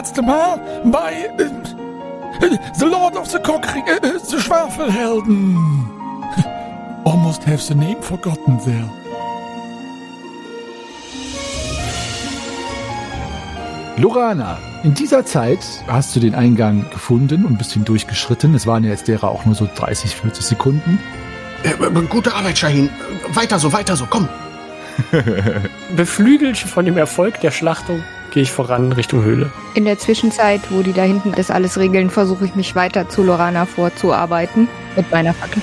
letzte 0.00 0.22
Mal 0.22 0.58
bei 0.84 1.28
äh, 1.36 2.56
The 2.72 2.86
Lord 2.86 3.18
of 3.18 3.30
the 3.30 3.38
Cockring, 3.38 3.84
äh, 3.86 3.96
äh, 3.96 4.18
The 4.18 4.40
Schwafelhelden. 4.40 5.58
Almost 7.04 7.46
have 7.46 7.62
the 7.62 7.74
name 7.74 8.00
forgotten 8.00 8.58
there. 8.64 8.88
Lorana, 13.98 14.56
in 14.84 14.94
dieser 14.94 15.26
Zeit 15.26 15.58
hast 15.86 16.16
du 16.16 16.20
den 16.20 16.34
Eingang 16.34 16.88
gefunden 16.88 17.44
und 17.44 17.58
bist 17.58 17.72
hindurchgeschritten. 17.72 18.54
Es 18.54 18.66
waren 18.66 18.84
jetzt 18.84 19.06
derer 19.06 19.28
auch 19.28 19.44
nur 19.44 19.54
so 19.54 19.68
30, 19.74 20.16
40 20.16 20.46
Sekunden. 20.46 20.98
Äh, 21.62 21.74
gute 22.08 22.32
Arbeit, 22.32 22.56
Shahin. 22.56 22.88
Weiter 23.34 23.58
so, 23.58 23.70
weiter 23.74 23.96
so, 23.96 24.06
komm. 24.08 24.30
Beflügelt 25.94 26.56
von 26.56 26.86
dem 26.86 26.96
Erfolg 26.96 27.38
der 27.42 27.50
Schlachtung 27.50 28.02
gehe 28.30 28.42
ich 28.42 28.52
voran 28.52 28.92
Richtung 28.92 29.22
Höhle. 29.22 29.50
In 29.74 29.84
der 29.84 29.98
Zwischenzeit, 29.98 30.60
wo 30.70 30.82
die 30.82 30.92
da 30.92 31.02
hinten 31.02 31.32
das 31.32 31.50
alles 31.50 31.78
regeln, 31.78 32.10
versuche 32.10 32.44
ich 32.44 32.54
mich 32.54 32.74
weiter 32.74 33.08
zu 33.08 33.22
Lorana 33.22 33.66
vorzuarbeiten 33.66 34.68
mit 34.96 35.10
meiner 35.10 35.34
Fackel. 35.34 35.62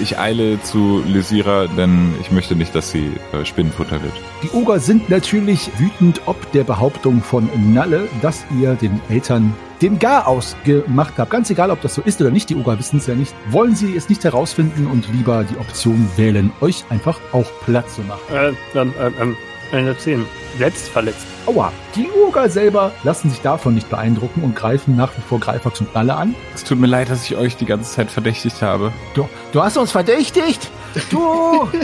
Ich 0.00 0.18
eile 0.18 0.60
zu 0.62 1.02
Lysira, 1.06 1.66
denn 1.66 2.14
ich 2.20 2.30
möchte 2.30 2.56
nicht, 2.56 2.74
dass 2.74 2.90
sie 2.90 3.12
äh, 3.32 3.44
Spinnenfutter 3.44 4.02
wird. 4.02 4.14
Die 4.42 4.50
Oger 4.50 4.80
sind 4.80 5.10
natürlich 5.10 5.70
wütend 5.78 6.22
ob 6.24 6.50
der 6.52 6.64
Behauptung 6.64 7.22
von 7.22 7.48
Nalle, 7.74 8.08
dass 8.22 8.44
ihr 8.58 8.74
den 8.74 9.00
Eltern 9.10 9.54
den 9.82 9.98
Gar 9.98 10.28
ausgemacht 10.28 11.14
habt. 11.18 11.30
Ganz 11.30 11.50
egal, 11.50 11.70
ob 11.70 11.82
das 11.82 11.94
so 11.94 12.02
ist 12.02 12.20
oder 12.20 12.30
nicht, 12.30 12.48
die 12.48 12.56
Oger 12.56 12.78
wissen 12.78 12.98
es 12.98 13.06
ja 13.06 13.14
nicht. 13.14 13.34
Wollen 13.50 13.74
sie 13.74 13.94
es 13.96 14.08
nicht 14.08 14.24
herausfinden 14.24 14.86
und 14.86 15.12
lieber 15.12 15.44
die 15.44 15.58
Option 15.58 16.08
wählen, 16.16 16.52
euch 16.60 16.84
einfach 16.88 17.20
auch 17.32 17.50
Platz 17.64 17.96
zu 17.96 18.02
machen? 18.02 18.22
Äh, 18.32 18.78
ähm, 18.78 18.94
ähm, 19.20 19.36
ähm, 19.72 19.78
eine 19.78 19.96
10. 19.96 20.26
Letzt 20.58 20.88
verletzt. 20.88 21.26
Aua. 21.46 21.72
Die 21.96 22.08
Oger 22.10 22.48
selber 22.48 22.92
lassen 23.02 23.30
sich 23.30 23.40
davon 23.40 23.74
nicht 23.74 23.88
beeindrucken 23.90 24.42
und 24.42 24.54
greifen 24.54 24.96
nach 24.96 25.16
wie 25.16 25.22
vor 25.22 25.40
Greifax 25.40 25.80
und 25.80 25.94
Nalle 25.94 26.14
an. 26.14 26.34
Es 26.54 26.64
tut 26.64 26.78
mir 26.78 26.86
leid, 26.86 27.10
dass 27.10 27.24
ich 27.24 27.36
euch 27.36 27.56
die 27.56 27.64
ganze 27.64 27.90
Zeit 27.90 28.10
verdächtigt 28.10 28.62
habe. 28.62 28.92
Du, 29.14 29.28
du 29.52 29.62
hast 29.62 29.76
uns 29.76 29.90
verdächtigt! 29.90 30.70
Du! 31.10 31.68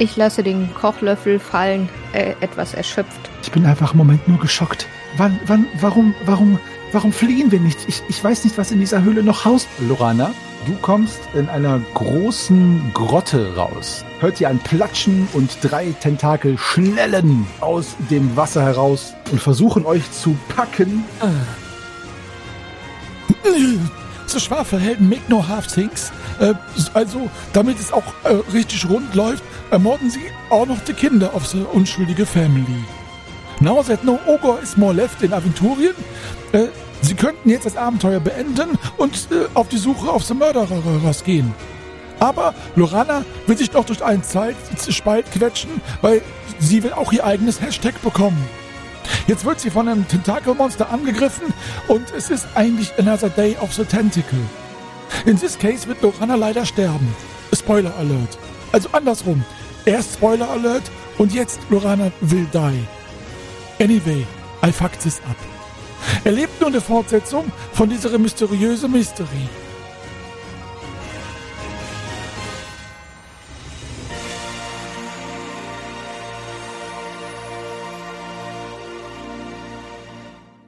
Ich 0.00 0.16
lasse 0.16 0.44
den 0.44 0.72
Kochlöffel 0.74 1.40
fallen, 1.40 1.88
äh, 2.12 2.34
etwas 2.40 2.72
erschöpft. 2.72 3.18
ich 3.42 3.50
bin 3.50 3.66
einfach 3.66 3.94
im 3.94 3.98
Moment 3.98 4.28
nur 4.28 4.38
geschockt. 4.38 4.86
Wann, 5.16 5.40
wann, 5.46 5.66
warum, 5.80 6.14
warum, 6.24 6.60
warum 6.92 7.12
fliehen 7.12 7.50
wir 7.50 7.58
nicht? 7.58 7.80
Ich, 7.88 8.04
ich 8.08 8.22
weiß 8.22 8.44
nicht, 8.44 8.56
was 8.58 8.70
in 8.70 8.78
dieser 8.78 9.02
Höhle 9.02 9.24
noch 9.24 9.44
haust. 9.44 9.66
Lorana, 9.80 10.30
du 10.66 10.74
kommst 10.82 11.18
in 11.34 11.48
einer 11.48 11.80
großen 11.94 12.92
Grotte 12.94 13.56
raus. 13.56 14.04
Hört 14.20 14.40
ihr 14.40 14.48
ein 14.48 14.58
Platschen 14.58 15.28
und 15.32 15.58
drei 15.62 15.94
Tentakel 16.00 16.58
schnellen 16.58 17.46
aus 17.60 17.94
dem 18.10 18.36
Wasser 18.36 18.62
heraus 18.62 19.14
und 19.30 19.40
versuchen 19.40 19.86
euch 19.86 20.10
zu 20.10 20.36
packen. 20.48 21.04
The 24.26 24.40
Schwafelhelden 24.40 25.08
make 25.08 25.22
no 25.28 25.46
half 25.46 25.68
things. 25.68 26.12
Äh, 26.40 26.54
also, 26.94 27.30
damit 27.52 27.78
es 27.78 27.92
auch 27.92 28.02
äh, 28.24 28.34
richtig 28.52 28.88
rund 28.88 29.14
läuft, 29.14 29.42
ermorden 29.70 30.10
sie 30.10 30.20
auch 30.50 30.66
noch 30.66 30.80
die 30.80 30.92
Kinder 30.92 31.34
of 31.34 31.46
the 31.46 31.64
unschuldige 31.72 32.26
Family. 32.26 32.84
Now 33.60 33.82
that 33.82 34.04
no 34.04 34.18
ogre 34.26 34.58
is 34.62 34.76
more 34.76 34.92
left 34.92 35.22
in 35.22 35.32
Aventurien, 35.32 35.94
äh, 36.52 36.66
sie 37.02 37.14
könnten 37.14 37.48
jetzt 37.48 37.66
das 37.66 37.76
Abenteuer 37.76 38.20
beenden 38.20 38.78
und 38.98 39.28
äh, 39.30 39.46
auf 39.54 39.68
die 39.68 39.78
Suche 39.78 40.10
auf 40.10 40.24
the 40.24 40.34
Murderers 40.34 41.24
gehen. 41.24 41.54
Aber 42.20 42.54
Lorana 42.74 43.24
will 43.46 43.56
sich 43.56 43.72
noch 43.72 43.84
durch 43.84 44.04
einen 44.04 44.22
Zeitspalt 44.22 45.30
quetschen, 45.30 45.80
weil 46.02 46.22
sie 46.58 46.82
will 46.82 46.92
auch 46.92 47.12
ihr 47.12 47.24
eigenes 47.24 47.60
Hashtag 47.60 48.00
bekommen. 48.02 48.44
Jetzt 49.26 49.44
wird 49.44 49.60
sie 49.60 49.70
von 49.70 49.88
einem 49.88 50.06
Tentakelmonster 50.08 50.90
angegriffen 50.90 51.52
und 51.86 52.12
es 52.16 52.30
ist 52.30 52.46
eigentlich 52.54 52.92
another 52.98 53.28
day 53.30 53.56
of 53.60 53.72
the 53.72 53.84
tentacle. 53.84 54.38
In 55.24 55.38
this 55.38 55.58
case 55.58 55.86
wird 55.86 56.02
Lorana 56.02 56.34
leider 56.34 56.66
sterben. 56.66 57.14
Spoiler 57.52 57.94
Alert. 57.96 58.38
Also 58.72 58.88
andersrum. 58.92 59.44
Erst 59.84 60.14
Spoiler 60.14 60.50
Alert 60.50 60.90
und 61.16 61.32
jetzt 61.32 61.60
Lorana 61.70 62.10
will 62.20 62.46
die. 62.52 62.84
Anyway, 63.82 64.26
I 64.64 64.72
fucked 64.72 65.00
this 65.00 65.20
up. 65.28 65.36
Erlebt 66.24 66.60
nun 66.60 66.72
eine 66.72 66.80
Fortsetzung 66.80 67.50
von 67.72 67.88
dieser 67.88 68.16
mysteriösen 68.18 68.90
Mystery. 68.90 69.48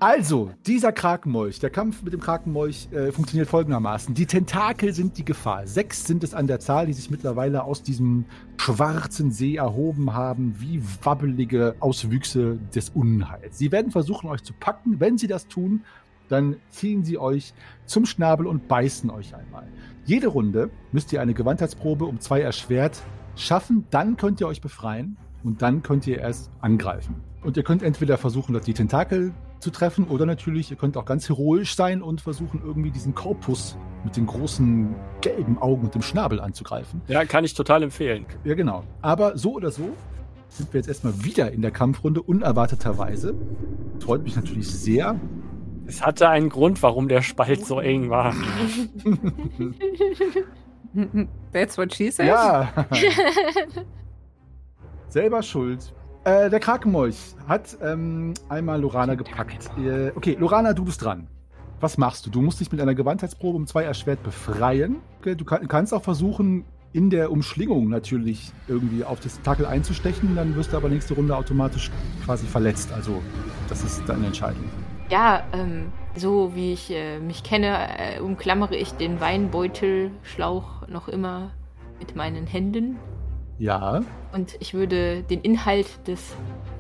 Also, 0.03 0.51
dieser 0.65 0.93
Krakenmolch, 0.93 1.59
der 1.59 1.69
Kampf 1.69 2.03
mit 2.03 2.15
dem 2.15 2.21
Krakenmolch 2.21 2.89
äh, 2.91 3.13
funktioniert 3.13 3.51
folgendermaßen. 3.51 4.15
Die 4.15 4.25
Tentakel 4.25 4.95
sind 4.95 5.19
die 5.19 5.27
Gefahr. 5.27 5.67
Sechs 5.67 6.07
sind 6.07 6.25
es 6.25 6.33
an 6.33 6.47
der 6.47 6.59
Zahl, 6.59 6.87
die 6.87 6.95
sich 6.95 7.11
mittlerweile 7.11 7.65
aus 7.65 7.83
diesem 7.83 8.25
schwarzen 8.57 9.31
See 9.31 9.57
erhoben 9.57 10.15
haben, 10.15 10.55
wie 10.59 10.83
wabbelige 11.03 11.75
Auswüchse 11.81 12.59
des 12.75 12.89
Unheils. 12.89 13.59
Sie 13.59 13.73
werden 13.73 13.91
versuchen, 13.91 14.31
euch 14.31 14.43
zu 14.43 14.55
packen. 14.55 15.01
Wenn 15.01 15.19
sie 15.19 15.27
das 15.27 15.49
tun, 15.49 15.83
dann 16.31 16.57
ziehen 16.71 17.05
sie 17.05 17.19
euch 17.19 17.53
zum 17.85 18.07
Schnabel 18.07 18.47
und 18.47 18.69
beißen 18.69 19.11
euch 19.11 19.35
einmal. 19.35 19.69
Jede 20.07 20.29
Runde 20.29 20.71
müsst 20.93 21.13
ihr 21.13 21.21
eine 21.21 21.35
Gewandheitsprobe 21.35 22.07
um 22.07 22.21
zwei 22.21 22.41
erschwert 22.41 23.03
schaffen. 23.37 23.85
Dann 23.91 24.17
könnt 24.17 24.41
ihr 24.41 24.47
euch 24.47 24.63
befreien 24.63 25.19
und 25.45 25.61
dann 25.61 25.83
könnt 25.83 26.07
ihr 26.07 26.21
erst 26.21 26.51
angreifen. 26.63 27.17
Und 27.43 27.59
ihr 27.59 27.65
könnt 27.65 27.83
entweder 27.83 28.17
versuchen, 28.17 28.59
die 28.65 28.75
Tentakel 28.75 29.35
zu 29.61 29.71
treffen 29.71 30.07
oder 30.09 30.27
natürlich, 30.27 30.71
ihr 30.71 30.77
könnt 30.77 30.97
auch 30.97 31.05
ganz 31.05 31.29
heroisch 31.29 31.75
sein 31.75 32.03
und 32.03 32.21
versuchen, 32.21 32.63
irgendwie 32.65 32.91
diesen 32.91 33.15
Korpus 33.15 33.77
mit 34.05 34.17
den 34.17 34.27
großen 34.27 34.95
gelben 35.21 35.59
Augen 35.59 35.85
und 35.85 35.95
dem 35.95 36.03
Schnabel 36.03 36.41
anzugreifen. 36.41 37.03
Ja, 37.09 37.25
kann 37.25 37.45
ich 37.45 37.55
total 37.55 37.83
empfehlen. 37.83 38.27
Ja, 38.45 38.55
genau. 38.55 38.85
Aber 39.03 39.37
so 39.37 39.55
oder 39.55 39.71
so 39.71 39.91
sind 40.49 40.73
wir 40.73 40.81
jetzt 40.81 40.89
erstmal 40.89 41.23
wieder 41.23 41.53
in 41.53 41.63
der 41.63 41.71
Kampfrunde, 41.71 42.23
unerwarteterweise. 42.23 43.35
Freut 44.01 44.25
mich 44.25 44.37
natürlich 44.37 44.69
sehr. 44.69 45.21
Es 45.87 46.05
hatte 46.05 46.29
einen 46.29 46.49
Grund, 46.49 46.83
warum 46.83 47.09
der 47.09 47.23
Spalt 47.23 47.65
so 47.65 47.81
eng 47.81 48.11
war. 48.11 48.35
That's 51.53 51.79
what 51.79 51.95
she 51.95 52.11
said. 52.11 52.27
Ja. 52.27 52.73
Selber 55.09 55.43
schuld. 55.43 55.93
Äh, 56.25 56.51
der 56.51 56.61
Krakenmolch 56.61 57.35
hat 57.49 57.79
ähm, 57.83 58.35
einmal 58.51 58.81
Lorana 58.81 59.15
gepackt. 59.15 59.71
Äh, 59.79 60.13
okay, 60.15 60.37
Lorana, 60.39 60.75
du 60.75 60.85
bist 60.85 61.03
dran. 61.03 61.29
Was 61.81 61.97
machst 61.97 62.27
du? 62.27 62.31
Du 62.31 62.43
musst 62.43 62.61
dich 62.61 62.71
mit 62.71 62.81
einer 62.81 62.95
Gewandheitsprobe 62.95 63.57
um 63.57 63.67
zwei 63.67 63.85
erschwert 63.85 64.23
befreien. 64.23 64.97
Okay, 65.21 65.35
du 65.35 65.47
kann, 65.47 65.67
kannst 65.67 65.95
auch 65.95 66.03
versuchen, 66.03 66.67
in 66.93 67.09
der 67.09 67.33
Umschlingung 67.33 67.89
natürlich 67.89 68.53
irgendwie 68.69 69.03
auf 69.03 69.21
das 69.21 69.41
Tackle 69.41 69.67
einzustechen. 69.67 70.37
Dann 70.37 70.55
wirst 70.57 70.75
du 70.75 70.77
aber 70.77 70.91
nächste 70.91 71.15
Runde 71.15 71.35
automatisch 71.35 71.91
quasi 72.27 72.47
verletzt. 72.47 72.93
Also, 72.93 73.23
das 73.71 73.83
ist 73.83 74.03
deine 74.07 74.27
Entscheidung. 74.27 74.65
Ja, 75.09 75.43
ähm, 75.55 75.91
so 76.17 76.55
wie 76.55 76.75
ich 76.75 76.91
äh, 76.91 77.19
mich 77.19 77.43
kenne, 77.45 77.89
äh, 77.99 78.21
umklammere 78.21 78.77
ich 78.77 78.93
den 78.93 79.21
Weinbeutelschlauch 79.21 80.87
noch 80.87 81.09
immer 81.09 81.53
mit 81.99 82.15
meinen 82.15 82.47
Händen. 82.47 82.99
Ja. 83.61 84.01
Und 84.33 84.57
ich 84.59 84.73
würde 84.73 85.23
den 85.23 85.43
Inhalt 85.43 85.87
des 86.09 86.35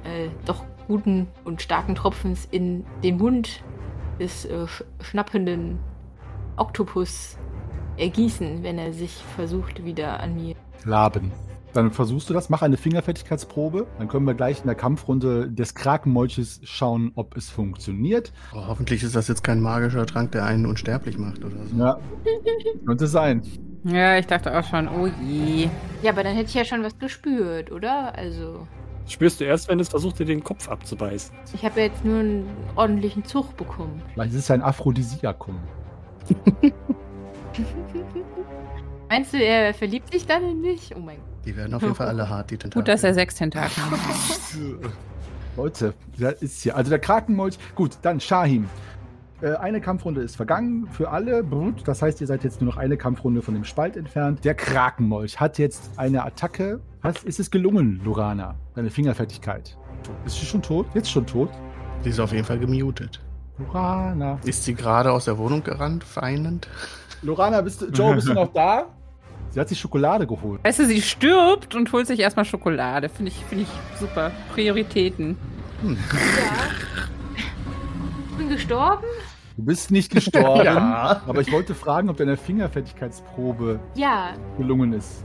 äh, 0.05 0.29
doch 0.47 0.65
guten 0.88 1.29
und 1.44 1.61
starken 1.61 1.94
Tropfens 1.94 2.49
in 2.50 2.85
den 3.05 3.19
Mund 3.19 3.62
des 4.19 4.47
äh, 4.47 4.67
sch 4.67 4.82
schnappenden 5.00 5.79
Oktopus 6.56 7.37
ergießen, 7.99 8.62
wenn 8.62 8.79
er 8.79 8.94
sich 8.94 9.12
versucht, 9.37 9.85
wieder 9.85 10.21
an 10.21 10.35
mir. 10.35 10.56
Laben. 10.85 11.31
Dann 11.75 11.93
versuchst 11.93 12.29
du 12.31 12.35
das, 12.35 12.49
mach 12.49 12.62
eine 12.62 12.79
Fingerfertigkeitsprobe. 12.79 13.87
Dann 13.99 14.09
können 14.09 14.27
wir 14.27 14.35
gleich 14.35 14.61
in 14.61 14.67
der 14.67 14.75
Kampfrunde 14.75 15.50
des 15.50 15.75
Krakenmolches 15.75 16.61
schauen, 16.65 17.12
ob 17.15 17.37
es 17.37 17.50
funktioniert. 17.50 18.32
Oh, 18.53 18.67
hoffentlich 18.67 19.03
ist 19.03 19.15
das 19.15 19.29
jetzt 19.29 19.44
kein 19.44 19.61
magischer 19.61 20.06
Trank, 20.06 20.32
der 20.32 20.47
einen 20.47 20.67
unsterblich 20.67 21.19
macht 21.19 21.44
oder 21.44 21.65
so. 21.67 21.77
Ja, 21.77 21.99
könnte 22.87 23.06
sein. 23.06 23.43
Ja, 23.85 24.19
ich 24.19 24.27
dachte 24.27 24.56
auch 24.56 24.65
schon, 24.65 24.88
oh 24.88 25.06
je. 25.06 25.69
Ja, 26.03 26.12
aber 26.12 26.23
dann 26.23 26.35
hätte 26.35 26.49
ich 26.49 26.55
ja 26.55 26.65
schon 26.65 26.82
was 26.82 26.99
gespürt, 26.99 27.71
oder? 27.73 28.15
Also, 28.17 28.67
Spürst 29.06 29.41
du 29.41 29.44
erst, 29.44 29.69
wenn 29.69 29.81
es 29.81 29.88
versucht, 29.88 30.19
dir 30.19 30.27
den 30.27 30.44
Kopf 30.44 30.69
abzubeißen. 30.69 31.35
ich 31.53 31.65
habe 31.65 31.81
ja 31.81 31.87
jetzt 31.87 32.05
nur 32.05 32.21
einen 32.21 32.49
ordentlichen 32.77 33.25
Zug 33.25 33.56
bekommen. 33.56 34.03
Vielleicht 34.15 34.32
ist 34.35 34.38
es 34.41 34.50
ein 34.50 34.62
Aphrodisiakum. 34.62 35.59
Meinst 39.09 39.32
du, 39.32 39.38
er 39.44 39.75
verliebt 39.75 40.12
sich 40.12 40.27
dann 40.27 40.44
in 40.49 40.61
mich? 40.61 40.94
Oh 40.94 41.00
mein 41.00 41.17
Gott. 41.17 41.27
Die 41.44 41.56
werden 41.56 41.75
auf 41.75 41.82
jeden 41.82 41.97
Fall 41.97 42.06
alle 42.06 42.29
hart, 42.29 42.50
die 42.53 42.59
Tentakel. 42.59 42.82
Gut, 42.82 42.88
dass 42.88 43.03
er 43.03 43.15
sechs 43.15 43.35
Tentakel 43.35 43.82
hat. 43.91 43.99
Leute, 45.56 45.94
da 46.17 46.29
ist 46.31 46.62
hier. 46.62 46.77
Also 46.77 46.91
der 46.91 47.00
Krakenmolch. 47.00 47.59
Gut, 47.75 47.99
dann 48.03 48.21
Shahim. 48.21 48.69
Äh, 49.43 49.55
eine 49.57 49.81
Kampfrunde 49.81 50.21
ist 50.21 50.37
vergangen 50.37 50.87
für 50.93 51.11
alle. 51.11 51.43
Brut. 51.43 51.87
Das 51.87 52.03
heißt, 52.03 52.21
ihr 52.21 52.27
seid 52.27 52.45
jetzt 52.45 52.61
nur 52.61 52.71
noch 52.71 52.77
eine 52.77 52.97
Kampfrunde 52.97 53.43
von 53.43 53.55
dem 53.55 53.65
Spalt 53.65 53.97
entfernt. 53.97 54.45
Der 54.45 54.55
Krakenmolch 54.55 55.41
hat 55.41 55.59
jetzt 55.59 55.91
eine 55.97 56.25
Attacke. 56.25 56.81
Was 57.03 57.23
ist 57.25 57.41
es 57.41 57.51
gelungen, 57.51 58.01
Lorana? 58.05 58.57
Deine 58.75 58.91
Fingerfertigkeit. 58.91 59.79
Ist 60.27 60.39
sie 60.39 60.47
schon 60.47 60.63
tot? 60.63 60.87
Jetzt 60.95 61.11
schon 61.11 61.27
tot? 61.27 61.51
Die 62.05 62.11
ist 62.11 62.21
auf 62.21 62.33
jeden 62.33 62.45
Fall 62.45 62.59
gemutet. 62.59 63.21
Lorana. 63.59 64.39
Ist 64.45 64.65
sie 64.65 64.75
gerade 64.75 65.13
aus 65.13 65.27
der 65.27 65.39
Wohnung 65.39 65.63
gerannt, 65.63 66.05
weinend? 66.17 66.69
Lorana, 67.23 67.61
bist 67.61 67.83
du, 67.83 67.87
Joe, 67.87 68.15
bist 68.15 68.29
du 68.29 68.35
noch 68.35 68.53
da? 68.53 68.87
Sie 69.51 69.61
hat 69.61 69.69
sich 69.69 69.79
Schokolade 69.79 70.27
geholt. 70.27 70.63
Weißt 70.65 70.79
du, 70.79 70.87
sie 70.87 71.03
stirbt 71.03 71.75
und 71.75 71.93
holt 71.93 72.07
sich 72.07 72.21
erstmal 72.21 72.45
Schokolade. 72.45 73.09
Finde 73.09 73.33
ich, 73.33 73.45
finde 73.45 73.65
ich 73.65 73.99
super. 73.99 74.31
Prioritäten. 74.55 75.37
Ja. 75.83 75.93
Ich 78.31 78.37
bin 78.37 78.49
gestorben? 78.49 79.05
Du 79.61 79.67
bist 79.67 79.91
nicht 79.91 80.11
gestorben. 80.15 80.65
Ja. 80.65 81.21
Aber 81.27 81.43
ich 81.43 81.53
wollte 81.53 81.75
fragen, 81.75 82.09
ob 82.09 82.17
deine 82.17 82.39
Fingerfertigkeitsprobe 82.39 83.79
Ja, 83.95 84.31
gelungen 84.57 84.95
ist. 84.95 85.23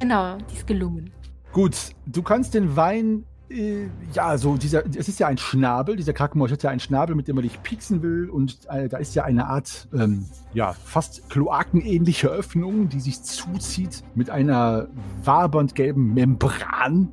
genau, 0.00 0.38
die 0.50 0.54
ist 0.56 0.66
gelungen. 0.66 1.10
Gut, 1.52 1.76
du 2.06 2.22
kannst 2.22 2.54
den 2.54 2.76
Wein, 2.76 3.24
äh, 3.50 3.88
ja, 4.14 4.38
so 4.38 4.56
dieser, 4.56 4.84
es 4.86 5.06
ist 5.08 5.20
ja 5.20 5.26
ein 5.26 5.36
Schnabel, 5.36 5.96
dieser 5.96 6.14
Krakenmolch 6.14 6.50
hat 6.52 6.62
ja 6.62 6.70
einen 6.70 6.80
Schnabel, 6.80 7.14
mit 7.14 7.28
dem 7.28 7.36
er 7.36 7.42
dich 7.42 7.62
pieksen 7.62 8.02
will 8.02 8.30
und 8.30 8.58
äh, 8.70 8.88
da 8.88 8.96
ist 8.96 9.14
ja 9.14 9.24
eine 9.24 9.48
Art, 9.48 9.86
ähm, 9.94 10.24
ja, 10.54 10.72
fast 10.72 11.28
kloakenähnliche 11.28 12.28
Öffnung, 12.28 12.88
die 12.88 13.00
sich 13.00 13.22
zuzieht 13.22 14.02
mit 14.14 14.30
einer 14.30 14.88
wabernd 15.24 15.74
gelben 15.74 16.14
Membran, 16.14 17.10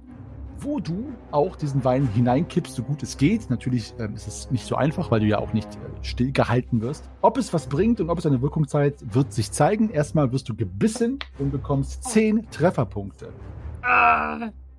wo 0.64 0.80
du 0.80 1.12
auch 1.32 1.56
diesen 1.56 1.84
Wein 1.84 2.08
hineinkippst, 2.14 2.74
so 2.76 2.84
gut 2.84 3.04
es 3.04 3.18
geht. 3.18 3.50
Natürlich 3.50 3.94
ähm, 4.00 4.16
ist 4.16 4.28
es 4.28 4.52
nicht 4.52 4.66
so 4.66 4.76
einfach, 4.76 5.12
weil 5.12 5.20
du 5.20 5.26
ja 5.26 5.40
auch 5.40 5.54
nicht 5.54 5.68
äh, 5.76 5.80
stillgehalten 6.04 6.82
wirst. 6.82 7.10
Ob 7.22 7.38
es 7.38 7.54
was 7.54 7.68
bringt 7.68 8.00
und 8.00 8.10
ob 8.10 8.20
es 8.20 8.26
eine 8.26 8.42
Wirkung 8.42 8.68
zeigt, 8.68 9.14
wird 9.14 9.34
sich 9.34 9.52
zeigen. 9.52 9.90
Erstmal 9.90 10.32
wirst 10.32 10.50
du 10.50 10.56
gebissen 10.56 11.20
und 11.40 11.52
bekommst 11.52 12.04
10 12.06 12.50
Trefferpunkte. 12.52 13.34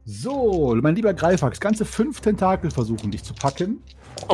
So, 0.05 0.77
mein 0.81 0.95
lieber 0.97 1.15
Greifax, 1.15 1.61
ganze 1.61 1.85
fünf 1.85 2.21
Tentakel 2.21 2.71
versuchen 2.71 3.11
dich 3.11 3.23
zu 3.23 3.35
packen. 3.35 3.83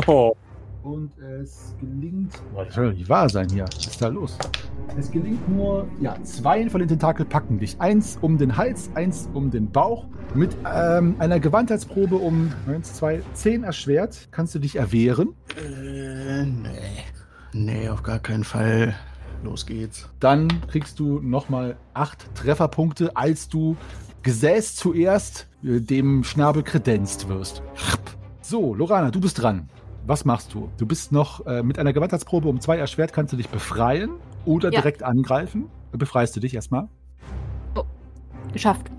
Oh, 0.07 0.35
Und 0.83 1.17
es 1.19 1.75
gelingt. 1.81 2.33
Boah, 2.53 2.65
das 2.65 2.75
soll 2.75 2.91
doch 2.91 2.97
nicht 2.97 3.09
wahr 3.09 3.29
sein 3.29 3.49
hier. 3.51 3.65
Was 3.65 3.87
ist 3.87 4.01
da 4.01 4.09
los? 4.09 4.37
Es 4.97 5.11
gelingt 5.11 5.49
nur, 5.49 5.87
ja, 6.01 6.17
zwei 6.23 6.69
von 6.71 6.81
den 6.81 6.89
Tentakel 6.89 7.25
packen 7.25 7.59
dich. 7.59 7.81
Eins 7.81 8.19
um 8.21 8.39
den 8.39 8.57
Hals, 8.57 8.91
eins 8.95 9.29
um 9.33 9.51
den 9.51 9.71
Bauch. 9.71 10.07
Mit 10.35 10.57
ähm, 10.73 11.17
einer 11.19 11.41
Gewandheitsprobe 11.41 12.17
um 12.17 12.53
eins, 12.67 12.95
zwei, 12.95 13.23
zehn 13.33 13.65
erschwert 13.65 14.29
kannst 14.31 14.55
du 14.55 14.59
dich 14.59 14.77
erwehren. 14.77 15.35
Äh, 15.57 16.45
nee. 16.45 17.05
Nee, 17.53 17.89
auf 17.89 18.03
gar 18.03 18.19
keinen 18.19 18.45
Fall. 18.45 18.95
Los 19.43 19.67
geht's. 19.67 20.09
Dann 20.21 20.49
kriegst 20.69 20.99
du 20.99 21.21
nochmal 21.21 21.77
acht 21.95 22.35
Trefferpunkte, 22.35 23.17
als 23.17 23.49
du 23.49 23.77
Gesäß 24.23 24.75
zuerst 24.75 25.49
äh, 25.63 25.81
dem 25.81 26.25
Schnabel 26.25 26.63
kredenzt 26.63 27.29
wirst. 27.29 27.63
So, 28.41 28.75
Lorana, 28.75 29.11
du 29.11 29.21
bist 29.21 29.41
dran. 29.41 29.69
Was 30.07 30.25
machst 30.25 30.55
du? 30.55 30.71
Du 30.79 30.87
bist 30.87 31.13
noch 31.13 31.47
äh, 31.47 31.63
mit 31.63 31.79
einer 31.79 31.93
Gewandheitsprobe 31.93 32.49
um 32.49 32.61
zwei 32.61 32.79
erschwert, 32.79 33.13
kannst 33.13 33.33
du 33.33 33.37
dich 33.37 33.49
befreien 33.49 34.11
oder 34.45 34.73
Ja. 34.73 34.81
direkt 34.81 35.03
angreifen. 35.03 35.67
Befreist 35.93 36.37
du 36.37 36.41
dich 36.41 36.55
erstmal? 36.55 36.89
Geschafft. 38.53 38.91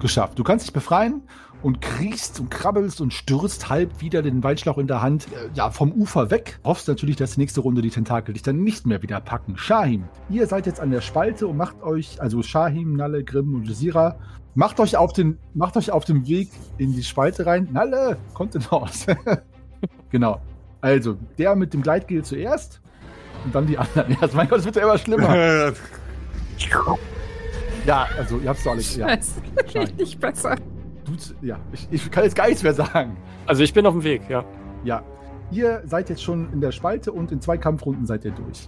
Geschafft. 0.00 0.38
Du 0.38 0.44
kannst 0.44 0.66
dich 0.66 0.72
befreien 0.72 1.22
und 1.62 1.80
kriechst 1.80 2.40
und 2.40 2.50
krabbelst 2.50 3.00
und 3.00 3.12
stürzt 3.12 3.68
halb 3.70 4.00
wieder 4.00 4.22
den 4.22 4.42
Waldschlauch 4.42 4.78
in 4.78 4.86
der 4.86 5.02
Hand 5.02 5.28
äh, 5.32 5.48
ja, 5.54 5.70
vom 5.70 5.92
Ufer 5.92 6.30
weg. 6.30 6.58
Hoffst 6.64 6.88
natürlich, 6.88 7.16
dass 7.16 7.34
die 7.34 7.40
nächste 7.40 7.60
Runde 7.60 7.80
die 7.80 7.90
Tentakel 7.90 8.34
dich 8.34 8.42
dann 8.42 8.62
nicht 8.62 8.86
mehr 8.86 9.02
wieder 9.02 9.20
packen. 9.20 9.56
Shahim, 9.56 10.04
ihr 10.28 10.46
seid 10.46 10.66
jetzt 10.66 10.80
an 10.80 10.90
der 10.90 11.00
Spalte 11.00 11.46
und 11.46 11.56
macht 11.56 11.82
euch, 11.82 12.20
also 12.20 12.42
Shahim, 12.42 12.96
Nalle, 12.96 13.24
Grimm 13.24 13.54
und 13.54 13.66
Lysira, 13.66 14.16
macht 14.54 14.78
euch 14.80 14.96
auf 14.96 15.12
den, 15.12 15.38
macht 15.54 15.76
euch 15.76 15.90
auf 15.90 16.04
dem 16.04 16.26
Weg 16.26 16.50
in 16.78 16.92
die 16.92 17.02
Spalte 17.02 17.46
rein. 17.46 17.68
Nalle, 17.72 18.18
kommt 18.34 18.54
raus. 18.70 19.06
genau. 20.10 20.40
Also, 20.80 21.16
der 21.38 21.56
mit 21.56 21.72
dem 21.72 21.80
Gleitgel 21.82 22.22
zuerst 22.24 22.82
und 23.44 23.54
dann 23.54 23.66
die 23.66 23.78
anderen 23.78 24.16
erst. 24.20 24.34
Mein 24.34 24.48
Gott, 24.48 24.60
es 24.60 24.64
wird 24.64 24.76
ja 24.76 24.82
immer 24.82 24.98
schlimmer. 24.98 25.72
Ja, 27.86 28.08
also, 28.16 28.38
ihr 28.38 28.48
habt 28.48 28.58
es 28.58 28.64
doch 28.64 28.72
alles. 28.72 28.96
Ja, 28.96 29.08
Scheiße. 29.08 29.32
Shahim. 29.72 29.96
Nicht 29.96 30.20
besser. 30.20 30.56
Du, 31.04 31.12
ja, 31.46 31.58
ich, 31.72 31.86
ich 31.90 32.10
kann 32.10 32.24
jetzt 32.24 32.34
gar 32.34 32.46
nichts 32.46 32.62
mehr 32.62 32.72
sagen. 32.72 33.16
also 33.46 33.62
ich 33.62 33.74
bin 33.74 33.84
auf 33.86 33.92
dem 33.92 34.04
Weg, 34.04 34.22
ja. 34.28 34.44
Ja, 34.84 35.02
ihr 35.50 35.82
seid 35.84 36.08
jetzt 36.08 36.22
schon 36.22 36.50
in 36.52 36.60
der 36.60 36.72
Spalte 36.72 37.12
und 37.12 37.30
in 37.30 37.40
zwei 37.40 37.58
Kampfrunden 37.58 38.06
seid 38.06 38.24
ihr 38.24 38.30
durch. 38.30 38.66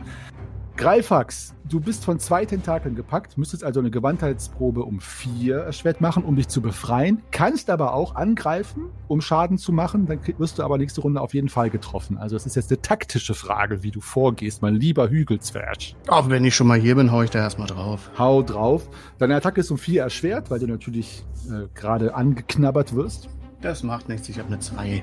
Greifax, 0.76 1.54
du 1.64 1.80
bist 1.80 2.04
von 2.04 2.18
zwei 2.18 2.44
Tentakeln 2.44 2.94
gepackt, 2.94 3.38
müsstest 3.38 3.64
also 3.64 3.80
eine 3.80 3.90
Gewandheitsprobe 3.90 4.82
um 4.82 5.00
vier 5.00 5.56
erschwert 5.56 6.02
machen, 6.02 6.22
um 6.22 6.36
dich 6.36 6.48
zu 6.48 6.60
befreien. 6.60 7.22
Kannst 7.30 7.70
aber 7.70 7.94
auch 7.94 8.14
angreifen, 8.14 8.90
um 9.08 9.22
Schaden 9.22 9.56
zu 9.56 9.72
machen. 9.72 10.04
Dann 10.06 10.20
wirst 10.36 10.58
du 10.58 10.62
aber 10.62 10.76
nächste 10.76 11.00
Runde 11.00 11.22
auf 11.22 11.32
jeden 11.32 11.48
Fall 11.48 11.70
getroffen. 11.70 12.18
Also 12.18 12.36
es 12.36 12.44
ist 12.44 12.56
jetzt 12.56 12.70
eine 12.70 12.82
taktische 12.82 13.32
Frage, 13.32 13.82
wie 13.82 13.90
du 13.90 14.02
vorgehst, 14.02 14.60
mein 14.60 14.74
lieber 14.74 15.08
Hügelzwerg. 15.08 15.78
Auch 16.08 16.28
wenn 16.28 16.44
ich 16.44 16.54
schon 16.54 16.66
mal 16.66 16.78
hier 16.78 16.94
bin, 16.94 17.10
hau 17.10 17.22
ich 17.22 17.30
da 17.30 17.38
erstmal 17.38 17.68
drauf. 17.68 18.10
Hau 18.18 18.42
drauf. 18.42 18.90
Deine 19.18 19.36
Attacke 19.36 19.60
ist 19.60 19.70
um 19.70 19.78
vier 19.78 20.02
erschwert, 20.02 20.50
weil 20.50 20.58
du 20.58 20.66
natürlich 20.66 21.24
äh, 21.48 21.68
gerade 21.74 22.14
angeknabbert 22.14 22.94
wirst. 22.94 23.30
Das 23.60 23.82
macht 23.82 24.08
nichts, 24.08 24.28
ich 24.28 24.38
habe 24.38 24.48
eine 24.48 24.58
2. 24.58 25.02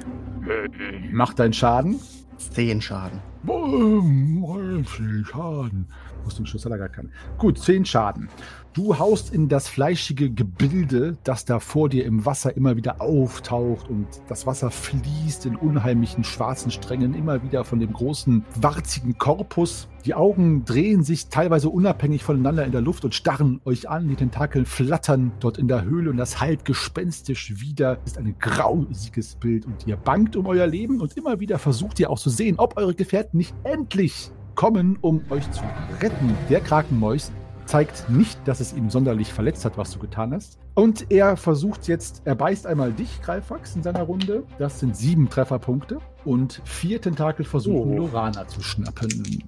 Mach 1.11 1.33
deinen 1.33 1.53
Schaden. 1.53 1.99
10 2.37 2.81
Schaden. 2.81 3.19
Boom, 3.43 4.85
zehn 4.85 5.25
Schaden. 5.25 5.87
Musst 6.23 6.37
du 6.37 6.41
einen 6.41 6.47
Schuss 6.47 6.65
hat 6.65 6.71
er 6.71 6.77
gar 6.77 6.89
keinen. 6.89 7.11
Gut, 7.37 7.59
10 7.59 7.85
Schaden. 7.85 8.29
Du 8.73 8.97
haust 8.97 9.31
in 9.31 9.49
das 9.49 9.67
fleischige 9.67 10.31
Gebilde, 10.31 11.15
das 11.23 11.45
da 11.45 11.59
vor 11.59 11.89
dir 11.89 12.05
im 12.05 12.25
Wasser 12.25 12.57
immer 12.57 12.75
wieder 12.75 13.01
auftaucht 13.01 13.87
und 13.87 14.07
das 14.27 14.47
Wasser 14.47 14.71
fließt 14.71 15.45
in 15.45 15.55
unheimlichen 15.55 16.23
schwarzen 16.23 16.71
Strängen 16.71 17.13
immer 17.13 17.43
wieder 17.43 17.65
von 17.65 17.79
dem 17.79 17.93
großen, 17.93 18.43
warzigen 18.59 19.15
Korpus. 19.19 19.89
Die 20.05 20.15
Augen 20.15 20.65
drehen 20.65 21.03
sich 21.03 21.27
teilweise 21.27 21.69
unabhängig 21.69 22.23
voneinander 22.23 22.65
in 22.65 22.71
der 22.71 22.81
Luft 22.81 23.05
und 23.05 23.13
starren 23.13 23.61
euch 23.63 23.87
an. 23.87 24.07
Die 24.07 24.15
Tentakeln 24.15 24.65
flattern 24.65 25.33
dort 25.39 25.59
in 25.59 25.67
der 25.67 25.83
Höhle 25.83 26.09
und 26.09 26.17
das 26.17 26.41
halt 26.41 26.65
gespenstisch 26.65 27.61
wieder. 27.61 27.99
Ist 28.07 28.17
ein 28.17 28.35
grausiges 28.39 29.35
Bild 29.35 29.67
und 29.67 29.85
ihr 29.85 29.97
bangt 29.97 30.35
um 30.35 30.47
euer 30.47 30.65
Leben 30.65 30.99
und 30.99 31.15
immer 31.15 31.39
wieder 31.39 31.59
versucht 31.59 31.99
ihr 31.99 32.09
auch 32.09 32.17
zu 32.17 32.31
sehen, 32.31 32.55
ob 32.57 32.75
eure 32.75 32.95
Gefährten 32.95 33.37
nicht 33.37 33.53
endlich 33.63 34.31
kommen, 34.55 34.97
um 35.01 35.21
euch 35.29 35.49
zu 35.51 35.61
retten. 36.01 36.35
Der 36.49 36.59
Krakenmäus 36.59 37.31
zeigt 37.65 38.09
nicht, 38.09 38.39
dass 38.47 38.59
es 38.59 38.73
ihm 38.73 38.89
sonderlich 38.89 39.31
verletzt 39.33 39.65
hat, 39.65 39.77
was 39.77 39.91
du 39.91 39.99
getan 39.99 40.33
hast. 40.33 40.57
Und 40.75 41.11
er 41.11 41.37
versucht 41.37 41.87
jetzt, 41.87 42.21
er 42.25 42.35
beißt 42.35 42.65
einmal 42.67 42.91
dich, 42.93 43.21
Greifax, 43.21 43.75
in 43.75 43.83
seiner 43.83 44.03
Runde. 44.03 44.43
Das 44.57 44.79
sind 44.79 44.95
sieben 44.97 45.29
Trefferpunkte. 45.29 45.99
Und 46.25 46.61
vier 46.65 47.01
Tentakel 47.01 47.45
versuchen, 47.45 47.93
Oh. 47.93 47.97
Lorana 47.97 48.47
zu 48.47 48.61
schnappen. 48.61 49.43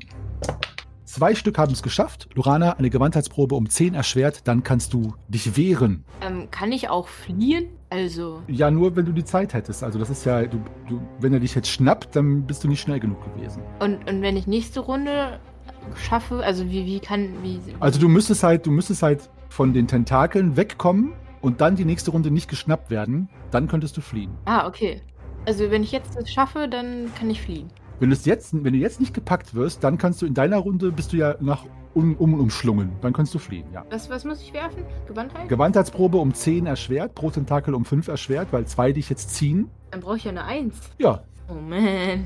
Zwei 1.05 1.34
Stück 1.36 1.57
haben 1.57 1.72
es 1.72 1.81
geschafft. 1.81 2.27
Lorana, 2.36 2.72
eine 2.74 2.89
Gewandheitsprobe 2.89 3.55
um 3.55 3.69
10 3.69 3.93
erschwert, 3.93 4.48
dann 4.48 4.63
kannst 4.63 4.91
du 4.91 5.13
dich 5.29 5.55
wehren. 5.55 6.03
Ähm, 6.22 6.50
kann 6.51 6.72
ich 6.74 6.89
auch 6.89 7.07
fliehen? 7.07 7.67
Also, 7.89 8.41
Ja, 8.48 8.69
nur 8.69 8.95
wenn 8.98 9.05
du 9.05 9.13
die 9.13 9.24
Zeit 9.24 9.53
hättest. 9.53 9.81
Also 9.84 9.98
das 9.98 10.10
ist 10.10 10.25
ja, 10.25 10.43
du, 10.45 10.60
du, 10.89 11.00
wenn 11.22 11.31
er 11.31 11.39
dich 11.39 11.55
jetzt 11.55 11.69
schnappt, 11.69 12.15
dann 12.17 12.45
bist 12.45 12.63
du 12.65 12.67
nicht 12.67 12.81
schnell 12.81 13.00
genug 13.00 13.24
gewesen. 13.34 13.62
und, 13.79 14.10
und 14.10 14.22
wenn 14.22 14.36
ich 14.36 14.48
nächste 14.48 14.81
Runde 14.81 15.39
schaffe, 15.96 16.44
also 16.44 16.70
wie, 16.70 16.86
wie 16.86 17.00
kann, 17.00 17.30
wie. 17.42 17.60
Also 17.80 18.00
du 18.00 18.10
müsstest 18.10 18.44
halt, 18.44 18.65
du 18.65 18.72
müsstest 18.72 19.04
halt 19.04 19.30
von 19.50 19.74
den 19.74 19.88
Tentakeln 19.88 20.58
wegkommen 20.58 21.13
und 21.42 21.62
dann 21.62 21.75
die 21.75 21.86
nächste 21.86 22.12
Runde 22.12 22.32
nicht 22.32 22.50
geschnappt 22.50 22.89
werden, 22.89 23.30
dann 23.51 23.68
könntest 23.68 23.96
du 23.98 24.01
fliehen. 24.01 24.32
Ah, 24.46 24.68
okay. 24.68 25.01
Also 25.46 25.70
wenn 25.70 25.84
ich 25.84 25.92
jetzt 25.92 26.15
das 26.15 26.32
schaffe, 26.32 26.68
dann 26.68 27.12
kann 27.18 27.30
ich 27.30 27.42
fliehen. 27.42 27.70
Wenn, 28.00 28.12
jetzt, 28.12 28.54
wenn 28.54 28.74
du 28.74 28.80
jetzt 28.80 29.00
nicht 29.00 29.13
gepackt 29.13 29.56
wirst, 29.56 29.84
dann 29.84 29.98
kannst 29.98 30.22
du 30.22 30.25
in 30.25 30.34
deiner 30.34 30.58
Runde, 30.58 30.92
bist 30.92 31.13
du 31.13 31.18
ja 31.18 31.36
nach 31.39 31.65
um, 31.94 32.15
um, 32.18 32.34
umschlungen. 32.34 32.92
Dann 33.01 33.13
kannst 33.13 33.34
du 33.34 33.39
fliehen, 33.39 33.65
ja. 33.74 33.86
Was, 33.89 34.10
was 34.10 34.25
muss 34.25 34.42
ich 34.42 34.54
werfen? 34.54 34.84
Gewandheit? 35.08 35.48
Gewandheitsprobe 35.48 36.18
um 36.18 36.34
10 36.34 36.65
erschwert, 36.65 37.15
pro 37.15 37.32
Tentakel 37.32 37.74
um 37.74 37.86
5 37.86 38.08
erschwert, 38.10 38.50
weil 38.51 38.65
zwei 38.65 38.92
dich 38.92 39.10
jetzt 39.10 39.34
ziehen. 39.34 39.70
Dann 39.92 40.01
brauche 40.01 40.18
ich 40.18 40.25
ja 40.25 40.32
eine 40.32 40.44
Eins. 40.44 40.75
Ja. 40.98 41.24
Oh 41.47 41.53
man. 41.53 42.25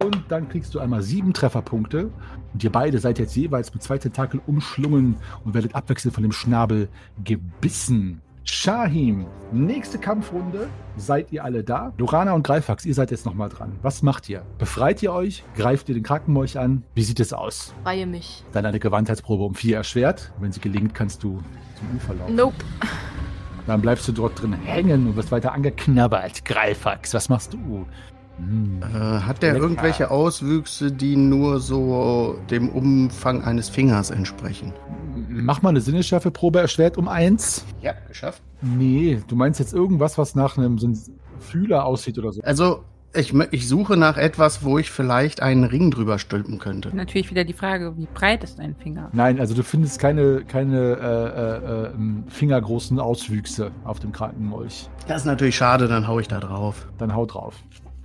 Und 0.00 0.24
dann 0.28 0.48
kriegst 0.48 0.74
du 0.74 0.78
einmal 0.78 1.02
sieben 1.02 1.32
Trefferpunkte. 1.32 2.10
Und 2.52 2.64
ihr 2.64 2.70
beide 2.70 2.98
seid 2.98 3.18
jetzt 3.18 3.34
jeweils 3.36 3.74
mit 3.74 3.82
zwei 3.82 3.98
Tentakeln 3.98 4.42
umschlungen 4.46 5.16
und 5.44 5.54
werdet 5.54 5.74
abwechselnd 5.74 6.14
von 6.14 6.22
dem 6.22 6.32
Schnabel 6.32 6.88
gebissen. 7.24 8.20
Shahim, 8.44 9.26
nächste 9.52 9.98
Kampfrunde. 9.98 10.68
Seid 10.96 11.32
ihr 11.32 11.44
alle 11.44 11.62
da? 11.62 11.92
Lorana 11.98 12.32
und 12.32 12.44
Greifax, 12.44 12.86
ihr 12.86 12.94
seid 12.94 13.10
jetzt 13.10 13.26
nochmal 13.26 13.50
dran. 13.50 13.72
Was 13.82 14.02
macht 14.02 14.28
ihr? 14.30 14.42
Befreit 14.56 15.02
ihr 15.02 15.12
euch? 15.12 15.44
Greift 15.54 15.90
ihr 15.90 15.94
den 15.94 16.02
Krakenmolch 16.02 16.58
an? 16.58 16.82
Wie 16.94 17.02
sieht 17.02 17.20
es 17.20 17.34
aus? 17.34 17.74
Freie 17.82 18.06
mich. 18.06 18.44
Dann 18.52 18.64
eine 18.64 18.78
Gewandheitsprobe 18.80 19.44
um 19.44 19.54
vier 19.54 19.76
erschwert. 19.76 20.32
Wenn 20.40 20.52
sie 20.52 20.60
gelingt, 20.60 20.94
kannst 20.94 21.22
du 21.22 21.42
zum 21.76 21.96
Ufer 21.96 22.14
laufen. 22.14 22.36
Nope. 22.36 22.64
Dann 23.68 23.82
bleibst 23.82 24.08
du 24.08 24.12
dort 24.12 24.40
drin 24.40 24.54
hängen 24.54 25.08
und 25.08 25.16
wirst 25.16 25.30
weiter 25.30 25.52
angeknabbert. 25.52 26.42
Greifax, 26.46 27.12
was 27.12 27.28
machst 27.28 27.52
du? 27.52 27.84
Hm. 28.38 28.80
Äh, 28.80 28.98
hat 29.20 29.42
der 29.42 29.52
Lecker. 29.52 29.64
irgendwelche 29.64 30.10
Auswüchse, 30.10 30.90
die 30.90 31.16
nur 31.16 31.60
so 31.60 32.38
dem 32.50 32.70
Umfang 32.70 33.44
eines 33.44 33.68
Fingers 33.68 34.08
entsprechen? 34.08 34.72
Mach 35.28 35.60
mal 35.60 35.68
eine 35.68 35.82
Sinnesschärfeprobe 35.82 36.60
erschwert 36.60 36.96
um 36.96 37.08
eins. 37.08 37.66
Ja, 37.82 37.92
geschafft. 38.08 38.42
Nee, 38.62 39.20
du 39.28 39.36
meinst 39.36 39.60
jetzt 39.60 39.74
irgendwas, 39.74 40.16
was 40.16 40.34
nach 40.34 40.56
einem 40.56 40.78
so 40.78 40.86
einem 40.86 40.98
Fühler 41.38 41.84
aussieht 41.84 42.18
oder 42.18 42.32
so. 42.32 42.40
Also, 42.40 42.84
ich, 43.14 43.32
ich 43.50 43.66
suche 43.68 43.96
nach 43.96 44.16
etwas, 44.16 44.62
wo 44.62 44.78
ich 44.78 44.90
vielleicht 44.90 45.42
einen 45.42 45.64
Ring 45.64 45.90
drüber 45.90 46.18
stülpen 46.18 46.58
könnte. 46.58 46.94
Natürlich 46.94 47.30
wieder 47.30 47.44
die 47.44 47.52
Frage, 47.54 47.96
wie 47.96 48.06
breit 48.12 48.44
ist 48.44 48.58
dein 48.58 48.74
Finger? 48.76 49.08
Nein, 49.12 49.40
also 49.40 49.54
du 49.54 49.62
findest 49.62 49.98
keine, 49.98 50.42
keine 50.44 50.78
äh, 51.00 51.86
äh, 51.86 51.86
äh, 51.86 51.90
fingergroßen 52.28 53.00
Auswüchse 53.00 53.70
auf 53.84 53.98
dem 54.00 54.12
Krankenmolch. 54.12 54.88
Das 55.06 55.22
ist 55.22 55.26
natürlich 55.26 55.56
schade, 55.56 55.88
dann 55.88 56.06
hau 56.06 56.18
ich 56.18 56.28
da 56.28 56.38
drauf. 56.40 56.86
Dann 56.98 57.14
hau 57.14 57.24
drauf. 57.26 57.54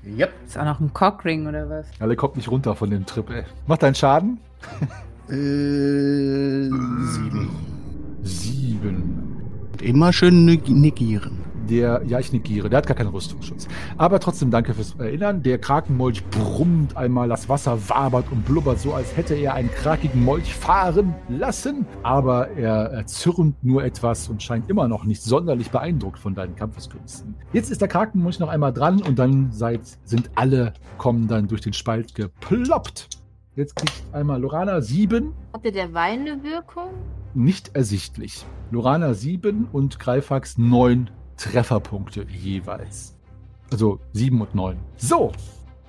Yep. 0.06 0.34
Ist 0.46 0.58
auch 0.58 0.66
noch 0.66 0.80
ein 0.80 0.92
Cockring 0.94 1.48
oder 1.48 1.70
was? 1.70 1.88
Alle 2.00 2.16
kommt 2.16 2.36
nicht 2.36 2.50
runter 2.50 2.76
von 2.76 2.90
dem 2.90 3.06
Trip, 3.06 3.30
ey. 3.30 3.44
Mach 3.68 3.78
deinen 3.78 3.96
Schaden. 3.96 4.40
Äh, 5.30 6.70
sieben. 7.14 7.50
Sieben. 8.24 9.42
Und 9.72 9.82
immer 9.82 10.12
schön 10.12 10.46
neg- 10.46 10.68
negieren. 10.70 11.40
Der, 11.70 12.02
ja, 12.06 12.20
ich 12.20 12.34
negiere, 12.34 12.70
der 12.70 12.78
hat 12.78 12.88
gar 12.88 12.96
keinen 12.96 13.10
Rüstungsschutz. 13.10 13.68
Aber 13.98 14.20
trotzdem 14.20 14.52
danke 14.52 14.74
fürs 14.74 14.96
Erinnern. 15.00 15.44
Der 15.44 15.58
Krakenmolch 15.58 16.24
brummt 16.30 16.98
einmal, 16.98 17.30
das 17.30 17.48
Wasser 17.50 17.78
wabert 17.90 18.26
und 18.32 18.46
blubbert 18.46 18.80
so, 18.80 18.94
als 18.94 19.16
hätte 19.16 19.34
er 19.36 19.54
einen 19.54 19.72
krakigen 19.72 20.24
Molch 20.24 20.54
fahren 20.54 21.16
lassen. 21.30 21.86
Aber 22.04 22.50
er, 22.50 22.92
er 22.92 23.06
zürnt 23.06 23.64
nur 23.64 23.84
etwas 23.84 24.28
und 24.28 24.44
scheint 24.44 24.70
immer 24.70 24.88
noch 24.88 25.06
nicht 25.06 25.22
sonderlich 25.24 25.72
beeindruckt 25.72 26.20
von 26.20 26.36
deinen 26.36 26.56
Kampfeskünsten. 26.56 27.36
Jetzt 27.54 27.72
ist 27.72 27.82
der 27.82 27.88
Krakenmolch 27.88 28.40
noch 28.40 28.50
einmal 28.50 28.74
dran 28.74 29.02
und 29.02 29.18
dann 29.20 29.52
seid, 29.52 29.82
sind 30.04 30.32
alle, 30.36 30.74
kommen 30.98 31.28
dann 31.28 31.48
durch 31.48 31.62
den 31.62 31.74
Spalt 31.74 32.16
geploppt. 32.16 33.10
Jetzt 33.56 33.76
kriegt 33.76 34.04
einmal 34.12 34.42
Lorana 34.42 34.82
sieben, 34.82 35.34
Hatte 35.54 35.72
der 35.72 35.94
Wein 35.94 36.22
eine 36.22 36.44
Wirkung? 36.44 36.90
nicht 37.36 37.76
ersichtlich. 37.76 38.46
Lorana 38.72 39.14
7 39.14 39.68
und 39.72 40.00
Greifax 40.00 40.58
9 40.58 41.10
Trefferpunkte 41.44 42.26
jeweils. 42.30 43.16
Also 43.70 44.00
7 44.14 44.40
und 44.40 44.56
9. 44.56 44.78
So, 44.96 45.34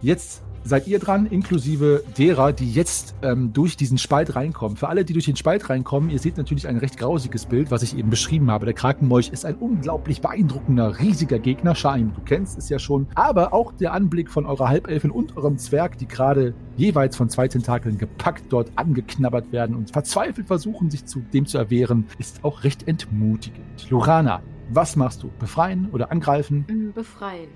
jetzt 0.03 0.43
seid 0.65 0.89
ihr 0.89 0.99
dran, 0.99 1.27
inklusive 1.27 2.03
derer, 2.19 2.53
die 2.53 2.73
jetzt 2.73 3.15
ähm, 3.23 3.53
durch 3.53 3.77
diesen 3.77 3.99
Spalt 3.99 4.35
reinkommen. 4.35 4.77
Für 4.77 4.89
alle, 4.89 5.05
die 5.05 5.13
durch 5.13 5.27
den 5.27 5.37
Spalt 5.37 5.69
reinkommen, 5.71 6.11
ihr 6.11 6.19
seht 6.19 6.39
natürlich 6.39 6.67
ein 6.67 6.79
recht 6.79 6.97
grausiges 6.97 7.47
Bild, 7.47 7.71
was 7.71 7.83
ich 7.85 7.97
eben 7.97 8.11
beschrieben 8.11 8.51
habe. 8.51 8.65
Der 8.65 8.75
Krakenmolch 8.75 9.29
ist 9.29 9.45
ein 9.45 9.55
unglaublich 9.55 10.23
beeindruckender, 10.23 10.99
riesiger 10.99 11.39
Gegner. 11.39 11.77
Shaim, 11.77 12.13
du 12.15 12.23
kennst 12.23 12.59
es 12.59 12.69
ja 12.69 12.81
schon. 12.81 13.07
Aber 13.15 13.53
auch 13.53 13.73
der 13.73 13.93
Anblick 13.93 14.31
von 14.31 14.47
eurer 14.47 14.69
Halbelfin 14.69 15.13
und 15.13 15.37
eurem 15.37 15.59
Zwerg, 15.59 15.99
die 15.99 16.09
gerade 16.09 16.55
jeweils 16.77 17.17
von 17.17 17.29
zwei 17.29 17.47
Tentakeln 17.47 17.99
gepackt 17.99 18.47
dort 18.49 18.73
angeknabbert 18.75 19.53
werden 19.53 19.77
und 19.77 19.93
verzweifelt 19.93 20.49
versuchen, 20.49 20.91
sich 20.91 21.05
zu 21.05 21.21
dem 21.21 21.47
zu 21.47 21.59
erwehren, 21.59 22.07
ist 22.19 22.43
auch 22.43 22.65
recht 22.65 22.89
entmutigend. 22.89 23.89
Lorana, 23.91 24.43
was 24.71 24.97
machst 24.97 25.23
du? 25.23 25.31
Befreien 25.39 25.89
oder 25.93 26.11
angreifen? 26.11 26.65
Mm, 26.69 26.93
Befreien. 26.93 27.49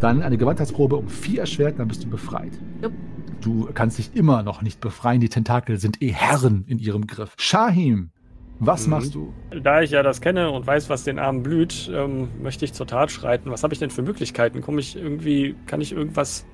Dann 0.00 0.22
eine 0.22 0.36
Gewandheitsprobe 0.36 0.96
um 0.96 1.08
vier 1.08 1.40
erschwert, 1.40 1.78
dann 1.78 1.88
bist 1.88 2.04
du 2.04 2.08
befreit. 2.08 2.52
Jupp. 2.82 2.92
Du 3.40 3.68
kannst 3.72 3.98
dich 3.98 4.10
immer 4.14 4.42
noch 4.42 4.62
nicht 4.62 4.80
befreien. 4.80 5.20
Die 5.20 5.28
Tentakel 5.28 5.78
sind 5.78 6.02
eh 6.02 6.12
Herren 6.12 6.64
in 6.66 6.78
ihrem 6.78 7.06
Griff. 7.06 7.34
Shahim, 7.38 8.10
was 8.58 8.86
Mhm. 8.86 8.90
machst 8.90 9.14
du? 9.14 9.32
Da 9.62 9.80
ich 9.80 9.92
ja 9.92 10.02
das 10.02 10.20
kenne 10.20 10.50
und 10.50 10.66
weiß, 10.66 10.90
was 10.90 11.04
den 11.04 11.18
Armen 11.18 11.42
blüht, 11.42 11.90
ähm, 11.94 12.28
möchte 12.42 12.64
ich 12.64 12.72
zur 12.74 12.86
Tat 12.86 13.10
schreiten. 13.10 13.50
Was 13.50 13.62
habe 13.62 13.72
ich 13.72 13.78
denn 13.78 13.90
für 13.90 14.02
Möglichkeiten? 14.02 14.60
Komme 14.60 14.80
ich 14.80 14.96
irgendwie, 14.96 15.54
kann 15.66 15.80
ich 15.80 15.92
irgendwas 15.92 16.44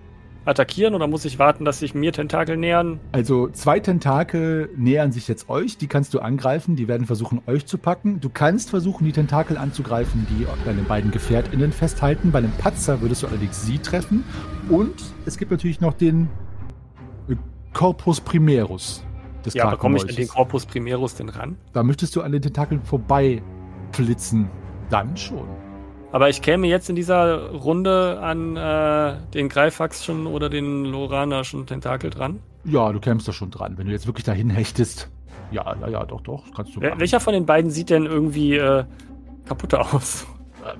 attackieren 0.44 0.94
oder 0.94 1.06
muss 1.06 1.24
ich 1.24 1.38
warten, 1.38 1.64
dass 1.64 1.78
sich 1.78 1.94
mir 1.94 2.12
Tentakel 2.12 2.56
nähern? 2.56 3.00
Also 3.12 3.48
zwei 3.48 3.80
Tentakel 3.80 4.70
nähern 4.76 5.12
sich 5.12 5.28
jetzt 5.28 5.48
euch. 5.48 5.78
Die 5.78 5.86
kannst 5.86 6.14
du 6.14 6.20
angreifen. 6.20 6.76
Die 6.76 6.88
werden 6.88 7.06
versuchen, 7.06 7.40
euch 7.46 7.66
zu 7.66 7.78
packen. 7.78 8.20
Du 8.20 8.28
kannst 8.28 8.70
versuchen, 8.70 9.04
die 9.04 9.12
Tentakel 9.12 9.56
anzugreifen, 9.56 10.26
die 10.30 10.46
deine 10.64 10.82
beiden 10.82 11.10
GefährtInnen 11.10 11.72
festhalten. 11.72 12.30
Bei 12.32 12.38
einem 12.38 12.52
Patzer 12.52 13.00
würdest 13.00 13.22
du 13.22 13.26
allerdings 13.26 13.64
sie 13.64 13.78
treffen. 13.78 14.24
Und 14.68 14.94
es 15.26 15.38
gibt 15.38 15.50
natürlich 15.50 15.80
noch 15.80 15.94
den 15.94 16.28
äh, 17.28 17.36
Corpus 17.72 18.20
Primerus 18.20 19.04
des 19.44 19.54
Ja, 19.54 19.70
bekomme 19.70 19.96
ich 19.96 20.02
Krakenmolches. 20.02 20.16
den 20.16 20.28
Corpus 20.28 20.66
Primerus 20.66 21.14
denn 21.14 21.28
ran? 21.28 21.56
Da 21.72 21.82
möchtest 21.82 22.16
du 22.16 22.22
an 22.22 22.32
den 22.32 22.42
Tentakeln 22.42 22.82
vorbei 22.82 23.42
flitzen. 23.92 24.50
Dann 24.90 25.16
schon. 25.16 25.46
Aber 26.14 26.28
ich 26.28 26.42
käme 26.42 26.68
jetzt 26.68 26.88
in 26.88 26.94
dieser 26.94 27.50
Runde 27.50 28.20
an 28.20 28.56
äh, 28.56 29.16
den 29.34 29.48
Greifaxschen 29.48 30.28
oder 30.28 30.48
den 30.48 30.84
Loranischen 30.84 31.66
Tentakel 31.66 32.10
dran. 32.10 32.38
Ja, 32.64 32.92
du 32.92 33.00
kämst 33.00 33.26
da 33.26 33.32
schon 33.32 33.50
dran. 33.50 33.76
Wenn 33.76 33.88
du 33.88 33.92
jetzt 33.92 34.06
wirklich 34.06 34.22
dahin 34.22 34.48
hechtest. 34.48 35.10
Ja, 35.50 35.74
ja, 35.80 35.88
ja, 35.88 36.06
doch, 36.06 36.20
doch. 36.20 36.44
Kannst 36.54 36.76
du 36.76 36.80
machen. 36.80 37.00
welcher 37.00 37.18
von 37.18 37.32
den 37.32 37.46
beiden 37.46 37.72
sieht 37.72 37.90
denn 37.90 38.06
irgendwie 38.06 38.54
äh, 38.54 38.84
kaputter 39.44 39.92
aus? 39.92 40.24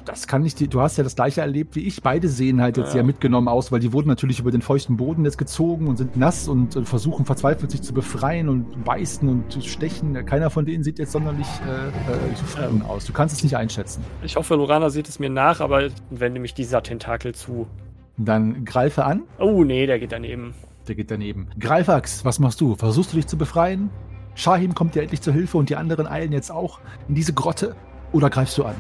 Das 0.04 0.26
kann 0.26 0.42
nicht, 0.42 0.60
die- 0.60 0.68
du 0.68 0.80
hast 0.80 0.96
ja 0.96 1.04
das 1.04 1.14
gleiche 1.16 1.40
erlebt 1.40 1.76
wie 1.76 1.80
ich. 1.86 2.02
Beide 2.02 2.28
sehen 2.28 2.60
halt 2.60 2.76
jetzt 2.76 2.86
Ja. 2.88 2.92
sehr 2.92 3.02
mitgenommen 3.04 3.48
aus, 3.48 3.70
weil 3.72 3.80
die 3.80 3.92
wurden 3.92 4.08
natürlich 4.08 4.38
über 4.40 4.50
den 4.50 4.62
feuchten 4.62 4.96
Boden 4.96 5.24
jetzt 5.24 5.38
gezogen 5.38 5.88
und 5.88 5.96
sind 5.96 6.16
nass 6.16 6.48
und 6.48 6.76
äh, 6.76 6.84
versuchen 6.84 7.24
verzweifelt 7.26 7.70
sich 7.70 7.82
zu 7.82 7.92
befreien 7.94 8.48
und 8.48 8.84
beißen 8.84 9.28
und 9.28 9.64
stechen. 9.64 10.14
Keiner 10.26 10.50
von 10.50 10.64
denen 10.66 10.84
sieht 10.84 10.98
jetzt 10.98 11.12
sonderlich 11.12 11.46
äh, 11.68 11.88
äh, 12.32 12.34
zufrieden 12.36 12.82
aus. 12.82 13.04
Du 13.04 13.12
kannst 13.12 13.34
es 13.36 13.42
nicht 13.42 13.56
einschätzen. 13.56 14.02
Ich 14.22 14.36
hoffe, 14.36 14.54
Lorana 14.54 14.90
sieht 14.90 15.08
es 15.08 15.18
mir 15.18 15.30
nach, 15.30 15.60
aber 15.60 15.88
wende 16.10 16.40
mich 16.40 16.54
dieser 16.54 16.82
Tentakel 16.82 17.34
zu. 17.34 17.66
Dann 18.16 18.64
greife 18.64 19.04
an. 19.04 19.22
Oh, 19.38 19.64
nee, 19.64 19.86
der 19.86 19.98
geht 19.98 20.12
daneben. 20.12 20.54
Der 20.86 20.94
geht 20.94 21.10
daneben. 21.10 21.48
Greifax, 21.58 22.24
was 22.24 22.38
machst 22.38 22.60
du? 22.60 22.74
Versuchst 22.76 23.12
du 23.12 23.16
dich 23.16 23.26
zu 23.26 23.36
befreien? 23.36 23.90
Shahim 24.36 24.74
kommt 24.74 24.94
dir 24.94 25.02
endlich 25.02 25.20
zur 25.22 25.32
Hilfe 25.32 25.58
und 25.58 25.68
die 25.70 25.76
anderen 25.76 26.06
eilen 26.06 26.32
jetzt 26.32 26.50
auch 26.50 26.78
in 27.08 27.14
diese 27.14 27.32
Grotte. 27.32 27.74
Oder 28.12 28.30
greifst 28.30 28.56
du 28.58 28.64
an? 28.64 28.74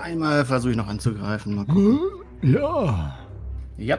Einmal 0.00 0.44
versuche 0.44 0.72
ich 0.72 0.76
noch 0.76 0.88
anzugreifen. 0.88 1.54
Mal 1.54 1.66
gucken. 1.66 2.00
Ja. 2.42 3.16
Ja. 3.76 3.98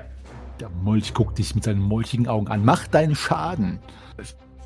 Der 0.60 0.70
Molch 0.70 1.14
guckt 1.14 1.38
dich 1.38 1.56
mit 1.56 1.64
seinen 1.64 1.82
molchigen 1.82 2.28
Augen 2.28 2.48
an. 2.48 2.66
Mach 2.66 2.88
deinen 2.88 3.16
Schaden. 3.16 3.80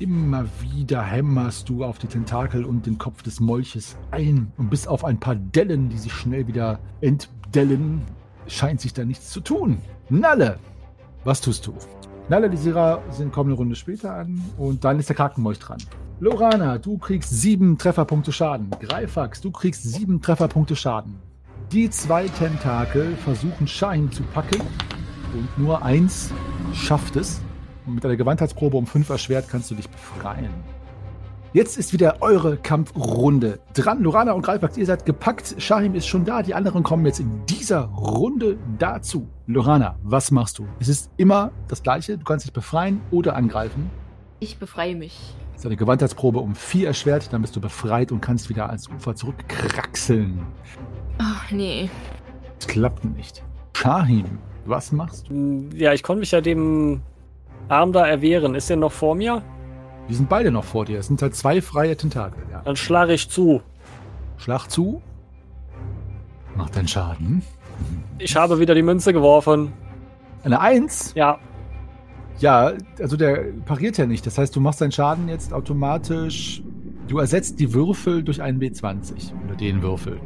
Immer 0.00 0.44
wieder 0.60 1.02
hämmerst 1.02 1.68
du 1.68 1.84
auf 1.84 1.98
die 1.98 2.08
Tentakel 2.08 2.64
und 2.64 2.84
den 2.86 2.98
Kopf 2.98 3.22
des 3.22 3.38
Molches 3.38 3.96
ein. 4.10 4.52
Und 4.56 4.70
bis 4.70 4.88
auf 4.88 5.04
ein 5.04 5.20
paar 5.20 5.36
Dellen, 5.36 5.88
die 5.88 5.98
sich 5.98 6.12
schnell 6.12 6.48
wieder 6.48 6.80
entdellen, 7.00 8.02
scheint 8.48 8.80
sich 8.80 8.92
da 8.92 9.04
nichts 9.04 9.30
zu 9.30 9.40
tun. 9.40 9.78
Nalle, 10.08 10.58
was 11.22 11.40
tust 11.40 11.66
du? 11.66 11.74
Nalle, 12.28 12.50
die 12.50 12.56
Sira 12.56 13.00
sind 13.10 13.32
kommen 13.32 13.50
eine 13.50 13.56
Runde 13.56 13.76
später 13.76 14.14
an 14.14 14.42
und 14.58 14.84
dann 14.84 14.98
ist 14.98 15.08
der 15.08 15.16
Krakenmolch 15.16 15.60
dran. 15.60 15.78
Lorana, 16.20 16.78
du 16.78 16.96
kriegst 16.96 17.28
sieben 17.30 17.76
Trefferpunkte 17.76 18.30
Schaden. 18.30 18.70
Greifax, 18.80 19.40
du 19.40 19.50
kriegst 19.50 19.82
sieben 19.82 20.22
Trefferpunkte 20.22 20.76
Schaden. 20.76 21.18
Die 21.72 21.90
zwei 21.90 22.28
Tentakel 22.28 23.16
versuchen 23.16 23.66
Shahin 23.66 24.12
zu 24.12 24.22
packen 24.22 24.60
und 25.34 25.58
nur 25.58 25.82
eins 25.82 26.30
schafft 26.72 27.16
es. 27.16 27.40
Und 27.84 27.96
mit 27.96 28.04
einer 28.04 28.14
Gewandheitsprobe 28.14 28.76
um 28.76 28.86
fünf 28.86 29.08
erschwert 29.08 29.48
kannst 29.48 29.72
du 29.72 29.74
dich 29.74 29.90
befreien. 29.90 30.54
Jetzt 31.52 31.76
ist 31.76 31.92
wieder 31.92 32.18
eure 32.20 32.58
Kampfrunde 32.58 33.58
dran. 33.74 34.00
Lorana 34.00 34.32
und 34.32 34.42
Greifax, 34.42 34.76
ihr 34.76 34.86
seid 34.86 35.06
gepackt. 35.06 35.56
Shahim 35.58 35.96
ist 35.96 36.06
schon 36.06 36.24
da. 36.24 36.42
Die 36.42 36.54
anderen 36.54 36.84
kommen 36.84 37.04
jetzt 37.06 37.18
in 37.18 37.44
dieser 37.46 37.86
Runde 37.86 38.56
dazu. 38.78 39.28
Lorana, 39.48 39.96
was 40.04 40.30
machst 40.30 40.60
du? 40.60 40.66
Es 40.78 40.88
ist 40.88 41.10
immer 41.16 41.50
das 41.66 41.82
Gleiche. 41.82 42.18
Du 42.18 42.24
kannst 42.24 42.46
dich 42.46 42.52
befreien 42.52 43.00
oder 43.10 43.34
angreifen. 43.34 43.90
Ich 44.38 44.58
befreie 44.58 44.94
mich. 44.94 45.34
Das 45.54 45.60
ist 45.62 45.66
eine 45.66 45.76
Gewandheitsprobe 45.76 46.40
um 46.40 46.54
vier 46.54 46.88
erschwert. 46.88 47.32
Dann 47.32 47.40
bist 47.42 47.56
du 47.56 47.60
befreit 47.60 48.12
und 48.12 48.20
kannst 48.20 48.48
wieder 48.50 48.66
ans 48.68 48.88
Ufer 48.88 49.14
zurückkraxeln. 49.14 50.40
Ach, 51.18 51.50
nee. 51.50 51.88
Es 52.58 52.66
klappt 52.66 53.04
nicht. 53.04 53.42
Shahim, 53.76 54.38
was 54.66 54.92
machst 54.92 55.28
du? 55.28 55.34
Hm, 55.34 55.70
Ja, 55.74 55.92
ich 55.92 56.02
konnte 56.02 56.20
mich 56.20 56.30
ja 56.32 56.40
dem 56.40 57.00
Arm 57.68 57.92
da 57.92 58.06
erwehren. 58.06 58.54
Ist 58.54 58.68
der 58.70 58.76
noch 58.76 58.92
vor 58.92 59.14
mir? 59.14 59.42
Die 60.08 60.14
sind 60.14 60.28
beide 60.28 60.50
noch 60.50 60.64
vor 60.64 60.84
dir. 60.84 60.98
Es 60.98 61.06
sind 61.06 61.22
halt 61.22 61.34
zwei 61.34 61.62
freie 61.62 61.96
Tentakel. 61.96 62.42
Ja. 62.50 62.60
Dann 62.62 62.76
schlage 62.76 63.14
ich 63.14 63.30
zu. 63.30 63.62
Schlag 64.36 64.68
zu. 64.68 65.00
Mach 66.56 66.68
deinen 66.70 66.88
Schaden. 66.88 67.42
Ich 68.18 68.36
habe 68.36 68.58
wieder 68.60 68.74
die 68.74 68.82
Münze 68.82 69.12
geworfen. 69.12 69.72
Eine 70.44 70.60
Eins? 70.60 71.12
Ja, 71.14 71.38
Ja, 72.38 72.72
also 72.98 73.16
der 73.16 73.44
pariert 73.64 73.96
ja 73.98 74.06
nicht. 74.06 74.26
Das 74.26 74.38
heißt, 74.38 74.54
du 74.54 74.60
machst 74.60 74.80
deinen 74.80 74.92
Schaden 74.92 75.28
jetzt 75.28 75.52
automatisch. 75.52 76.62
Du 77.08 77.18
ersetzt 77.18 77.60
die 77.60 77.72
Würfel 77.72 78.22
durch 78.22 78.42
einen 78.42 78.60
W20. 78.60 79.32
Oder 79.46 79.56
den 79.56 79.82
Würfel. 79.82 80.18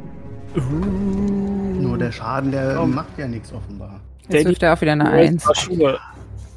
Nur 1.79 1.97
der 1.97 2.11
Schaden, 2.11 2.51
der 2.51 2.75
Komm. 2.75 2.95
macht 2.95 3.17
ja 3.17 3.27
nichts 3.27 3.53
offenbar. 3.53 3.99
Jetzt 4.29 4.47
wirft 4.47 4.63
er 4.63 4.73
auch 4.73 4.81
wieder 4.81 4.93
eine 4.93 5.09
Eins. 5.09 5.45
Schuhe. 5.53 5.99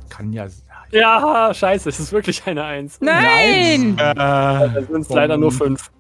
Kann 0.09 0.33
ja. 0.33 0.47
Ja, 0.91 1.53
scheiße, 1.55 1.89
es 1.89 1.99
ist 2.01 2.13
wirklich 2.13 2.47
eine 2.47 2.65
Eins. 2.65 2.99
Nein! 3.01 3.97
Dann 3.97 4.87
sind 4.91 5.01
es 5.03 5.09
leider 5.09 5.39
nur 5.39 5.51
fünf. 5.51 5.91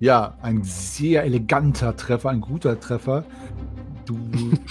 Ja, 0.00 0.34
ein 0.42 0.64
sehr 0.64 1.22
eleganter 1.22 1.94
Treffer, 1.96 2.30
ein 2.30 2.40
guter 2.40 2.80
Treffer. 2.80 3.24
Du 4.04 4.16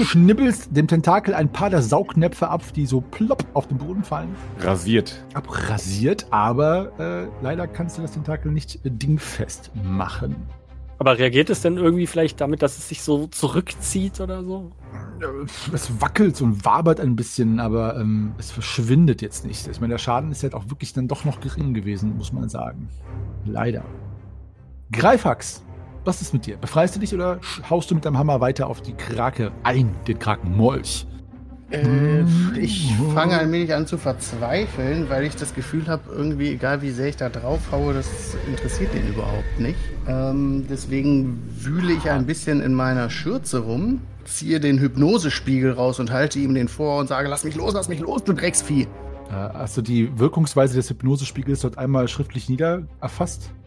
schnibbelst 0.03 0.75
dem 0.75 0.87
Tentakel 0.87 1.33
ein 1.33 1.51
paar 1.51 1.69
der 1.69 1.81
Saugnäpfe 1.81 2.49
ab, 2.49 2.63
die 2.75 2.85
so 2.85 3.01
plopp 3.01 3.45
auf 3.53 3.67
den 3.67 3.77
Boden 3.77 4.03
fallen. 4.03 4.35
Rasiert. 4.59 5.23
Abrasiert, 5.33 6.27
aber 6.31 6.91
äh, 6.99 7.27
leider 7.43 7.67
kannst 7.67 7.97
du 7.97 8.01
das 8.01 8.11
Tentakel 8.11 8.51
nicht 8.51 8.85
äh, 8.85 8.89
dingfest 8.91 9.71
machen. 9.83 10.35
Aber 10.97 11.17
reagiert 11.17 11.49
es 11.49 11.61
denn 11.61 11.77
irgendwie 11.77 12.05
vielleicht 12.05 12.39
damit, 12.41 12.61
dass 12.61 12.77
es 12.77 12.89
sich 12.89 13.01
so 13.01 13.25
zurückzieht 13.27 14.19
oder 14.21 14.43
so? 14.43 14.71
Äh, 15.19 15.25
Es 15.73 15.99
wackelt 15.99 16.39
und 16.41 16.63
wabert 16.63 16.99
ein 16.99 17.15
bisschen, 17.15 17.59
aber 17.59 17.97
ähm, 17.97 18.33
es 18.37 18.51
verschwindet 18.51 19.21
jetzt 19.23 19.43
nicht. 19.45 19.67
Ich 19.67 19.81
meine, 19.81 19.93
der 19.93 19.97
Schaden 19.97 20.31
ist 20.31 20.43
halt 20.43 20.53
auch 20.53 20.69
wirklich 20.69 20.93
dann 20.93 21.07
doch 21.07 21.25
noch 21.25 21.39
gering 21.39 21.73
gewesen, 21.73 22.17
muss 22.17 22.31
man 22.31 22.49
sagen. 22.49 22.87
Leider. 23.45 23.83
Greifax, 24.91 25.63
was 26.05 26.21
ist 26.21 26.33
mit 26.33 26.45
dir? 26.45 26.57
Befreist 26.57 26.95
du 26.95 26.99
dich 26.99 27.13
oder 27.13 27.39
haust 27.69 27.91
du 27.91 27.95
mit 27.95 28.05
deinem 28.05 28.17
Hammer 28.17 28.41
weiter 28.41 28.67
auf 28.67 28.81
die 28.81 28.93
Krake 28.93 29.51
ein, 29.63 29.93
den 30.07 30.19
Krakenmolch? 30.19 31.05
Äh, 31.71 32.23
ich 32.59 32.93
fange 33.13 33.39
ein 33.39 33.51
wenig 33.51 33.73
an 33.73 33.87
zu 33.87 33.97
verzweifeln, 33.97 35.09
weil 35.09 35.23
ich 35.23 35.35
das 35.35 35.55
Gefühl 35.55 35.87
habe, 35.87 36.03
irgendwie, 36.11 36.49
egal 36.49 36.81
wie 36.81 36.91
sehr 36.91 37.07
ich 37.07 37.15
da 37.15 37.29
drauf 37.29 37.59
haue, 37.71 37.93
das 37.93 38.35
interessiert 38.47 38.93
den 38.93 39.07
überhaupt 39.07 39.59
nicht. 39.59 39.79
Ähm, 40.07 40.65
deswegen 40.69 41.41
wühle 41.57 41.93
ich 41.93 42.09
ein 42.09 42.25
bisschen 42.25 42.61
in 42.61 42.73
meiner 42.73 43.09
Schürze 43.09 43.59
rum, 43.59 44.01
ziehe 44.25 44.59
den 44.59 44.79
Hypnosespiegel 44.79 45.71
raus 45.71 45.99
und 45.99 46.11
halte 46.11 46.39
ihm 46.39 46.53
den 46.53 46.67
vor 46.67 46.99
und 46.99 47.07
sage, 47.07 47.29
lass 47.29 47.45
mich 47.45 47.55
los, 47.55 47.73
lass 47.73 47.87
mich 47.87 47.99
los, 47.99 48.23
du 48.23 48.33
Drecksvieh. 48.33 48.83
Äh, 48.83 48.87
hast 49.31 49.77
du 49.77 49.81
die 49.81 50.19
Wirkungsweise 50.19 50.75
des 50.75 50.89
Hypnosespiegels 50.89 51.61
dort 51.61 51.77
einmal 51.77 52.09
schriftlich 52.09 52.49
nieder 52.49 52.83
erfasst? 52.99 53.45
Äh, 53.45 53.60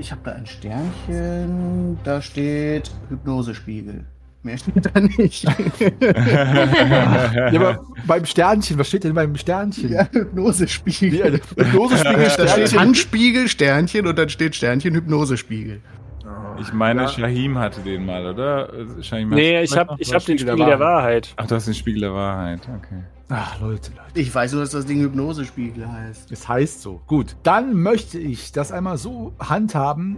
Ich 0.00 0.10
habe 0.10 0.22
da 0.24 0.32
ein 0.32 0.46
Sternchen, 0.46 1.98
da 2.04 2.22
steht 2.22 2.90
Hypnosespiegel. 3.10 4.06
Mehr 4.42 4.56
steht 4.56 4.88
da 4.94 4.98
nicht. 4.98 5.44
ja, 6.00 7.46
aber 7.48 7.84
beim 8.06 8.24
Sternchen, 8.24 8.78
was 8.78 8.88
steht 8.88 9.04
denn 9.04 9.12
beim 9.12 9.36
Sternchen? 9.36 9.92
ja, 9.92 10.08
Hypnosespiegel. 10.10 11.18
Ja, 11.18 11.26
Hypnosespiegel, 11.26 12.24
Da 12.24 12.30
steht 12.30 12.48
Sternchen. 12.48 12.80
Handspiegel, 12.80 13.48
Sternchen 13.48 14.06
und 14.06 14.18
dann 14.18 14.30
steht 14.30 14.56
Sternchen, 14.56 14.94
Hypnosespiegel. 14.94 15.82
Ich 16.60 16.72
meine, 16.72 17.02
Ja. 17.02 17.08
Shahim 17.08 17.58
hatte 17.58 17.80
den 17.80 18.04
mal, 18.06 18.26
oder? 18.26 18.68
Shahim, 19.02 19.30
Nee, 19.30 19.62
ich 19.62 19.70
vielleicht 19.70 19.88
hab, 19.90 20.00
ich 20.00 20.08
den 20.10 20.20
Spiegel 20.20 20.46
der 20.46 20.52
Spiegel 20.52 20.66
der 20.66 20.80
Wahrheit. 20.80 21.32
Ach, 21.36 21.46
du 21.46 21.54
hast 21.54 21.66
den 21.66 21.74
Spiegel 21.74 22.00
der 22.02 22.14
Wahrheit, 22.14 22.60
okay. 22.76 23.02
Ach, 23.30 23.60
Leute, 23.60 23.92
Leute. 23.92 24.20
Ich 24.20 24.34
weiß 24.34 24.52
nur, 24.52 24.62
dass 24.62 24.70
das 24.72 24.86
Ding 24.86 25.00
Hypnosespiegel 25.00 25.90
heißt. 25.90 26.32
Es 26.32 26.48
heißt 26.48 26.82
so. 26.82 27.00
Gut, 27.06 27.36
dann 27.44 27.74
möchte 27.74 28.18
ich 28.18 28.50
das 28.52 28.72
einmal 28.72 28.96
so 28.98 29.32
handhaben, 29.38 30.16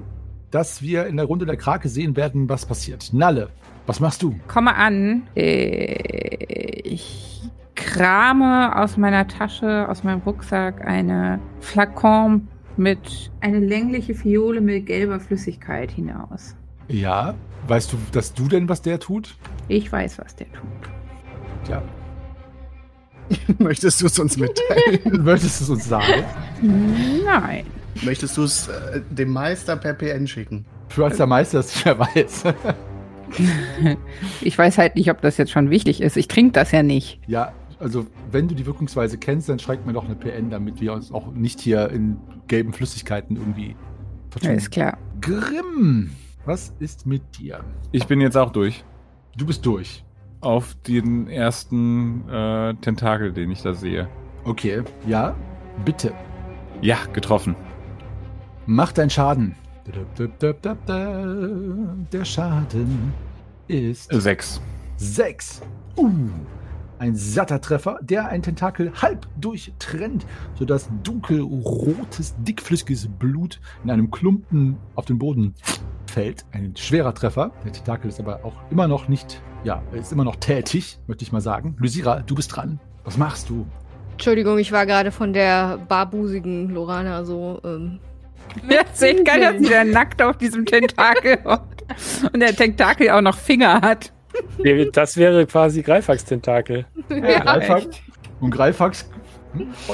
dass 0.50 0.80
wir 0.82 1.06
in 1.06 1.16
der 1.18 1.26
Runde 1.26 1.44
der 1.46 1.56
Krake 1.56 1.88
sehen 1.88 2.16
werden, 2.16 2.48
was 2.48 2.64
passiert. 2.66 3.10
Nalle, 3.12 3.50
was 3.86 4.00
machst 4.00 4.22
du? 4.22 4.34
Komme 4.48 4.74
an. 4.74 5.22
Äh, 5.36 6.80
Ich 6.84 7.42
krame 7.74 8.76
aus 8.76 8.96
meiner 8.96 9.26
Tasche, 9.28 9.86
aus 9.88 10.04
meinem 10.04 10.20
Rucksack 10.20 10.86
eine 10.86 11.38
Flakon 11.60 12.48
mit 12.76 13.30
eine 13.40 13.60
längliche 13.60 14.14
Fiole 14.14 14.60
mit 14.60 14.86
gelber 14.86 15.20
Flüssigkeit 15.20 15.90
hinaus. 15.90 16.56
Ja, 16.88 17.34
weißt 17.68 17.92
du, 17.92 17.96
dass 18.12 18.34
du 18.34 18.48
denn, 18.48 18.68
was 18.68 18.82
der 18.82 18.98
tut? 18.98 19.36
Ich 19.68 19.90
weiß, 19.90 20.18
was 20.18 20.34
der 20.36 20.50
tut. 20.52 20.68
Ja, 21.68 21.82
Möchtest 23.58 24.00
du 24.00 24.06
es 24.06 24.18
uns 24.18 24.36
mitteilen? 24.36 25.00
möchtest 25.24 25.60
du 25.60 25.64
es 25.64 25.70
uns 25.70 25.88
sagen? 25.88 26.24
Nein. 27.24 27.64
Möchtest 28.02 28.36
du 28.36 28.44
es 28.44 28.68
äh, 28.68 29.00
dem 29.10 29.30
Meister 29.30 29.76
per 29.76 29.94
PN 29.94 30.26
schicken? 30.26 30.64
Für 30.88 31.04
als 31.04 31.16
der 31.16 31.26
Meister 31.26 31.58
das 31.58 31.72
sicher 31.72 31.98
weiß. 31.98 32.44
Ich 34.42 34.58
weiß 34.58 34.76
halt 34.76 34.94
nicht, 34.94 35.10
ob 35.10 35.22
das 35.22 35.38
jetzt 35.38 35.52
schon 35.52 35.70
wichtig 35.70 36.02
ist. 36.02 36.18
Ich 36.18 36.28
trinke 36.28 36.52
das 36.52 36.70
ja 36.70 36.82
nicht. 36.82 37.18
ja, 37.26 37.54
also 37.80 38.04
wenn 38.30 38.46
du 38.46 38.54
die 38.54 38.66
Wirkungsweise 38.66 39.16
kennst, 39.16 39.48
dann 39.48 39.58
schreib 39.58 39.86
mir 39.86 39.94
doch 39.94 40.04
eine 40.04 40.14
PN, 40.14 40.50
damit 40.50 40.82
wir 40.82 40.92
uns 40.92 41.10
auch 41.10 41.32
nicht 41.32 41.58
hier 41.58 41.88
in 41.88 42.18
gelben 42.52 42.74
Flüssigkeiten 42.74 43.36
irgendwie 43.36 43.74
vertun. 44.28 44.50
Ist 44.50 44.70
klar. 44.70 44.98
Grimm, 45.22 46.10
was 46.44 46.74
ist 46.80 47.06
mit 47.06 47.22
dir? 47.38 47.64
Ich 47.92 48.06
bin 48.06 48.20
jetzt 48.20 48.36
auch 48.36 48.52
durch. 48.52 48.84
Du 49.38 49.46
bist 49.46 49.64
durch. 49.64 50.04
Auf 50.42 50.74
den 50.86 51.28
ersten 51.28 52.28
äh, 52.28 52.74
Tentakel, 52.74 53.32
den 53.32 53.50
ich 53.50 53.62
da 53.62 53.72
sehe. 53.72 54.06
Okay, 54.44 54.82
ja, 55.06 55.34
bitte. 55.86 56.12
Ja, 56.82 56.98
getroffen. 57.14 57.56
Mach 58.66 58.92
deinen 58.92 59.08
Schaden. 59.08 59.54
Der 62.12 62.24
Schaden 62.26 63.14
ist 63.66 64.12
Sechs. 64.12 64.60
sechs. 64.98 65.62
Uh, 65.96 66.28
ein 67.02 67.16
satter 67.16 67.60
Treffer, 67.60 67.98
der 68.00 68.28
ein 68.28 68.42
Tentakel 68.42 68.92
halb 69.02 69.26
durchtrennt, 69.40 70.24
sodass 70.54 70.88
dunkelrotes, 71.02 72.36
dickflüssiges 72.38 73.08
Blut 73.18 73.60
in 73.82 73.90
einem 73.90 74.12
Klumpen 74.12 74.76
auf 74.94 75.04
den 75.06 75.18
Boden 75.18 75.54
fällt. 76.06 76.44
Ein 76.52 76.76
schwerer 76.76 77.12
Treffer. 77.12 77.50
Der 77.64 77.72
Tentakel 77.72 78.08
ist 78.08 78.20
aber 78.20 78.44
auch 78.44 78.54
immer 78.70 78.86
noch 78.86 79.08
nicht, 79.08 79.42
ja, 79.64 79.82
er 79.90 79.98
ist 79.98 80.12
immer 80.12 80.22
noch 80.22 80.36
tätig, 80.36 81.00
möchte 81.08 81.24
ich 81.24 81.32
mal 81.32 81.40
sagen. 81.40 81.76
Lysira, 81.80 82.20
du 82.20 82.36
bist 82.36 82.54
dran. 82.54 82.78
Was 83.02 83.18
machst 83.18 83.48
du? 83.48 83.66
Entschuldigung, 84.12 84.58
ich 84.58 84.70
war 84.70 84.86
gerade 84.86 85.10
von 85.10 85.32
der 85.32 85.78
barbusigen 85.88 86.70
Lorana 86.70 87.24
so. 87.24 87.60
Ähm, 87.64 87.98
Ja, 88.68 88.82
seht 88.92 89.24
geil, 89.24 89.40
dass 89.40 89.58
sie 89.58 89.68
da 89.68 89.82
nackt 89.82 90.22
auf 90.22 90.36
diesem 90.36 90.66
Tentakel 90.66 91.38
hockt. 91.44 91.82
Und 92.32 92.38
der 92.38 92.54
Tentakel 92.54 93.10
auch 93.10 93.22
noch 93.22 93.36
Finger 93.36 93.80
hat. 93.80 94.12
Das 94.92 95.16
wäre 95.16 95.46
quasi 95.46 95.82
Greifax-Tentakel. 95.82 96.86
Ja, 97.08 97.40
Greifax. 97.40 97.86
Und 98.40 98.50
Greifax. 98.50 99.08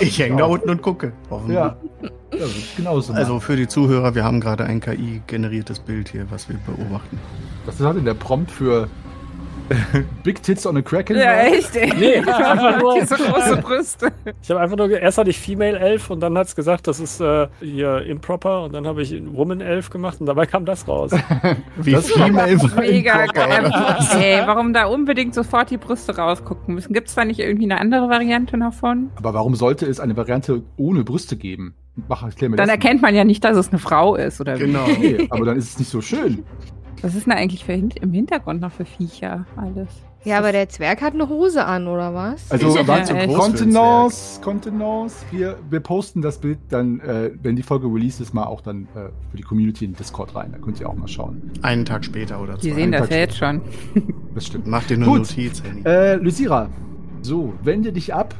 Ich 0.00 0.18
hänge 0.18 0.36
da 0.36 0.44
unten 0.44 0.70
und 0.70 0.82
gucke. 0.82 1.12
Warum? 1.28 1.50
Ja, 1.50 1.76
ja 2.02 2.46
genauso. 2.76 3.12
machen. 3.12 3.22
Also 3.22 3.40
für 3.40 3.56
die 3.56 3.66
Zuhörer, 3.66 4.14
wir 4.14 4.24
haben 4.24 4.40
gerade 4.40 4.64
ein 4.64 4.80
KI-generiertes 4.80 5.80
Bild 5.80 6.08
hier, 6.08 6.30
was 6.30 6.48
wir 6.48 6.56
beobachten. 6.58 7.18
Was 7.66 7.80
hat 7.80 7.96
denn 7.96 8.04
der 8.04 8.14
Prompt 8.14 8.50
für 8.50 8.88
Big 10.22 10.42
Tits 10.42 10.66
on 10.66 10.76
a 10.76 10.82
Kraken? 10.82 11.16
Ja, 11.16 11.40
echt, 11.42 11.76
ey. 11.76 11.92
Nee, 11.98 12.16
einfach 12.18 12.80
nur, 12.80 12.94
Diese 13.00 13.16
große 13.16 13.56
Brüste. 13.58 14.12
ich 14.42 14.50
habe 14.50 14.60
einfach 14.60 14.76
nur, 14.76 14.90
erst 14.90 15.18
hatte 15.18 15.30
ich 15.30 15.38
Female 15.38 15.78
Elf 15.78 16.10
und 16.10 16.20
dann 16.20 16.36
hat 16.38 16.46
es 16.48 16.56
gesagt, 16.56 16.86
das 16.86 17.00
ist 17.00 17.20
äh, 17.20 17.48
hier 17.60 18.02
improper 18.06 18.64
und 18.64 18.72
dann 18.74 18.86
habe 18.86 19.02
ich 19.02 19.14
Woman 19.32 19.60
Elf 19.60 19.90
gemacht 19.90 20.20
und 20.20 20.26
dabei 20.26 20.46
kam 20.46 20.64
das 20.64 20.86
raus. 20.88 21.12
Wie 21.76 21.92
Das- 21.92 22.10
Female 22.10 22.56
Mega 22.76 23.26
Proper, 23.26 23.32
geil. 23.48 23.72
Ey, 24.20 24.42
warum 24.46 24.72
da 24.72 24.86
unbedingt 24.86 25.34
sofort 25.34 25.70
die 25.70 25.76
Brüste 25.78 26.16
rausgucken 26.16 26.74
müssen? 26.74 26.92
Gibt 26.92 27.08
es 27.08 27.14
da 27.14 27.24
nicht 27.24 27.40
irgendwie 27.40 27.64
eine 27.64 27.80
andere 27.80 28.08
Variante 28.08 28.58
davon? 28.58 29.10
Aber 29.16 29.34
warum 29.34 29.54
sollte 29.54 29.86
es 29.86 30.00
eine 30.00 30.16
Variante 30.16 30.62
ohne 30.76 31.04
Brüste 31.04 31.36
geben? 31.36 31.74
Mach, 32.08 32.22
Dann 32.32 32.52
das. 32.52 32.68
erkennt 32.68 33.02
man 33.02 33.12
ja 33.14 33.24
nicht, 33.24 33.42
dass 33.42 33.56
es 33.56 33.70
eine 33.70 33.80
Frau 33.80 34.14
ist, 34.14 34.40
oder 34.40 34.54
wie? 34.54 34.66
Genau. 34.66 34.86
Nee, 34.86 35.26
aber 35.30 35.44
dann 35.46 35.56
ist 35.56 35.70
es 35.70 35.78
nicht 35.80 35.90
so 35.90 36.00
schön. 36.00 36.44
Was 37.02 37.14
ist 37.14 37.26
denn 37.26 37.32
eigentlich 37.32 37.64
für 37.64 37.72
hin 37.72 37.90
im 38.00 38.12
Hintergrund 38.12 38.60
noch 38.60 38.72
für 38.72 38.84
Viecher 38.84 39.46
alles? 39.56 39.88
ja, 40.24 40.38
aber 40.38 40.52
der 40.52 40.68
Zwerg 40.68 41.00
hat 41.00 41.14
eine 41.14 41.28
Hose 41.28 41.64
an, 41.64 41.86
oder 41.86 42.12
was? 42.12 42.50
Also 42.50 42.70
zu 42.70 42.84
groß 42.84 43.10
ein 43.10 43.32
Kontenance, 43.32 44.40
Kontenance. 44.40 45.24
Wir, 45.30 45.56
wir 45.70 45.80
posten 45.80 46.20
das 46.22 46.38
Bild 46.38 46.58
dann, 46.68 47.00
äh, 47.00 47.30
wenn 47.40 47.56
die 47.56 47.62
Folge 47.62 47.86
released 47.86 48.20
ist, 48.20 48.34
mal 48.34 48.44
auch 48.44 48.60
dann 48.60 48.88
äh, 48.94 49.08
für 49.30 49.36
die 49.36 49.42
Community 49.42 49.84
in 49.84 49.94
Discord 49.94 50.34
rein. 50.34 50.52
Da 50.52 50.58
könnt 50.58 50.80
ihr 50.80 50.88
auch 50.88 50.96
mal 50.96 51.08
schauen. 51.08 51.50
Einen 51.62 51.84
Tag 51.84 52.04
später 52.04 52.42
oder 52.42 52.54
Die 52.54 52.68
zwei. 52.70 52.74
sehen 52.74 52.92
das 52.92 53.02
Tag 53.02 53.10
ja 53.12 53.16
jetzt 53.18 53.36
schon. 53.38 53.60
Das 54.34 54.46
stimmt. 54.46 54.66
Mach 54.66 54.84
dir 54.84 54.94
eine 54.94 55.04
Gut. 55.06 55.18
Notiz, 55.18 55.62
Henny. 55.64 55.82
Äh, 55.84 56.16
Lysira, 56.16 56.68
so, 57.22 57.54
wende 57.62 57.92
dich 57.92 58.14
ab 58.14 58.34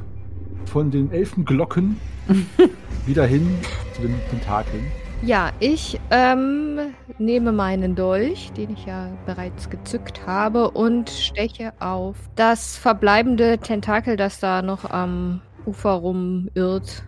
von 0.66 0.90
den 0.90 1.10
Elfenglocken 1.10 1.96
wieder 3.06 3.24
hin 3.26 3.48
zu 3.94 4.02
den 4.02 4.14
Tentakeln. 4.30 4.84
Ja, 5.22 5.50
ich 5.58 6.00
ähm, 6.10 6.78
nehme 7.18 7.50
meinen 7.52 7.96
Dolch, 7.96 8.52
den 8.52 8.70
ich 8.70 8.86
ja 8.86 9.08
bereits 9.26 9.68
gezückt 9.68 10.26
habe, 10.26 10.70
und 10.70 11.10
steche 11.10 11.72
auf 11.80 12.16
das 12.36 12.76
verbleibende 12.76 13.58
Tentakel, 13.58 14.16
das 14.16 14.38
da 14.38 14.62
noch 14.62 14.88
am 14.88 15.40
Ufer 15.66 15.90
rumirrt, 15.90 17.02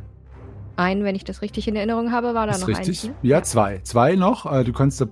ein, 0.80 1.04
wenn 1.04 1.14
ich 1.14 1.24
das 1.24 1.42
richtig 1.42 1.68
in 1.68 1.76
Erinnerung 1.76 2.10
habe, 2.10 2.34
war 2.34 2.46
da 2.46 2.54
ist 2.54 2.60
noch 2.62 2.68
richtig? 2.68 2.88
eins. 2.88 3.04
Ne? 3.04 3.14
Ja, 3.22 3.42
zwei. 3.42 3.80
Zwei 3.84 4.16
noch. 4.16 4.50
Äh, 4.50 4.64
du 4.64 4.72
kannst 4.72 5.00
äh, 5.00 5.06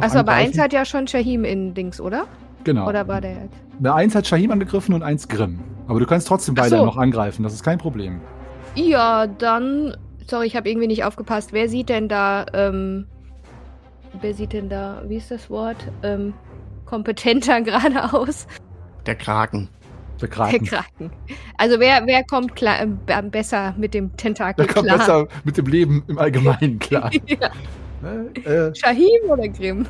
Achso, 0.00 0.18
aber 0.18 0.32
eins 0.32 0.58
hat 0.58 0.72
ja 0.72 0.84
schon 0.84 1.08
Shahim 1.08 1.44
in 1.44 1.74
Dings, 1.74 2.00
oder? 2.00 2.26
Genau. 2.64 2.88
Oder 2.88 3.06
war 3.08 3.20
der 3.20 3.32
jetzt? 3.32 3.56
Na, 3.80 3.94
eins 3.94 4.14
hat 4.14 4.26
Shahim 4.26 4.52
angegriffen 4.52 4.94
und 4.94 5.02
eins 5.02 5.26
Grimm. 5.28 5.60
Aber 5.88 5.98
du 6.00 6.06
kannst 6.06 6.28
trotzdem 6.28 6.54
beide 6.54 6.76
so. 6.76 6.84
noch 6.84 6.96
angreifen. 6.96 7.42
Das 7.42 7.54
ist 7.54 7.62
kein 7.62 7.78
Problem. 7.78 8.20
Ja, 8.74 9.26
dann. 9.26 9.96
Sorry, 10.28 10.46
ich 10.46 10.56
habe 10.56 10.68
irgendwie 10.68 10.88
nicht 10.88 11.04
aufgepasst. 11.04 11.52
Wer 11.52 11.68
sieht 11.68 11.88
denn 11.88 12.08
da, 12.08 12.44
ähm. 12.52 13.06
Wer 14.20 14.34
sieht 14.34 14.52
denn 14.52 14.68
da, 14.68 15.02
wie 15.06 15.16
ist 15.16 15.30
das 15.30 15.48
Wort? 15.50 15.76
Ähm, 16.02 16.34
kompetenter 16.84 17.60
gerade 17.62 18.12
aus? 18.12 18.46
Der 19.06 19.14
Kraken. 19.14 19.68
Der 20.20 20.28
Der 20.28 20.28
Kraken. 20.28 20.66
Kraken. 20.66 21.10
Also 21.56 21.78
wer, 21.78 22.06
wer 22.06 22.24
kommt 22.24 22.56
klar, 22.56 22.80
äh, 22.80 23.22
besser 23.22 23.74
mit 23.78 23.94
dem 23.94 24.14
Tentakel 24.16 24.66
Der 24.66 24.74
kommt 24.74 24.86
klar? 24.88 24.98
besser 24.98 25.28
mit 25.44 25.56
dem 25.56 25.66
Leben 25.66 26.04
im 26.08 26.18
Allgemeinen 26.18 26.78
klar. 26.78 27.10
ja. 27.26 27.50
Ne? 28.02 28.30
Äh, 28.44 28.74
Shahim 28.74 29.28
oder 29.28 29.48
Grimm? 29.48 29.86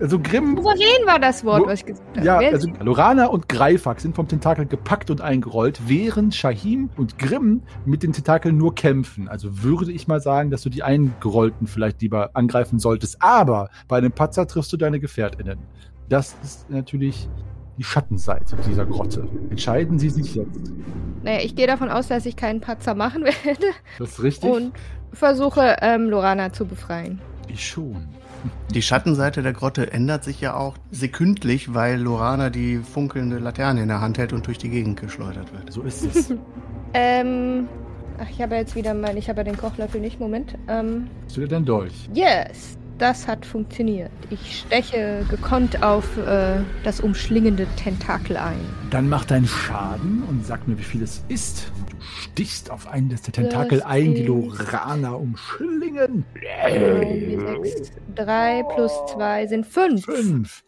also 0.00 0.18
Grimm, 0.18 0.56
Souverän 0.56 1.06
war 1.06 1.18
das 1.18 1.44
Wort, 1.44 1.66
was 1.66 1.80
ich 1.80 1.86
gesagt 1.86 2.16
habe. 2.16 2.26
ja, 2.26 2.38
also 2.38 2.68
Lorana 2.82 3.26
und 3.26 3.48
Greifax 3.48 4.02
sind 4.02 4.14
vom 4.14 4.28
Tentakel 4.28 4.66
gepackt 4.66 5.10
und 5.10 5.20
eingerollt, 5.20 5.80
während 5.86 6.34
Shahim 6.34 6.90
und 6.96 7.18
Grimm 7.18 7.62
mit 7.86 8.02
den 8.02 8.12
Tentakeln 8.12 8.56
nur 8.56 8.74
kämpfen. 8.74 9.28
Also 9.28 9.62
würde 9.62 9.92
ich 9.92 10.06
mal 10.06 10.20
sagen, 10.20 10.50
dass 10.50 10.62
du 10.62 10.68
die 10.68 10.82
Eingerollten 10.82 11.66
vielleicht 11.66 12.02
lieber 12.02 12.30
angreifen 12.34 12.78
solltest. 12.78 13.22
Aber 13.22 13.70
bei 13.88 13.96
einem 13.98 14.12
Patzer 14.12 14.46
triffst 14.46 14.72
du 14.72 14.76
deine 14.76 15.00
GefährtInnen. 15.00 15.58
Das 16.08 16.36
ist 16.42 16.68
natürlich 16.70 17.28
die 17.78 17.84
Schattenseite 17.84 18.56
dieser 18.68 18.84
Grotte. 18.86 19.28
Entscheiden 19.50 19.98
Sie 19.98 20.10
sich 20.10 20.34
jetzt. 20.34 20.72
naja, 21.22 21.38
ich 21.42 21.54
gehe 21.54 21.66
davon 21.66 21.90
aus, 21.90 22.08
dass 22.08 22.26
ich 22.26 22.34
keinen 22.34 22.60
Patzer 22.60 22.94
machen 22.94 23.22
werde 23.44 23.66
Das 23.98 24.10
ist 24.10 24.22
richtig? 24.22 24.50
und 24.50 24.72
versuche, 25.12 25.76
ähm, 25.80 26.08
Lorana 26.10 26.52
zu 26.52 26.66
befreien. 26.66 27.20
ich 27.48 27.66
schon. 27.66 28.06
Die 28.72 28.82
Schattenseite 28.82 29.42
der 29.42 29.52
Grotte 29.52 29.92
ändert 29.92 30.22
sich 30.22 30.40
ja 30.40 30.54
auch 30.54 30.76
sekündlich, 30.92 31.74
weil 31.74 32.00
Lorana 32.00 32.50
die 32.50 32.78
funkelnde 32.78 33.38
Laterne 33.38 33.82
in 33.82 33.88
der 33.88 34.00
Hand 34.00 34.16
hält 34.18 34.32
und 34.32 34.46
durch 34.46 34.58
die 34.58 34.68
Gegend 34.68 35.00
geschleudert 35.00 35.52
wird. 35.52 35.72
So 35.72 35.82
ist 35.82 36.04
es. 36.04 36.32
Ähm, 36.94 37.68
ach, 38.18 38.30
ich 38.30 38.40
habe 38.40 38.54
jetzt 38.54 38.74
wieder 38.74 38.94
mein, 38.94 39.18
ich 39.18 39.28
habe 39.28 39.40
ja 39.40 39.44
den 39.44 39.58
Kochlöffel 39.58 40.00
nicht, 40.00 40.18
Moment. 40.18 40.54
Ähm, 40.68 41.08
Hast 41.26 41.36
du 41.36 41.42
dir 41.42 41.48
denn 41.48 41.66
durch? 41.66 42.08
yes, 42.14 42.78
das 42.98 43.28
hat 43.28 43.46
funktioniert. 43.46 44.10
Ich 44.30 44.60
steche 44.60 45.24
gekonnt 45.30 45.82
auf 45.82 46.16
äh, 46.18 46.60
das 46.84 47.00
umschlingende 47.00 47.66
Tentakel 47.76 48.36
ein. 48.36 48.60
Dann 48.90 49.08
mach 49.08 49.24
deinen 49.24 49.46
Schaden 49.46 50.22
und 50.28 50.44
sag 50.44 50.66
mir, 50.66 50.78
wie 50.78 50.82
viel 50.82 51.02
es 51.02 51.24
ist. 51.28 51.72
Du 51.88 51.96
stichst 52.00 52.70
auf 52.70 52.88
einen 52.88 53.08
der 53.08 53.18
Tentakel 53.20 53.78
Das 53.78 53.88
ein, 53.88 54.14
die 54.14 54.22
Lorana 54.22 55.12
umschlingen. 55.12 56.24
Sechs, 57.62 57.92
drei 58.14 58.62
plus 58.74 58.92
zwei 59.12 59.46
sind 59.46 59.66
fünf. 59.66 60.04
Fünf. 60.04 60.64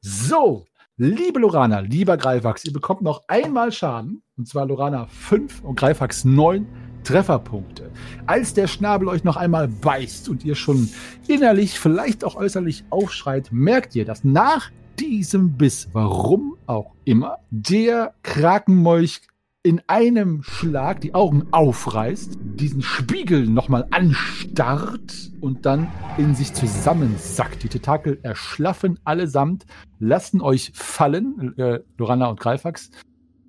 So, 0.00 0.66
liebe 0.96 1.38
Lorana, 1.38 1.80
lieber 1.80 2.16
Greifax, 2.16 2.64
ihr 2.64 2.72
bekommt 2.72 3.02
noch 3.02 3.22
einmal 3.28 3.70
Schaden. 3.72 4.22
Und 4.36 4.48
zwar 4.48 4.66
Lorana 4.66 5.06
fünf 5.06 5.62
und 5.62 5.78
Greifax 5.78 6.24
neun 6.24 6.66
Trefferpunkte. 7.04 7.90
Als 8.26 8.54
der 8.54 8.66
Schnabel 8.66 9.08
euch 9.08 9.24
noch 9.24 9.36
einmal 9.36 9.68
beißt 9.68 10.28
und 10.28 10.44
ihr 10.44 10.54
schon 10.54 10.88
innerlich, 11.28 11.78
vielleicht 11.78 12.24
auch 12.24 12.36
äußerlich 12.36 12.84
aufschreit, 12.90 13.48
merkt 13.52 13.94
ihr, 13.94 14.04
dass 14.04 14.24
nach 14.24 14.70
diesem 14.98 15.56
Biss, 15.56 15.88
warum 15.92 16.56
auch 16.66 16.92
immer, 17.04 17.38
der 17.50 18.14
Krakenmolch 18.22 19.22
in 19.64 19.80
einem 19.86 20.42
Schlag 20.42 21.00
die 21.00 21.14
Augen 21.14 21.46
aufreißt, 21.52 22.36
diesen 22.40 22.82
Spiegel 22.82 23.46
nochmal 23.46 23.86
anstarrt 23.90 25.30
und 25.40 25.66
dann 25.66 25.88
in 26.18 26.34
sich 26.34 26.52
zusammensackt. 26.52 27.62
Die 27.62 27.68
Tentakel 27.68 28.18
erschlaffen 28.22 28.98
allesamt, 29.04 29.66
lassen 30.00 30.40
euch 30.40 30.72
fallen, 30.74 31.56
äh, 31.58 31.80
Lorana 31.96 32.26
und 32.26 32.40
Greifax, 32.40 32.90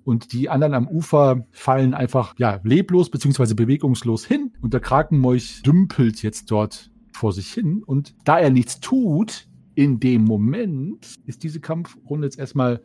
und 0.04 0.32
die 0.32 0.48
anderen 0.48 0.74
am 0.74 0.88
Ufer 0.88 1.46
fallen 1.50 1.94
einfach 1.94 2.34
ja, 2.38 2.60
leblos 2.62 3.10
bzw. 3.10 3.54
bewegungslos 3.54 4.24
hin 4.24 4.52
und 4.60 4.74
der 4.74 4.80
Krakenmolch 4.80 5.62
dümpelt 5.62 6.22
jetzt 6.22 6.50
dort 6.50 6.90
vor 7.12 7.32
sich 7.32 7.52
hin 7.52 7.82
und 7.84 8.14
da 8.24 8.38
er 8.38 8.50
nichts 8.50 8.80
tut, 8.80 9.48
in 9.74 9.98
dem 10.00 10.24
Moment 10.24 11.14
ist 11.26 11.42
diese 11.42 11.60
Kampfrunde 11.60 12.26
jetzt 12.26 12.38
erstmal 12.38 12.80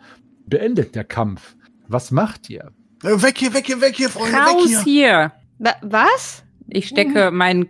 beendet, 0.47 0.95
der 0.95 1.03
Kampf. 1.03 1.55
Was 1.87 2.11
macht 2.11 2.49
ihr? 2.49 2.71
Weg 3.01 3.37
hier, 3.37 3.53
weg 3.53 3.65
hier, 3.65 3.81
weg 3.81 3.95
hier, 3.95 4.09
Freunde, 4.09 4.33
weg 4.33 4.55
Raus 4.55 4.67
hier! 4.67 4.83
hier! 4.83 5.31
Wa 5.57 5.75
was? 5.81 6.43
Ich 6.67 6.87
stecke 6.87 7.31
meinen 7.31 7.69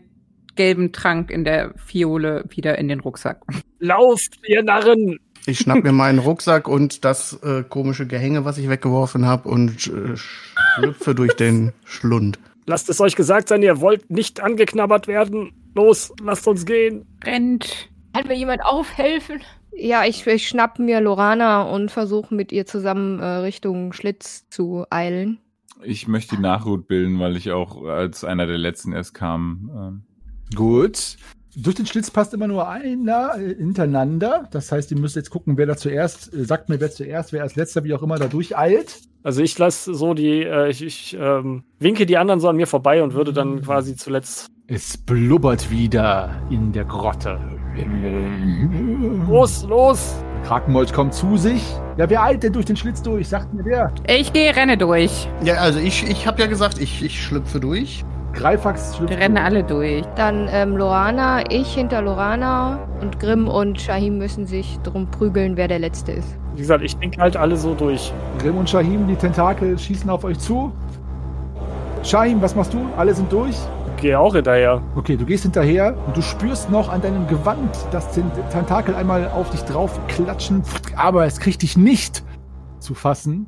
gelben 0.56 0.92
Trank 0.92 1.32
in 1.32 1.44
der 1.44 1.74
Fiole 1.78 2.46
wieder 2.50 2.78
in 2.78 2.88
den 2.88 3.00
Rucksack. 3.00 3.42
Lauft, 3.80 4.40
ihr 4.46 4.64
Narren! 4.64 5.20
Ich 5.46 5.60
schnapp 5.60 5.84
mir 5.84 5.92
meinen 5.92 6.20
Rucksack 6.20 6.68
und 6.68 7.06
das 7.06 7.34
äh, 7.44 7.64
komische 7.64 8.06
Gehänge, 8.08 8.46
was 8.46 8.58
ich 8.58 8.70
weggeworfen 8.70 9.26
habe 9.26 9.50
und 9.50 9.88
äh, 9.88 10.16
schlüpfe 10.16 11.16
durch 11.16 11.36
den 11.36 11.74
Schlund. 11.86 12.40
Lasst 12.66 12.90
es 12.90 13.02
euch 13.02 13.16
gesagt 13.16 13.48
sein, 13.48 13.64
ihr 13.64 13.82
wollt 13.82 14.10
nicht 14.12 14.42
angeknabbert 14.42 15.08
werden. 15.08 15.52
Los, 15.74 16.14
lasst 16.22 16.48
uns 16.48 16.66
gehen. 16.66 17.06
Rennt! 17.24 17.90
Kann 18.14 18.28
mir 18.28 18.36
jemand 18.36 18.64
aufhelfen? 18.64 19.42
Ja, 19.76 20.04
ich, 20.06 20.28
ich 20.28 20.48
schnapp 20.48 20.78
mir 20.78 21.00
Lorana 21.00 21.64
und 21.64 21.90
versuche 21.90 22.34
mit 22.34 22.52
ihr 22.52 22.66
zusammen 22.66 23.20
äh, 23.20 23.26
Richtung 23.26 23.94
Schlitz 23.94 24.48
zu 24.50 24.86
eilen. 24.90 25.40
Ich 25.82 26.08
möchte 26.08 26.36
die 26.36 26.42
Nachhut 26.42 26.88
bilden, 26.88 27.20
weil 27.20 27.38
ich 27.38 27.52
auch 27.52 27.84
als 27.86 28.24
einer 28.24 28.46
der 28.46 28.58
letzten 28.58 28.92
erst 28.92 29.14
kam. 29.14 29.72
Ähm, 29.74 30.04
Gut. 30.56 31.18
Durch 31.62 31.76
den 31.76 31.86
Schlitz 31.86 32.10
passt 32.10 32.34
immer 32.34 32.48
nur 32.48 32.70
einer 32.70 33.36
äh, 33.38 33.56
hintereinander. 33.56 34.48
Das 34.52 34.72
heißt, 34.72 34.92
ihr 34.92 34.98
müsst 34.98 35.18
jetzt 35.18 35.30
gucken, 35.30 35.58
wer 35.58 35.66
da 35.66 35.76
zuerst, 35.76 36.34
äh, 36.34 36.46
sagt 36.46 36.70
mir, 36.70 36.80
wer 36.80 36.90
zuerst, 36.90 37.34
wer 37.34 37.44
als 37.44 37.56
letzter, 37.56 37.84
wie 37.84 37.94
auch 37.94 38.02
immer, 38.02 38.18
da 38.18 38.28
durcheilt. 38.28 39.02
Also 39.24 39.42
ich 39.42 39.58
lasse 39.58 39.94
so 39.94 40.14
die, 40.14 40.44
äh, 40.44 40.70
ich, 40.70 40.82
ich 40.82 41.18
ähm, 41.20 41.64
winke 41.80 42.06
die 42.06 42.18
anderen 42.18 42.40
so 42.40 42.48
an 42.48 42.56
mir 42.56 42.68
vorbei 42.68 43.04
und 43.04 43.14
würde 43.14 43.34
dann 43.34 43.62
quasi 43.62 43.98
zuletzt. 43.98 44.48
Es 44.68 44.96
blubbert 44.98 45.70
wieder 45.70 46.42
in 46.50 46.72
der 46.72 46.86
Grotte. 46.86 47.38
Los, 49.28 49.64
los! 49.64 50.24
Krakenmolch 50.46 50.94
kommt 50.94 51.14
zu 51.14 51.36
sich. 51.36 51.64
Ja, 51.98 52.10
wer 52.10 52.24
eilt 52.24 52.44
denn 52.44 52.54
durch 52.54 52.66
den 52.66 52.78
Schlitz 52.78 53.02
durch? 53.02 53.28
Sagt 53.28 53.54
mir 53.54 53.66
wer. 53.66 53.94
Ich 54.08 54.32
gehe, 54.32 54.56
renne 54.56 54.78
durch. 54.78 55.28
Ja, 55.44 55.56
also 55.56 55.80
ich, 55.80 56.10
ich 56.10 56.26
habe 56.26 56.42
ja 56.42 56.48
gesagt, 56.48 56.80
ich, 56.80 57.04
ich 57.04 57.22
schlüpfe 57.22 57.60
durch. 57.60 58.06
Greifax 58.34 58.96
schlüpft. 58.96 59.12
Wir 59.14 59.20
rennen 59.20 59.38
alle 59.38 59.64
durch. 59.64 60.04
Dann 60.16 60.48
ähm, 60.52 60.78
Lorana, 60.78 61.52
ich 61.52 61.74
hinter 61.74 62.02
Lorana 62.02 62.80
und 63.02 63.20
Grimm 63.20 63.48
und 63.48 63.80
Shahim 63.82 64.18
müssen 64.18 64.46
sich 64.46 64.80
drum 64.84 65.08
prügeln, 65.10 65.58
wer 65.58 65.68
der 65.68 65.80
Letzte 65.80 66.12
ist. 66.14 66.38
Wie 66.56 66.62
gesagt, 66.62 66.84
ich 66.84 66.96
denke 66.98 67.22
halt 67.22 67.38
alle 67.38 67.58
so 67.58 67.74
durch. 67.74 68.14
Grimm 68.40 68.58
und 68.58 68.70
Shahim, 68.70 69.08
die 69.08 69.16
Tentakel 69.16 69.78
schießen 69.78 70.10
auf 70.10 70.24
euch 70.24 70.40
zu. 70.40 70.72
Shahim, 72.04 72.42
was 72.42 72.56
machst 72.56 72.74
du? 72.74 72.80
Alle 72.98 73.14
sind 73.14 73.32
durch? 73.32 73.58
Gehe 73.98 74.18
auch 74.18 74.34
hinterher. 74.34 74.82
Okay, 74.96 75.18
du 75.18 75.26
gehst 75.26 75.44
hinterher 75.44 75.98
und 76.08 76.16
du 76.16 76.22
spürst 76.22 76.72
noch 76.72 76.88
an 76.90 77.02
deinem 77.02 77.28
Gewand 77.28 77.76
das 77.92 78.10
Ten- 78.14 78.32
Tentakel 78.50 78.96
einmal 78.96 79.28
auf 79.30 79.50
dich 79.50 79.62
drauf 79.64 80.00
klatschen, 80.08 80.64
aber 80.96 81.26
es 81.26 81.40
kriegt 81.40 81.62
dich 81.62 81.76
nicht 81.76 82.24
zu 82.80 82.94
fassen. 82.94 83.48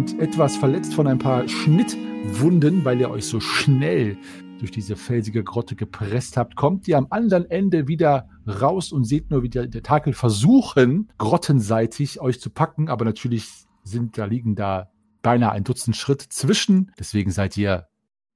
Und 0.00 0.18
etwas 0.18 0.56
verletzt 0.56 0.94
von 0.94 1.06
ein 1.06 1.18
paar 1.18 1.46
Schnittwunden, 1.46 2.86
weil 2.86 2.98
ihr 3.00 3.10
euch 3.10 3.26
so 3.26 3.38
schnell 3.38 4.16
durch 4.58 4.70
diese 4.70 4.96
felsige 4.96 5.44
Grotte 5.44 5.76
gepresst 5.76 6.38
habt, 6.38 6.56
kommt 6.56 6.88
ihr 6.88 6.96
am 6.96 7.08
anderen 7.10 7.50
Ende 7.50 7.86
wieder 7.86 8.26
raus 8.46 8.92
und 8.92 9.04
seht 9.04 9.30
nur, 9.30 9.42
wie 9.42 9.50
der 9.50 9.70
Tentakel 9.70 10.14
versuchen, 10.14 11.12
grottenseitig 11.18 12.18
euch 12.18 12.40
zu 12.40 12.48
packen, 12.48 12.88
aber 12.88 13.04
natürlich 13.04 13.66
sind 13.84 14.16
da 14.16 14.24
liegen 14.24 14.54
da 14.54 14.90
beinahe 15.20 15.52
ein 15.52 15.64
Dutzend 15.64 15.96
Schritt 15.96 16.22
zwischen, 16.22 16.92
deswegen 16.98 17.30
seid 17.30 17.58
ihr 17.58 17.86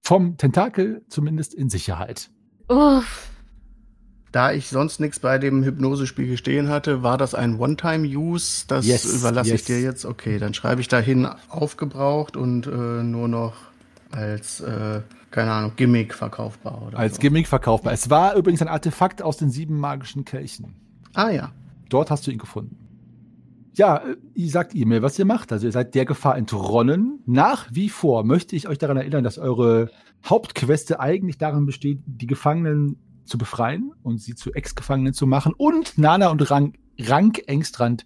vom 0.03 0.37
Tentakel 0.37 1.03
zumindest 1.09 1.55
in 1.55 1.71
Sicherheit. 1.71 2.31
Uff. 2.69 3.34
Da 4.35 4.51
ich 4.51 4.67
sonst 4.67 4.99
nichts 4.99 5.21
bei 5.21 5.39
dem 5.39 5.63
Hypnosespiel 5.63 6.37
stehen 6.37 6.69
hatte, 6.69 7.05
war 7.05 7.17
das 7.17 7.37
ein 7.37 7.61
One-Time-Use. 7.61 8.65
Das 8.67 8.85
Yes, 8.85 9.05
überlasse 9.05 9.51
yes. 9.51 9.61
ich 9.61 9.67
dir 9.67 9.81
jetzt. 9.81 10.05
Okay, 10.05 10.41
dann 10.41 10.55
schreibe 10.55 10.81
ich 10.81 10.89
dahin 10.89 11.29
aufgebraucht 11.49 12.37
und 12.37 12.67
äh, 12.67 13.05
nur 13.05 13.29
noch 13.29 13.55
als, 14.11 14.59
äh, 14.59 15.03
keine 15.31 15.53
Ahnung, 15.53 15.73
Gimmick 15.77 16.15
verkaufbar. 16.15 16.83
Oder 16.85 16.99
Als 16.99 17.15
so. 17.15 17.21
Gimmick 17.21 17.47
verkaufbar. 17.47 17.93
Es 17.93 18.11
war 18.11 18.35
übrigens 18.35 18.61
ein 18.61 18.67
Artefakt 18.67 19.23
aus 19.23 19.37
den 19.37 19.51
sieben 19.51 19.79
magischen 19.79 20.25
Kelchen. 20.25 20.75
Ah 21.13 21.31
ja. 21.31 21.53
Dort 21.89 22.11
hast 22.11 22.27
du 22.27 22.33
ihn 22.33 22.39
gefunden. 22.39 22.77
Ja, 23.75 23.99
äh, 23.99 24.17
ihr 24.35 24.51
sagt 24.51 24.75
ihr 24.75 24.87
mir, 24.89 25.01
was 25.01 25.17
ihr 25.17 25.27
macht. 25.27 25.53
Also 25.53 25.67
ihr 25.67 25.73
seid 25.73 25.95
der 25.95 26.07
Gefahr 26.07 26.37
entronnen. 26.37 27.21
Nach 27.25 27.69
wie 27.71 27.89
vor 27.89 28.25
möchte 28.25 28.57
ich 28.57 28.67
euch 28.67 28.79
daran 28.79 28.97
erinnern, 28.97 29.23
dass 29.23 29.39
eure 29.39 29.91
Hauptqueste 30.25 30.99
eigentlich 30.99 31.39
darin 31.39 31.67
besteht, 31.67 32.01
die 32.07 32.27
Gefangenen 32.27 32.97
zu 33.25 33.39
befreien 33.39 33.93
und 34.03 34.21
sie 34.21 34.35
zu 34.35 34.53
Ex-Gefangenen 34.53 35.15
zu 35.15 35.27
machen 35.27 35.53
und 35.57 35.99
Nana 35.99 36.29
und 36.29 36.51
Rank, 36.51 36.77
Rank 36.99 37.43
Engstrand, 37.47 38.05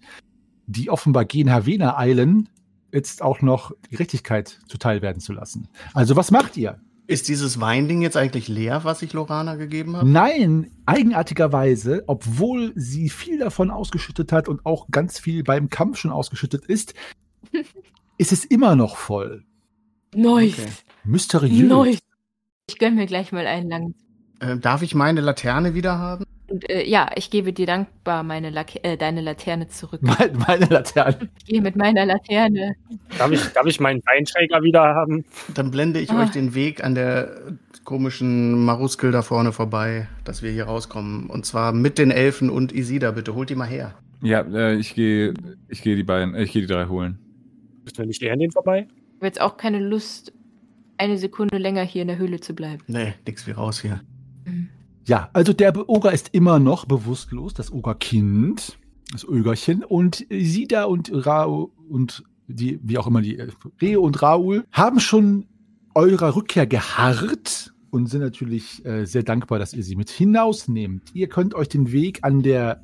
die 0.67 0.89
offenbar 0.89 1.25
gen 1.25 1.51
Havena 1.51 1.97
eilen, 1.97 2.49
jetzt 2.91 3.21
auch 3.21 3.41
noch 3.41 3.71
Gerechtigkeit 3.89 4.59
zuteil 4.67 5.01
werden 5.01 5.19
zu 5.19 5.33
lassen. 5.33 5.67
Also 5.93 6.15
was 6.15 6.31
macht 6.31 6.57
ihr? 6.57 6.79
Ist 7.07 7.27
dieses 7.27 7.59
Weinding 7.59 8.03
jetzt 8.03 8.17
eigentlich 8.17 8.47
leer, 8.47 8.83
was 8.83 9.01
ich 9.01 9.13
Lorana 9.13 9.55
gegeben 9.55 9.97
habe? 9.97 10.07
Nein, 10.07 10.71
eigenartigerweise, 10.85 12.03
obwohl 12.05 12.71
sie 12.75 13.09
viel 13.09 13.39
davon 13.39 13.71
ausgeschüttet 13.71 14.31
hat 14.31 14.47
und 14.47 14.63
auch 14.63 14.87
ganz 14.91 15.19
viel 15.19 15.43
beim 15.43 15.69
Kampf 15.69 15.97
schon 15.97 16.11
ausgeschüttet 16.11 16.65
ist, 16.65 16.93
ist 18.19 18.31
es 18.31 18.45
immer 18.45 18.75
noch 18.75 18.95
voll. 18.95 19.43
Nice. 20.13 20.53
Okay. 20.53 20.67
Mysteriös. 21.03 21.67
Nice. 21.67 21.99
Ich 22.69 22.77
gönn 22.77 22.95
mir 22.95 23.07
gleich 23.07 23.31
mal 23.31 23.47
einen 23.47 23.69
langen. 23.69 23.95
Äh, 24.39 24.57
darf 24.57 24.81
ich 24.81 24.95
meine 24.95 25.21
Laterne 25.21 25.73
wieder 25.73 25.97
haben? 25.97 26.25
Und 26.47 26.67
äh, 26.69 26.83
ja, 26.83 27.09
ich 27.15 27.29
gebe 27.29 27.53
dir 27.53 27.67
dankbar 27.67 28.23
meine 28.23 28.49
Lake 28.49 28.83
äh, 28.83 28.97
deine 28.97 29.21
Laterne 29.21 29.67
zurück. 29.67 30.01
Meine, 30.03 30.31
meine 30.47 30.65
Laterne. 30.65 31.29
Ich 31.37 31.45
gehe 31.45 31.61
mit 31.61 31.75
meiner 31.75 32.05
Laterne. 32.07 32.75
Darf 33.19 33.31
ich, 33.31 33.43
darf 33.49 33.67
ich 33.67 33.79
meinen 33.79 34.01
Weinträger 34.05 34.63
wieder 34.63 34.81
haben? 34.81 35.25
Dann 35.53 35.69
blende 35.69 35.99
ich 35.99 36.09
Ah. 36.09 36.23
euch 36.23 36.31
den 36.31 36.55
Weg 36.55 36.83
an 36.83 36.95
der 36.95 37.53
komischen 37.83 38.65
Maruskel 38.65 39.11
da 39.11 39.21
vorne 39.21 39.51
vorbei, 39.51 40.07
dass 40.23 40.41
wir 40.41 40.49
hier 40.51 40.63
rauskommen. 40.65 41.27
Und 41.29 41.45
zwar 41.45 41.71
mit 41.71 41.99
den 41.99 42.09
Elfen 42.09 42.49
und 42.49 42.71
Isida, 42.71 43.11
bitte. 43.11 43.35
Holt 43.35 43.49
die 43.51 43.55
mal 43.55 43.67
her. 43.67 43.93
Ja, 44.23 44.41
äh, 44.41 44.75
ich 44.75 44.95
gehe 44.95 45.33
ich 45.67 45.81
gehe 45.83 45.95
die 45.95 46.03
beiden, 46.03 46.33
äh, 46.33 46.43
ich 46.43 46.51
gehe 46.51 46.63
die 46.63 46.67
drei 46.67 46.85
holen. 46.87 47.19
Müssen 47.83 47.97
wir 47.99 48.05
nicht 48.07 48.21
eher 48.23 48.33
an 48.33 48.39
den 48.39 48.51
vorbei? 48.51 48.87
Ich 48.89 49.15
habe 49.17 49.25
jetzt 49.27 49.39
auch 49.41 49.55
keine 49.57 49.79
Lust, 49.79 50.33
eine 50.97 51.17
Sekunde 51.17 51.57
länger 51.59 51.83
hier 51.83 52.01
in 52.01 52.07
der 52.07 52.17
Höhle 52.17 52.39
zu 52.39 52.53
bleiben. 52.55 52.81
Nee, 52.87 53.13
nix 53.27 53.45
wie 53.45 53.51
raus 53.51 53.81
hier. 53.81 54.01
Ja, 55.05 55.29
also 55.33 55.53
der 55.53 55.89
Oger 55.89 56.11
ist 56.11 56.29
immer 56.33 56.59
noch 56.59 56.85
bewusstlos, 56.85 57.53
das 57.53 57.71
Ogerkind, 57.71 58.77
das 59.11 59.23
Ögerchen. 59.23 59.83
Und 59.83 60.25
Sida 60.29 60.83
und 60.83 61.09
Rao 61.13 61.71
und 61.89 62.23
die, 62.47 62.79
wie 62.83 62.97
auch 62.97 63.07
immer 63.07 63.21
die, 63.21 63.37
äh, 63.37 63.47
Reo 63.81 64.01
und 64.01 64.21
Raul 64.21 64.65
haben 64.71 64.99
schon 64.99 65.45
eurer 65.95 66.35
Rückkehr 66.35 66.67
geharrt 66.67 67.73
und 67.89 68.07
sind 68.07 68.21
natürlich 68.21 68.85
äh, 68.85 69.05
sehr 69.05 69.23
dankbar, 69.23 69.59
dass 69.59 69.73
ihr 69.73 69.83
sie 69.83 69.95
mit 69.95 70.09
hinausnehmt. 70.09 71.09
Ihr 71.13 71.27
könnt 71.27 71.55
euch 71.55 71.69
den 71.69 71.91
Weg 71.91 72.19
an 72.23 72.41
der 72.41 72.83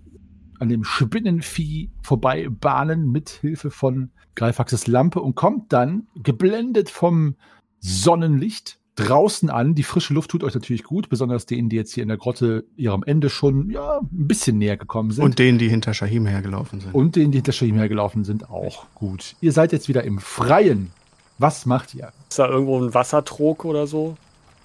an 0.57 0.69
dem 0.69 0.85
Spinnenvieh 0.85 1.91
vorbei 2.01 2.47
bahnen 2.49 3.11
mit 3.11 3.29
Hilfe 3.29 3.71
von 3.71 4.11
Greifaxes 4.35 4.87
Lampe 4.87 5.19
und 5.21 5.35
kommt 5.35 5.73
dann 5.73 6.07
geblendet 6.15 6.89
vom 6.89 7.35
Sonnenlicht 7.79 8.79
draußen 8.95 9.49
an. 9.49 9.75
Die 9.75 9.83
frische 9.83 10.13
Luft 10.13 10.31
tut 10.31 10.43
euch 10.43 10.53
natürlich 10.53 10.83
gut, 10.83 11.09
besonders 11.09 11.45
denen, 11.45 11.69
die 11.69 11.75
jetzt 11.75 11.93
hier 11.93 12.03
in 12.03 12.09
der 12.09 12.17
Grotte 12.17 12.65
ihrem 12.75 13.03
Ende 13.03 13.29
schon 13.29 13.69
ja, 13.69 13.99
ein 13.99 14.27
bisschen 14.27 14.57
näher 14.57 14.77
gekommen 14.77 15.11
sind. 15.11 15.23
Und 15.23 15.39
denen, 15.39 15.57
die 15.57 15.69
hinter 15.69 15.93
Shahim 15.93 16.25
hergelaufen 16.25 16.79
sind. 16.79 16.93
Und 16.93 17.15
denen, 17.15 17.31
die 17.31 17.37
hinter 17.37 17.51
Shahim 17.51 17.75
hergelaufen 17.75 18.23
sind, 18.23 18.49
auch 18.49 18.85
gut. 18.95 19.35
Ihr 19.41 19.51
seid 19.51 19.71
jetzt 19.71 19.87
wieder 19.87 20.03
im 20.03 20.19
Freien. 20.19 20.91
Was 21.37 21.65
macht 21.65 21.93
ihr? 21.93 22.11
Ist 22.29 22.39
da 22.39 22.47
irgendwo 22.47 22.81
ein 22.81 22.93
Wassertrog 22.93 23.65
oder 23.65 23.87
so, 23.87 24.15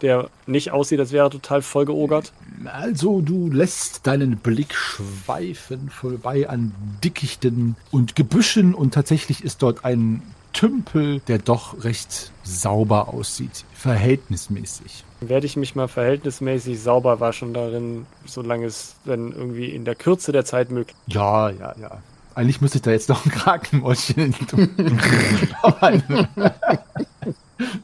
der 0.03 0.31
nicht 0.47 0.71
aussieht, 0.71 1.01
als 1.01 1.11
wäre 1.11 1.27
er 1.27 1.31
total 1.31 1.62
vollgeogert? 1.62 2.33
Also, 2.64 3.21
du 3.21 3.51
lässt 3.51 4.07
deinen 4.07 4.37
Blick 4.37 4.75
schweifen 4.75 5.90
vorbei 5.90 6.49
an 6.49 6.73
Dickichten 7.03 7.75
und 7.90 8.14
Gebüschen 8.14 8.75
und 8.75 8.95
tatsächlich 8.95 9.43
ist 9.43 9.62
dort 9.62 9.85
ein 9.85 10.23
Tümpel, 10.52 11.20
der 11.20 11.38
doch 11.38 11.84
recht 11.84 12.32
sauber 12.42 13.08
aussieht, 13.08 13.64
verhältnismäßig. 13.74 15.04
Werde 15.20 15.46
ich 15.46 15.56
mich 15.56 15.74
mal 15.74 15.88
verhältnismäßig 15.88 16.80
sauber 16.80 17.20
waschen 17.20 17.52
darin, 17.54 18.06
solange 18.26 18.66
es 18.66 18.94
dann 19.04 19.32
irgendwie 19.32 19.66
in 19.66 19.84
der 19.84 19.94
Kürze 19.94 20.32
der 20.32 20.44
Zeit 20.44 20.70
möglich 20.70 20.96
Ja, 21.06 21.50
ja, 21.50 21.74
ja. 21.80 21.98
Eigentlich 22.34 22.60
müsste 22.60 22.78
ich 22.78 22.82
da 22.82 22.90
jetzt 22.90 23.08
noch 23.08 23.24
ein 23.24 23.30
Krakenmäuschen 23.30 24.34
tun. 24.46 24.70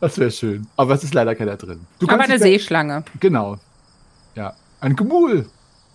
Das 0.00 0.18
wäre 0.18 0.30
schön. 0.30 0.66
Aber 0.76 0.94
es 0.94 1.04
ist 1.04 1.12
leider 1.12 1.34
keiner 1.34 1.56
drin. 1.56 1.86
Du 1.98 2.06
Aber 2.06 2.16
kannst 2.16 2.30
eine 2.30 2.38
Seeschlange. 2.38 3.04
Genau. 3.20 3.58
Ja. 4.34 4.54
Ein 4.80 4.96
Gemul. 4.96 5.46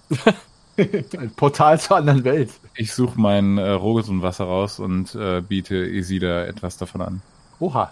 ein 0.78 1.32
Portal 1.36 1.80
zur 1.80 1.98
anderen 1.98 2.24
Welt. 2.24 2.52
Ich 2.76 2.94
suche 2.94 3.20
mein 3.20 3.58
äh, 3.58 3.70
Rogesundwasser 3.70 4.46
raus 4.46 4.80
und 4.80 5.14
äh, 5.16 5.42
biete 5.42 5.76
Isida 5.76 6.46
etwas 6.46 6.78
davon 6.78 7.02
an. 7.02 7.22
Oha. 7.60 7.92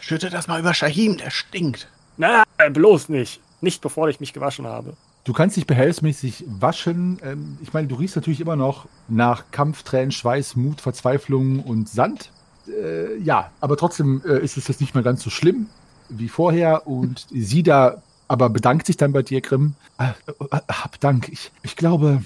Schütte 0.00 0.30
das 0.30 0.46
mal 0.48 0.60
über 0.60 0.74
Shahim, 0.74 1.16
der 1.16 1.30
stinkt. 1.30 1.88
Na, 2.16 2.44
bloß 2.72 3.08
nicht. 3.08 3.40
Nicht 3.60 3.80
bevor 3.80 4.08
ich 4.08 4.20
mich 4.20 4.32
gewaschen 4.32 4.66
habe. 4.66 4.94
Du 5.24 5.32
kannst 5.32 5.56
dich 5.56 5.66
behelfsmäßig 5.66 6.44
waschen. 6.46 7.18
Ähm, 7.22 7.58
ich 7.62 7.72
meine, 7.72 7.88
du 7.88 7.96
riechst 7.96 8.16
natürlich 8.16 8.40
immer 8.40 8.56
noch 8.56 8.86
nach 9.08 9.44
Kampf, 9.50 9.82
Tränen, 9.82 10.12
Schweiß, 10.12 10.56
Mut, 10.56 10.80
Verzweiflung 10.80 11.60
und 11.60 11.88
Sand. 11.88 12.30
Äh, 12.68 13.18
ja, 13.18 13.50
aber 13.60 13.76
trotzdem 13.76 14.22
äh, 14.24 14.38
ist 14.38 14.56
es 14.56 14.68
jetzt 14.68 14.80
nicht 14.80 14.94
mehr 14.94 15.04
ganz 15.04 15.22
so 15.22 15.30
schlimm 15.30 15.66
wie 16.08 16.28
vorher. 16.28 16.86
Und 16.86 17.26
sie 17.30 17.62
da 17.62 18.02
aber 18.28 18.50
bedankt 18.50 18.86
sich 18.86 18.96
dann 18.96 19.12
bei 19.12 19.22
dir, 19.22 19.40
Grimm. 19.40 19.74
Äh, 19.98 20.10
äh, 20.28 20.60
hab 20.68 21.00
Dank. 21.00 21.28
Ich, 21.28 21.50
ich 21.62 21.76
glaube, 21.76 22.22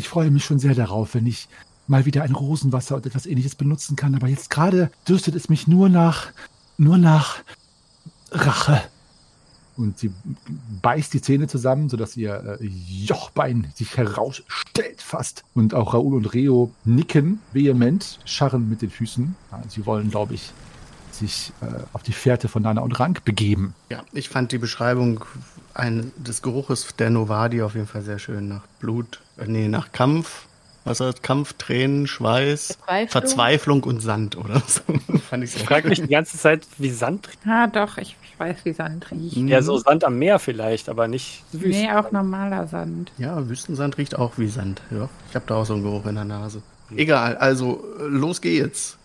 ich 0.00 0.08
freue 0.08 0.30
mich 0.30 0.46
schon 0.46 0.58
sehr 0.58 0.74
darauf, 0.74 1.14
wenn 1.14 1.26
ich 1.26 1.46
mal 1.86 2.06
wieder 2.06 2.22
ein 2.22 2.34
Rosenwasser 2.34 2.96
und 2.96 3.04
etwas 3.04 3.26
ähnliches 3.26 3.54
benutzen 3.54 3.96
kann. 3.96 4.14
Aber 4.14 4.28
jetzt 4.28 4.48
gerade 4.48 4.90
dürstet 5.06 5.34
es 5.34 5.50
mich 5.50 5.68
nur 5.68 5.90
nach, 5.90 6.32
nur 6.78 6.96
nach 6.96 7.42
Rache. 8.30 8.80
Und 9.76 9.98
sie 9.98 10.10
beißt 10.80 11.12
die 11.12 11.20
Zähne 11.20 11.48
zusammen, 11.48 11.90
sodass 11.90 12.16
ihr 12.16 12.58
äh, 12.60 12.64
Jochbein 12.66 13.70
sich 13.74 13.96
herausstellt 13.96 15.02
fast. 15.02 15.44
Und 15.54 15.74
auch 15.74 15.92
Raoul 15.92 16.14
und 16.14 16.32
Reo 16.32 16.70
nicken 16.84 17.40
vehement, 17.52 18.20
scharren 18.24 18.70
mit 18.70 18.80
den 18.80 18.90
Füßen. 18.90 19.34
Ja, 19.52 19.62
sie 19.68 19.84
wollen, 19.84 20.10
glaube 20.10 20.34
ich, 20.34 20.52
sich 21.20 21.52
äh, 21.62 21.66
auf 21.92 22.02
die 22.02 22.12
Fährte 22.12 22.48
von 22.48 22.62
Nana 22.62 22.80
und 22.80 22.98
Rank 22.98 23.24
begeben. 23.24 23.74
Ja, 23.90 24.02
ich 24.12 24.28
fand 24.28 24.52
die 24.52 24.58
Beschreibung 24.58 25.24
ein, 25.74 26.12
des 26.16 26.42
Geruches 26.42 26.88
der 26.98 27.10
Novadi 27.10 27.62
auf 27.62 27.74
jeden 27.74 27.86
Fall 27.86 28.02
sehr 28.02 28.18
schön. 28.18 28.48
Nach 28.48 28.62
Blut, 28.80 29.20
äh, 29.38 29.46
nee, 29.46 29.68
nach 29.68 29.92
Kampf. 29.92 30.46
Was 30.84 31.00
heißt 31.00 31.22
Kampf, 31.22 31.52
Tränen, 31.52 32.06
Schweiß, 32.06 32.78
Verzweiflung? 32.78 33.08
Verzweiflung 33.10 33.82
und 33.84 34.00
Sand 34.00 34.36
oder 34.36 34.62
so. 34.66 34.80
fand 35.28 35.44
ich 35.44 35.50
Ich 35.50 35.58
sehr 35.58 35.66
frage 35.66 35.88
mich 35.88 36.00
die 36.00 36.08
ganze 36.08 36.38
Zeit, 36.38 36.66
wie 36.78 36.90
Sand 36.90 37.28
riecht. 37.28 37.46
Ah, 37.46 37.66
doch, 37.66 37.98
ich, 37.98 38.16
ich 38.24 38.40
weiß, 38.40 38.64
wie 38.64 38.72
Sand 38.72 39.10
riecht. 39.10 39.36
Mhm. 39.36 39.48
Ja, 39.48 39.60
so 39.60 39.76
Sand 39.76 40.04
am 40.04 40.18
Meer 40.18 40.38
vielleicht, 40.38 40.88
aber 40.88 41.06
nicht 41.06 41.44
Wüste. 41.52 41.82
Nee, 41.82 41.92
auch 41.92 42.10
normaler 42.12 42.66
Sand. 42.66 43.12
Ja, 43.18 43.46
Wüstensand 43.46 43.98
riecht 43.98 44.16
auch 44.16 44.38
wie 44.38 44.48
Sand. 44.48 44.80
Ja, 44.90 45.10
ich 45.28 45.34
habe 45.34 45.44
da 45.46 45.56
auch 45.56 45.66
so 45.66 45.74
einen 45.74 45.82
Geruch 45.82 46.06
in 46.06 46.14
der 46.14 46.24
Nase. 46.24 46.62
Egal, 46.96 47.36
also 47.36 47.84
äh, 48.00 48.04
los 48.04 48.40
geht's. 48.40 48.96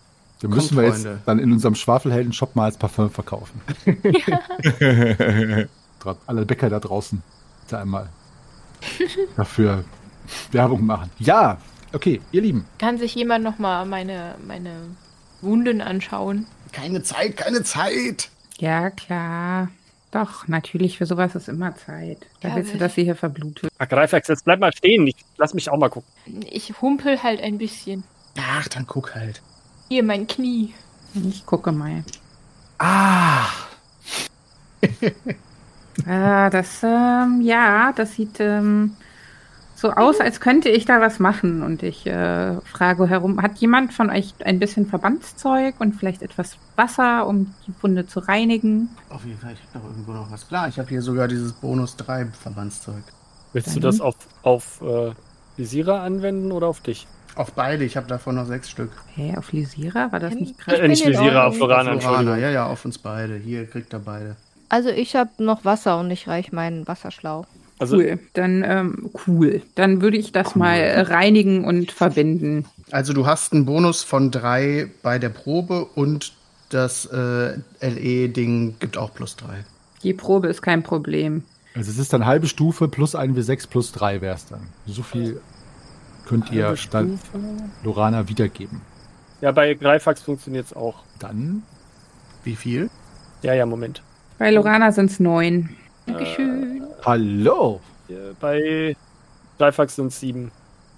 Den 0.42 0.50
Kommt, 0.50 0.62
müssen 0.62 0.76
wir 0.76 0.84
jetzt 0.84 1.02
Freunde. 1.02 1.20
dann 1.24 1.38
in 1.38 1.50
unserem 1.52 1.74
Schwafelhelden-Shop 1.74 2.54
mal 2.56 2.64
als 2.66 2.76
Parfum 2.76 3.10
verkaufen. 3.10 3.60
Dra- 6.00 6.16
Alle 6.26 6.44
Bäcker 6.44 6.68
da 6.70 6.78
draußen 6.80 7.22
da 7.68 7.80
einmal 7.80 8.08
dafür 9.36 9.84
Werbung 10.52 10.84
machen. 10.84 11.10
Ja, 11.18 11.58
okay, 11.92 12.20
ihr 12.32 12.42
Lieben. 12.42 12.64
Kann 12.78 12.98
sich 12.98 13.14
jemand 13.14 13.44
noch 13.44 13.58
mal 13.58 13.86
meine, 13.86 14.34
meine 14.46 14.72
Wunden 15.40 15.80
anschauen? 15.80 16.46
Keine 16.72 17.02
Zeit, 17.02 17.36
keine 17.36 17.62
Zeit. 17.62 18.28
Ja, 18.58 18.90
klar. 18.90 19.68
Doch, 20.10 20.46
natürlich, 20.48 20.98
für 20.98 21.06
sowas 21.06 21.34
ist 21.34 21.48
immer 21.48 21.74
Zeit. 21.76 22.26
Da 22.40 22.48
Ja, 22.50 22.56
willst 22.56 22.72
du, 22.74 22.78
dass 22.78 22.94
sie 22.94 23.04
hier 23.04 23.16
verblutet. 23.16 23.70
Ach, 23.78 23.88
Greifax, 23.88 24.28
jetzt 24.28 24.44
bleib 24.44 24.60
mal 24.60 24.72
stehen. 24.72 25.06
Ich 25.06 25.16
lass 25.36 25.52
mich 25.54 25.68
auch 25.70 25.78
mal 25.78 25.90
gucken. 25.90 26.08
Ich 26.50 26.80
humpel 26.80 27.22
halt 27.22 27.40
ein 27.40 27.58
bisschen. 27.58 28.04
Ach, 28.38 28.68
dann 28.68 28.86
guck 28.86 29.14
halt. 29.14 29.42
Hier, 29.88 30.02
mein 30.02 30.26
Knie. 30.26 30.74
Ich 31.14 31.46
gucke 31.46 31.72
mal. 31.72 32.04
Ah, 32.78 33.46
Ah, 36.06 36.50
das, 36.50 36.82
ähm, 36.82 37.40
ja, 37.40 37.90
das 37.96 38.12
sieht 38.16 38.38
ähm, 38.38 38.94
so 39.74 39.90
aus, 39.92 40.20
als 40.20 40.40
könnte 40.40 40.68
ich 40.68 40.84
da 40.84 41.00
was 41.00 41.18
machen. 41.18 41.62
Und 41.62 41.82
ich 41.82 42.06
äh, 42.06 42.60
frage 42.60 43.08
herum, 43.08 43.40
hat 43.40 43.56
jemand 43.58 43.94
von 43.94 44.10
euch 44.10 44.34
ein 44.44 44.58
bisschen 44.58 44.86
Verbandszeug 44.86 45.76
und 45.78 45.94
vielleicht 45.94 46.20
etwas 46.20 46.58
Wasser, 46.76 47.26
um 47.26 47.54
die 47.66 47.72
Wunde 47.82 48.06
zu 48.06 48.20
reinigen? 48.20 48.90
Auf 49.08 49.24
jeden 49.24 49.38
Fall, 49.38 49.54
ich 49.54 49.60
habe 49.74 49.78
doch 49.84 49.90
irgendwo 49.90 50.12
noch 50.12 50.30
was. 50.30 50.46
Klar, 50.46 50.68
ich 50.68 50.78
habe 50.78 50.90
hier 50.90 51.00
sogar 51.00 51.28
dieses 51.28 51.54
Bonus 51.54 51.96
3 51.96 52.26
Verbandszeug. 52.26 53.02
Willst 53.54 53.68
du 53.74 53.80
Dann- 53.80 53.90
das 53.90 54.02
auf, 54.02 54.16
auf 54.42 54.82
äh, 54.82 55.12
Visira 55.56 56.04
anwenden 56.04 56.52
oder 56.52 56.66
auf 56.66 56.80
dich? 56.82 57.06
Auf 57.36 57.52
beide, 57.52 57.84
ich 57.84 57.98
habe 57.98 58.06
davon 58.06 58.34
noch 58.34 58.46
sechs 58.46 58.70
Stück. 58.70 58.90
Hä, 59.14 59.34
auf 59.36 59.52
Lisira? 59.52 60.10
War 60.10 60.20
das 60.20 60.34
nicht 60.34 60.52
Ich 60.52 60.58
gerade? 60.58 60.78
Äh, 60.82 60.88
nicht 60.88 61.06
Visira, 61.06 61.46
auf 61.46 61.60
Ordnung. 61.60 62.00
Lorana, 62.00 62.32
Auf 62.32 62.38
ja, 62.40 62.50
ja, 62.50 62.66
auf 62.66 62.84
uns 62.86 62.96
beide. 62.96 63.36
Hier 63.36 63.66
kriegt 63.66 63.92
er 63.92 63.98
beide. 63.98 64.36
Also 64.70 64.88
ich 64.88 65.14
habe 65.14 65.30
noch 65.38 65.64
Wasser 65.64 66.00
und 66.00 66.10
ich 66.10 66.28
reich 66.28 66.50
meinen 66.50 66.88
Wasserschlauch. 66.88 67.46
Also 67.78 67.98
Cool. 67.98 68.18
Dann, 68.32 68.64
ähm, 68.66 69.10
cool. 69.26 69.60
Dann 69.74 70.00
würde 70.00 70.16
ich 70.16 70.32
das 70.32 70.56
mal 70.56 70.78
äh, 70.78 71.00
reinigen 71.02 71.64
und 71.64 71.92
verbinden. 71.92 72.64
Also 72.90 73.12
du 73.12 73.26
hast 73.26 73.52
einen 73.52 73.66
Bonus 73.66 74.02
von 74.02 74.30
drei 74.30 74.88
bei 75.02 75.18
der 75.18 75.28
Probe 75.28 75.84
und 75.94 76.32
das 76.70 77.04
äh, 77.06 77.58
LE-Ding 77.82 78.76
gibt 78.80 78.96
auch 78.96 79.12
plus 79.12 79.36
drei. 79.36 79.64
Die 80.02 80.14
Probe 80.14 80.48
ist 80.48 80.62
kein 80.62 80.82
Problem. 80.82 81.42
Also 81.74 81.90
es 81.90 81.98
ist 81.98 82.14
dann 82.14 82.24
halbe 82.24 82.46
Stufe 82.46 82.88
plus 82.88 83.14
1 83.14 83.36
W6 83.36 83.68
plus 83.68 83.92
3 83.92 84.22
wäre 84.22 84.34
es 84.34 84.46
dann. 84.46 84.60
So 84.86 85.02
viel 85.02 85.42
könnt 86.26 86.50
ihr. 86.52 86.74
Lorana 87.82 88.28
wiedergeben. 88.28 88.80
Ja, 89.40 89.52
bei 89.52 89.74
Greifax 89.74 90.22
funktioniert 90.22 90.66
es 90.66 90.72
auch. 90.74 91.02
Dann 91.18 91.62
Wie 92.44 92.56
viel? 92.56 92.90
Ja, 93.42 93.54
ja, 93.54 93.66
Moment. 93.66 94.02
Bei 94.38 94.50
Lorana 94.50 94.92
sind 94.92 95.10
es 95.10 95.20
neun. 95.20 95.70
Dankeschön. 96.06 96.82
Hallo! 97.04 97.80
Äh, 98.08 98.14
Bei 98.40 98.96
Greifax 99.58 99.96
sind 99.96 100.08
es 100.08 100.20
sieben. 100.20 100.52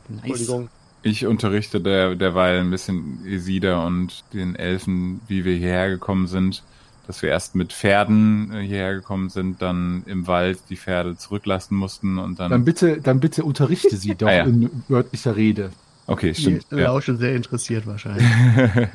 Nice. 0.08 0.22
Entschuldigung. 0.24 0.68
Ich 1.02 1.26
unterrichte 1.26 1.80
der, 1.80 2.16
derweil 2.16 2.60
ein 2.60 2.70
bisschen 2.70 3.24
Esida 3.24 3.86
und 3.86 4.24
den 4.32 4.56
Elfen, 4.56 5.20
wie 5.28 5.44
wir 5.44 5.56
hierher 5.56 5.88
gekommen 5.90 6.26
sind. 6.26 6.62
Dass 7.08 7.22
wir 7.22 7.30
erst 7.30 7.54
mit 7.56 7.72
Pferden 7.72 8.52
äh, 8.52 8.60
hierher 8.60 8.94
gekommen 8.94 9.30
sind, 9.30 9.60
dann 9.62 10.04
im 10.06 10.26
Wald 10.28 10.58
die 10.70 10.76
Pferde 10.76 11.16
zurücklassen 11.16 11.74
mussten 11.76 12.18
und 12.18 12.38
dann. 12.38 12.50
Dann 12.50 12.64
bitte, 12.64 13.00
dann 13.00 13.18
bitte 13.18 13.42
unterrichte 13.44 13.96
sie 13.96 14.14
doch 14.14 14.28
Ah, 14.28 14.32
ja. 14.32 14.44
in 14.44 14.70
wörtlicher 14.88 15.34
Rede. 15.34 15.70
okay, 16.06 16.34
stimmt. 16.34 16.66
Ja. 16.70 16.78
lauschen 16.84 17.16
sehr 17.18 17.34
interessiert 17.34 17.86
wahrscheinlich. 17.86 18.24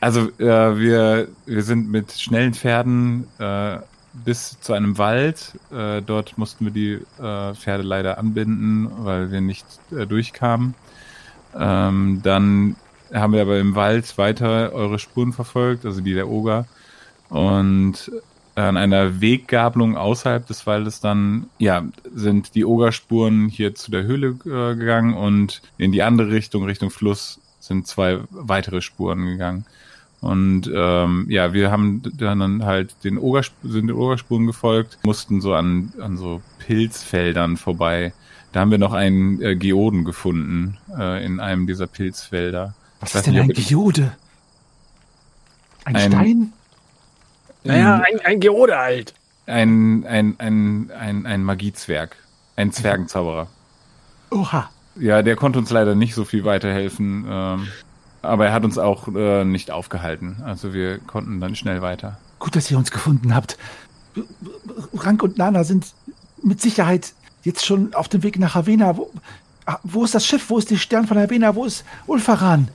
Also 0.00 0.30
äh, 0.40 0.78
wir, 0.80 1.28
wir 1.46 1.62
sind 1.62 1.88
mit 1.88 2.10
schnellen 2.10 2.54
Pferden 2.54 3.28
äh, 3.38 3.78
bis 4.24 4.58
zu 4.60 4.72
einem 4.72 4.98
Wald. 4.98 5.56
Äh, 5.72 6.02
dort 6.02 6.36
mussten 6.38 6.64
wir 6.64 6.72
die 6.72 6.94
äh, 7.22 7.54
Pferde 7.54 7.84
leider 7.84 8.18
anbinden, 8.18 8.88
weil 9.04 9.30
wir 9.30 9.40
nicht 9.40 9.64
äh, 9.92 10.04
durchkamen. 10.04 10.74
Ähm, 11.56 12.18
dann 12.24 12.74
haben 13.14 13.32
wir 13.32 13.42
aber 13.42 13.60
im 13.60 13.76
Wald 13.76 14.18
weiter 14.18 14.72
eure 14.72 14.98
Spuren 14.98 15.32
verfolgt, 15.32 15.86
also 15.86 16.00
die 16.00 16.14
der 16.14 16.28
Oger. 16.28 16.66
Und 17.32 18.12
an 18.54 18.76
einer 18.76 19.22
Weggabelung 19.22 19.96
außerhalb 19.96 20.46
des 20.46 20.66
Waldes 20.66 21.00
dann, 21.00 21.46
ja, 21.58 21.84
sind 22.14 22.54
die 22.54 22.66
Ogerspuren 22.66 23.48
hier 23.48 23.74
zu 23.74 23.90
der 23.90 24.02
Höhle 24.02 24.36
äh, 24.44 24.76
gegangen 24.76 25.14
und 25.14 25.62
in 25.78 25.92
die 25.92 26.02
andere 26.02 26.30
Richtung, 26.30 26.64
Richtung 26.64 26.90
Fluss, 26.90 27.40
sind 27.60 27.86
zwei 27.86 28.18
weitere 28.30 28.82
Spuren 28.82 29.24
gegangen. 29.24 29.64
Und 30.20 30.70
ähm, 30.72 31.26
ja, 31.30 31.52
wir 31.52 31.70
haben 31.70 32.02
dann 32.18 32.64
halt 32.64 32.94
den 33.02 33.18
Ogersp 33.18 33.54
sind 33.62 33.88
den 33.88 33.96
Ogerspuren 33.96 34.46
gefolgt, 34.46 34.98
mussten 35.04 35.40
so 35.40 35.54
an, 35.54 35.92
an 35.98 36.16
so 36.16 36.42
Pilzfeldern 36.58 37.56
vorbei. 37.56 38.12
Da 38.52 38.60
haben 38.60 38.70
wir 38.70 38.78
noch 38.78 38.92
einen 38.92 39.40
äh, 39.40 39.56
Geoden 39.56 40.04
gefunden 40.04 40.76
äh, 40.96 41.24
in 41.24 41.40
einem 41.40 41.66
dieser 41.66 41.86
Pilzfelder. 41.86 42.74
Was 43.00 43.14
ist 43.14 43.26
denn 43.26 43.36
ein 43.36 43.48
Geode? 43.48 44.12
Ein, 45.84 45.96
Ein- 45.96 46.12
Stein? 46.12 46.52
Naja, 47.64 48.02
ein, 48.04 48.20
ein 48.24 48.40
Geode 48.40 48.76
halt. 48.76 49.14
Ein, 49.46 50.04
ein, 50.06 50.36
ein, 50.38 50.90
ein, 50.98 51.26
ein 51.26 51.44
Magiezwerg. 51.44 52.16
Ein 52.56 52.72
Zwergenzauberer. 52.72 53.48
Oha. 54.30 54.70
Ja, 54.96 55.22
der 55.22 55.36
konnte 55.36 55.58
uns 55.58 55.70
leider 55.70 55.94
nicht 55.94 56.14
so 56.14 56.24
viel 56.24 56.44
weiterhelfen. 56.44 57.24
Ähm, 57.28 57.68
aber 58.20 58.46
er 58.46 58.52
hat 58.52 58.64
uns 58.64 58.78
auch 58.78 59.08
äh, 59.14 59.44
nicht 59.44 59.70
aufgehalten. 59.70 60.42
Also 60.44 60.74
wir 60.74 60.98
konnten 60.98 61.40
dann 61.40 61.56
schnell 61.56 61.82
weiter. 61.82 62.18
Gut, 62.38 62.54
dass 62.56 62.70
ihr 62.70 62.78
uns 62.78 62.90
gefunden 62.90 63.34
habt. 63.34 63.56
Rank 64.94 65.22
und 65.22 65.38
Nana 65.38 65.64
sind 65.64 65.92
mit 66.42 66.60
Sicherheit 66.60 67.14
jetzt 67.42 67.64
schon 67.64 67.94
auf 67.94 68.08
dem 68.08 68.22
Weg 68.22 68.38
nach 68.38 68.54
Havena. 68.54 68.96
Wo, 68.96 69.10
ah, 69.66 69.78
wo 69.82 70.04
ist 70.04 70.14
das 70.14 70.26
Schiff? 70.26 70.50
Wo 70.50 70.58
ist 70.58 70.70
der 70.70 70.76
Stern 70.76 71.06
von 71.06 71.18
Havena? 71.18 71.54
Wo 71.54 71.64
ist 71.64 71.84
Ulfaran? 72.06 72.68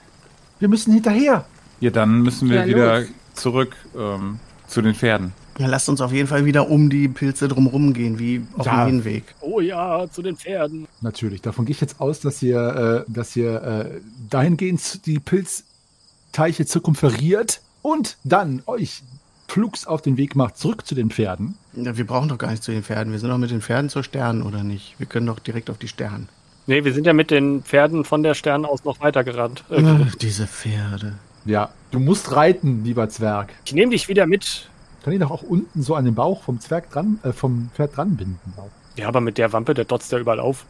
Wir 0.59 0.67
müssen 0.67 0.93
hinterher. 0.93 1.45
Ja, 1.79 1.91
dann 1.91 2.21
müssen 2.21 2.49
wir 2.49 2.65
Ja, 2.65 2.67
wieder 2.67 3.03
zurück 3.33 3.75
ähm, 3.95 4.39
zu 4.67 4.81
den 4.81 4.93
Pferden. 4.95 5.33
Ja, 5.59 5.65
lasst 5.67 5.89
uns 5.89 6.01
auf 6.01 6.11
jeden 6.11 6.27
Fall 6.27 6.45
wieder 6.45 6.69
um 6.69 6.89
die 6.89 7.07
Pilze 7.07 7.47
drumherum 7.47 7.93
gehen, 7.93 8.19
wie 8.19 8.43
auf 8.57 8.65
Ja. 8.67 8.85
dem 8.85 9.01
Hinweg. 9.03 9.23
Oh 9.41 9.59
ja, 9.59 10.05
zu 10.11 10.21
den 10.21 10.35
Pferden. 10.35 10.87
Natürlich. 11.01 11.41
Davon 11.41 11.65
gehe 11.65 11.71
ich 11.73 11.81
jetzt 11.81 11.99
aus, 11.99 12.19
dass 12.19 12.43
ihr, 12.43 13.05
äh, 13.07 13.11
dass 13.11 13.35
ihr 13.35 13.61
äh, 13.63 14.01
dahingehend 14.29 15.05
die 15.07 15.19
Pilzteiche 15.19 16.65
zirkumferiert 16.65 17.61
und 17.81 18.17
dann 18.23 18.61
euch 18.67 19.01
flugs 19.47 19.87
auf 19.87 20.01
den 20.01 20.17
Weg 20.17 20.35
macht 20.35 20.57
zurück 20.57 20.85
zu 20.85 20.93
den 20.93 21.09
Pferden. 21.09 21.55
Ja, 21.73 21.97
wir 21.97 22.05
brauchen 22.05 22.27
doch 22.29 22.37
gar 22.37 22.51
nicht 22.51 22.63
zu 22.63 22.71
den 22.71 22.83
Pferden. 22.83 23.13
Wir 23.13 23.19
sind 23.19 23.29
doch 23.29 23.37
mit 23.37 23.49
den 23.49 23.61
Pferden 23.61 23.89
zur 23.89 24.03
Sternen, 24.03 24.43
oder 24.43 24.63
nicht? 24.63 24.95
Wir 24.99 25.07
können 25.07 25.25
doch 25.25 25.39
direkt 25.39 25.69
auf 25.69 25.77
die 25.77 25.87
Sternen. 25.87 26.27
Nee, 26.67 26.83
wir 26.83 26.93
sind 26.93 27.07
ja 27.07 27.13
mit 27.13 27.31
den 27.31 27.63
Pferden 27.63 28.03
von 28.03 28.23
der 28.23 28.33
Stern 28.33 28.65
aus 28.65 28.83
noch 28.83 28.99
weitergerannt. 28.99 29.63
Äh, 29.69 29.81
Ach, 29.85 30.15
diese 30.15 30.45
Pferde. 30.47 31.13
Ja, 31.47 31.69
du 31.91 31.99
musst 31.99 32.35
reiten, 32.35 32.83
lieber 32.83 33.07
Zwerg. 33.09 33.53
Ich 33.65 33.73
nehme 33.73 33.91
dich 33.91 34.09
wieder 34.09 34.27
mit. 34.27 34.69
Kann 35.03 35.13
ich 35.13 35.19
doch 35.19 35.31
auch 35.31 35.43
unten 35.43 35.81
so 35.81 35.95
an 35.95 36.03
den 36.03 36.13
Bauch 36.13 36.43
vom 36.43 36.59
Zwerg 36.59 36.91
dran, 36.91 37.19
äh, 37.23 37.31
vom 37.31 37.69
Pferd 37.73 37.95
dranbinden. 37.95 38.53
Auch. 38.57 38.69
Ja, 38.97 39.07
aber 39.07 39.21
mit 39.21 39.37
der 39.37 39.53
Wampe, 39.53 39.73
der 39.73 39.85
dotzt 39.85 40.11
ja 40.11 40.19
überall 40.19 40.41
auf. 40.41 40.65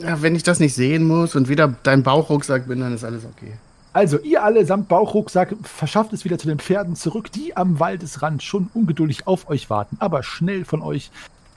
Ja, 0.00 0.22
wenn 0.22 0.34
ich 0.34 0.42
das 0.42 0.60
nicht 0.60 0.74
sehen 0.74 1.06
muss 1.06 1.36
und 1.36 1.48
wieder 1.48 1.74
dein 1.82 2.02
Bauchrucksack 2.02 2.68
bin, 2.68 2.80
dann 2.80 2.94
ist 2.94 3.04
alles 3.04 3.24
okay. 3.24 3.52
Also, 3.92 4.18
ihr 4.20 4.44
alle 4.44 4.64
samt 4.64 4.88
Bauchrucksack 4.88 5.54
verschafft 5.62 6.12
es 6.12 6.24
wieder 6.24 6.38
zu 6.38 6.46
den 6.46 6.58
Pferden 6.58 6.94
zurück, 6.94 7.32
die 7.32 7.56
am 7.56 7.78
Waldesrand 7.80 8.42
schon 8.42 8.70
ungeduldig 8.72 9.26
auf 9.26 9.50
euch 9.50 9.68
warten, 9.68 9.96
aber 9.98 10.22
schnell 10.22 10.64
von 10.64 10.82
euch 10.82 11.10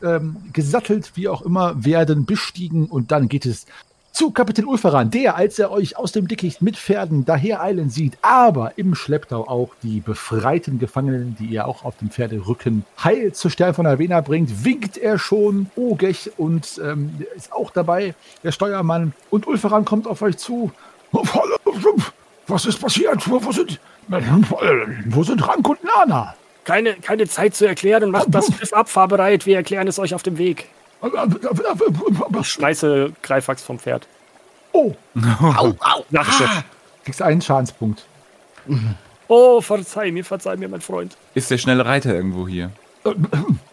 ähm, 0.04 0.38
gesattelt, 0.52 1.12
wie 1.16 1.28
auch 1.28 1.44
immer, 1.44 1.86
werden 1.86 2.26
bestiegen 2.26 2.88
und 2.88 3.12
dann 3.12 3.30
geht 3.30 3.46
es 3.46 3.66
zu 4.12 4.32
Kapitän 4.32 4.66
Ulferan, 4.66 5.10
der, 5.10 5.36
als 5.36 5.58
er 5.58 5.72
euch 5.72 5.98
aus 5.98 6.12
dem 6.12 6.28
Dickicht 6.28 6.62
mit 6.62 6.78
Pferden 6.78 7.26
dahereilen 7.26 7.90
sieht, 7.90 8.18
aber 8.22 8.74
im 8.76 8.94
Schlepptau 8.94 9.48
auch 9.48 9.70
die 9.84 10.02
befreiten 10.02 10.80
Gefangenen, 10.80 11.36
die 11.40 11.46
ihr 11.46 11.66
auch 11.66 11.86
auf 11.86 11.98
dem 11.98 12.10
Pferderücken 12.10 12.86
heil 13.04 13.32
zur 13.34 13.52
Stern 13.52 13.74
von 13.74 13.88
Avena 13.88 14.22
bringt, 14.22 14.66
winkt 14.66 14.98
er 14.98 15.18
schon 15.18 15.72
Ogech 15.76 16.32
und 16.38 16.80
ähm, 16.84 17.26
ist 17.36 17.54
auch 17.54 17.72
dabei, 17.72 18.14
der 18.44 18.52
Steuermann. 18.52 19.14
Und 19.30 19.48
Ulferan 19.48 19.86
kommt 19.86 20.08
auf 20.08 20.22
euch 20.22 20.38
zu. 20.38 20.72
Was 22.48 22.66
ist 22.66 22.80
passiert? 22.80 23.30
Wo, 23.30 23.44
wo 23.44 23.52
sind, 23.52 23.80
wo 25.08 25.24
sind 25.24 25.48
Rank 25.48 25.68
und 25.70 25.80
Nana? 25.84 26.36
Keine, 26.64 26.94
keine 26.96 27.28
Zeit 27.28 27.56
zu 27.56 27.66
erklären. 27.66 28.12
Macht 28.12 28.28
das 28.30 28.48
Schiff 28.48 28.74
abfahrbereit. 28.74 29.46
Wir 29.46 29.56
erklären 29.56 29.88
es 29.88 29.98
euch 30.00 30.14
auf 30.14 30.22
dem 30.22 30.38
Weg. 30.38 30.68
Ich 32.40 32.48
schmeiße 32.48 33.12
Greifax 33.22 33.64
vom 33.64 33.80
Pferd. 33.80 34.08
Oh, 34.74 34.94
Au, 35.58 35.74
au! 35.80 36.06
Nachschiff. 36.10 36.64
kriegst 37.04 37.22
einen 37.22 37.42
Schadenspunkt. 37.42 38.06
Oh, 39.28 39.62
verzeih 39.62 40.12
mir, 40.12 40.24
verzeih 40.24 40.56
mir, 40.58 40.70
mein 40.70 40.82
Freund. 40.82 41.18
Ist 41.34 41.50
der 41.52 41.58
schnelle 41.58 41.86
Reiter 41.86 42.14
irgendwo 42.14 42.48
hier? 42.48 42.72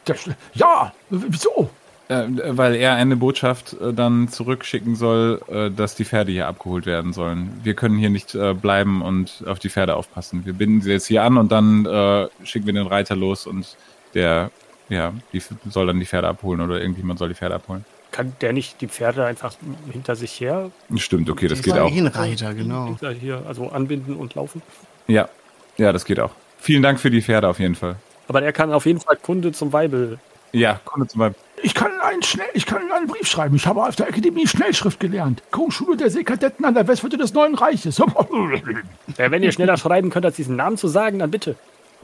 Der 0.07 0.17
Sch- 0.17 0.35
Ja, 0.55 0.93
wieso? 1.11 1.71
Äh, 2.09 2.25
weil 2.57 2.75
er 2.77 2.95
eine 2.95 3.17
Botschaft 3.17 3.75
äh, 3.75 3.93
dann 3.93 4.29
zurückschicken 4.29 4.97
soll, 4.97 5.43
äh, 5.49 5.71
dass 5.71 5.95
die 5.95 6.07
Pferde 6.07 6.33
hier 6.33 6.47
abgeholt 6.49 6.87
werden 6.87 7.13
sollen. 7.13 7.61
Wir 7.63 7.75
können 7.75 7.99
hier 7.99 8.09
nicht 8.09 8.35
äh, 8.35 8.55
bleiben 8.55 9.03
und 9.03 9.45
auf 9.47 9.59
die 9.59 9.69
Pferde 9.69 9.95
aufpassen. 9.95 10.47
Wir 10.47 10.55
binden 10.55 10.81
sie 10.81 10.91
jetzt 10.93 11.07
hier 11.07 11.23
an 11.23 11.37
und 11.37 11.53
dann 11.53 11.85
äh, 11.85 12.29
schicken 12.45 12.65
wir 12.67 12.73
den 12.73 12.87
Reiter 12.87 13.15
los 13.15 13.47
und 13.47 13.77
der, 14.15 14.51
ja, 14.89 15.13
die 15.33 15.43
soll 15.69 15.87
dann 15.87 16.01
die 16.01 16.07
Pferde 16.07 16.29
abholen 16.29 16.61
oder 16.61 16.81
irgendjemand 16.81 17.19
soll 17.19 17.29
die 17.29 17.35
Pferde 17.35 17.55
abholen. 17.55 17.85
Kann 18.11 18.33
der 18.41 18.53
nicht 18.53 18.81
die 18.81 18.89
Pferde 18.89 19.27
einfach 19.27 19.55
hinter 19.93 20.17
sich 20.17 20.41
her 20.41 20.71
Stimmt, 20.97 21.29
okay, 21.29 21.47
das 21.47 21.63
geht 21.63 21.75
auch. 21.75 21.93
Reiter, 21.93 22.55
genau. 22.55 22.97
hier, 23.21 23.43
also 23.47 23.69
anbinden 23.69 24.17
und 24.17 24.35
laufen? 24.35 24.63
Ja, 25.07 25.29
ja, 25.77 25.93
das 25.93 26.05
geht 26.05 26.19
auch. 26.19 26.33
Vielen 26.59 26.83
Dank 26.83 26.99
für 26.99 27.11
die 27.11 27.23
Pferde 27.23 27.49
auf 27.49 27.61
jeden 27.61 27.75
Fall. 27.75 27.97
Aber 28.27 28.43
er 28.43 28.53
kann 28.53 28.73
auf 28.73 28.87
jeden 28.87 29.01
Fall 29.01 29.17
Kunde 29.17 29.53
zum 29.53 29.73
Weibel. 29.73 30.19
Ja, 30.53 30.81
Kunde 30.85 31.07
zum 31.07 31.21
Beispiel. 31.21 31.43
Ich 31.63 31.75
kann 31.75 31.91
einen, 32.01 32.23
schnell, 32.23 32.47
ich 32.55 32.67
kann 32.67 32.91
einen 32.93 33.07
Brief 33.07 33.27
schreiben. 33.27 33.57
Ich 33.57 33.67
habe 33.67 33.83
auf 33.83 33.97
der 33.97 34.09
Akademie 34.09 34.47
Schnellschrift 34.47 35.01
gelernt. 35.01 35.43
Grundschule 35.51 35.97
der 35.97 36.11
Seekadetten 36.11 36.65
an 36.65 36.75
der 36.75 36.87
Westwürde 36.87 37.17
des 37.17 37.35
Neuen 37.35 37.55
Reiches. 37.55 37.99
Ja, 37.99 38.07
wenn 39.31 39.43
ihr 39.43 39.53
schneller 39.53 39.77
schreiben 39.77 40.11
könnt, 40.11 40.25
als 40.25 40.37
diesen 40.37 40.57
Namen 40.57 40.77
zu 40.77 40.89
sagen, 40.89 41.19
dann 41.19 41.31
bitte. 41.31 41.57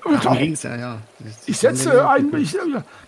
Darum 0.04 0.38
ging's 0.38 0.62
ja, 0.62 0.76
ja. 0.76 0.98
Ich 1.46 1.56
setze 1.58 2.06
ein. 2.08 2.30
Ich, 2.36 2.54
äh, 2.54 2.58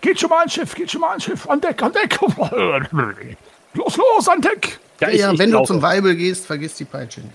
geht 0.01 0.19
schon 0.19 0.29
mal 0.29 0.39
ans 0.39 0.53
Schiff, 0.53 0.73
geht 0.75 0.91
schon 0.91 1.01
mal 1.01 1.09
ans 1.11 1.23
Schiff. 1.23 1.47
An 1.49 1.61
Deck, 1.61 1.81
an 1.83 1.91
Deck. 1.93 2.19
Los, 3.73 3.97
los, 3.97 4.27
an 4.27 4.41
Deck. 4.41 4.79
Ja, 4.99 5.09
ich- 5.09 5.19
ja, 5.19 5.31
ich 5.31 5.39
wenn 5.39 5.51
du 5.51 5.63
zum 5.63 5.81
Weibel 5.81 6.15
gehst, 6.15 6.45
vergiss 6.47 6.75
die 6.75 6.85
Peitsche 6.85 7.21
nicht. 7.21 7.33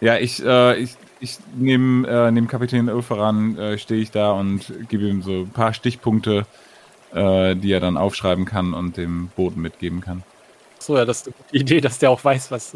Ja, 0.00 0.16
ich, 0.18 0.42
äh, 0.44 0.76
ich, 0.76 0.96
ich 1.20 1.38
neben, 1.56 2.04
äh, 2.04 2.30
neben 2.30 2.48
Kapitän 2.48 2.88
Ulferan 2.88 3.58
äh, 3.58 3.78
stehe 3.78 4.00
ich 4.00 4.10
da 4.10 4.32
und 4.32 4.72
gebe 4.88 5.04
ihm 5.04 5.22
so 5.22 5.42
ein 5.42 5.50
paar 5.50 5.74
Stichpunkte, 5.74 6.46
äh, 7.12 7.54
die 7.56 7.72
er 7.72 7.80
dann 7.80 7.96
aufschreiben 7.96 8.44
kann 8.46 8.72
und 8.74 8.96
dem 8.96 9.28
Boten 9.36 9.60
mitgeben 9.60 10.00
kann. 10.00 10.22
So, 10.78 10.96
ja, 10.96 11.04
das 11.04 11.18
ist 11.18 11.26
eine 11.28 11.34
gute 11.36 11.56
Idee, 11.56 11.80
dass 11.80 11.98
der 11.98 12.10
auch 12.10 12.22
weiß, 12.24 12.50
was. 12.50 12.74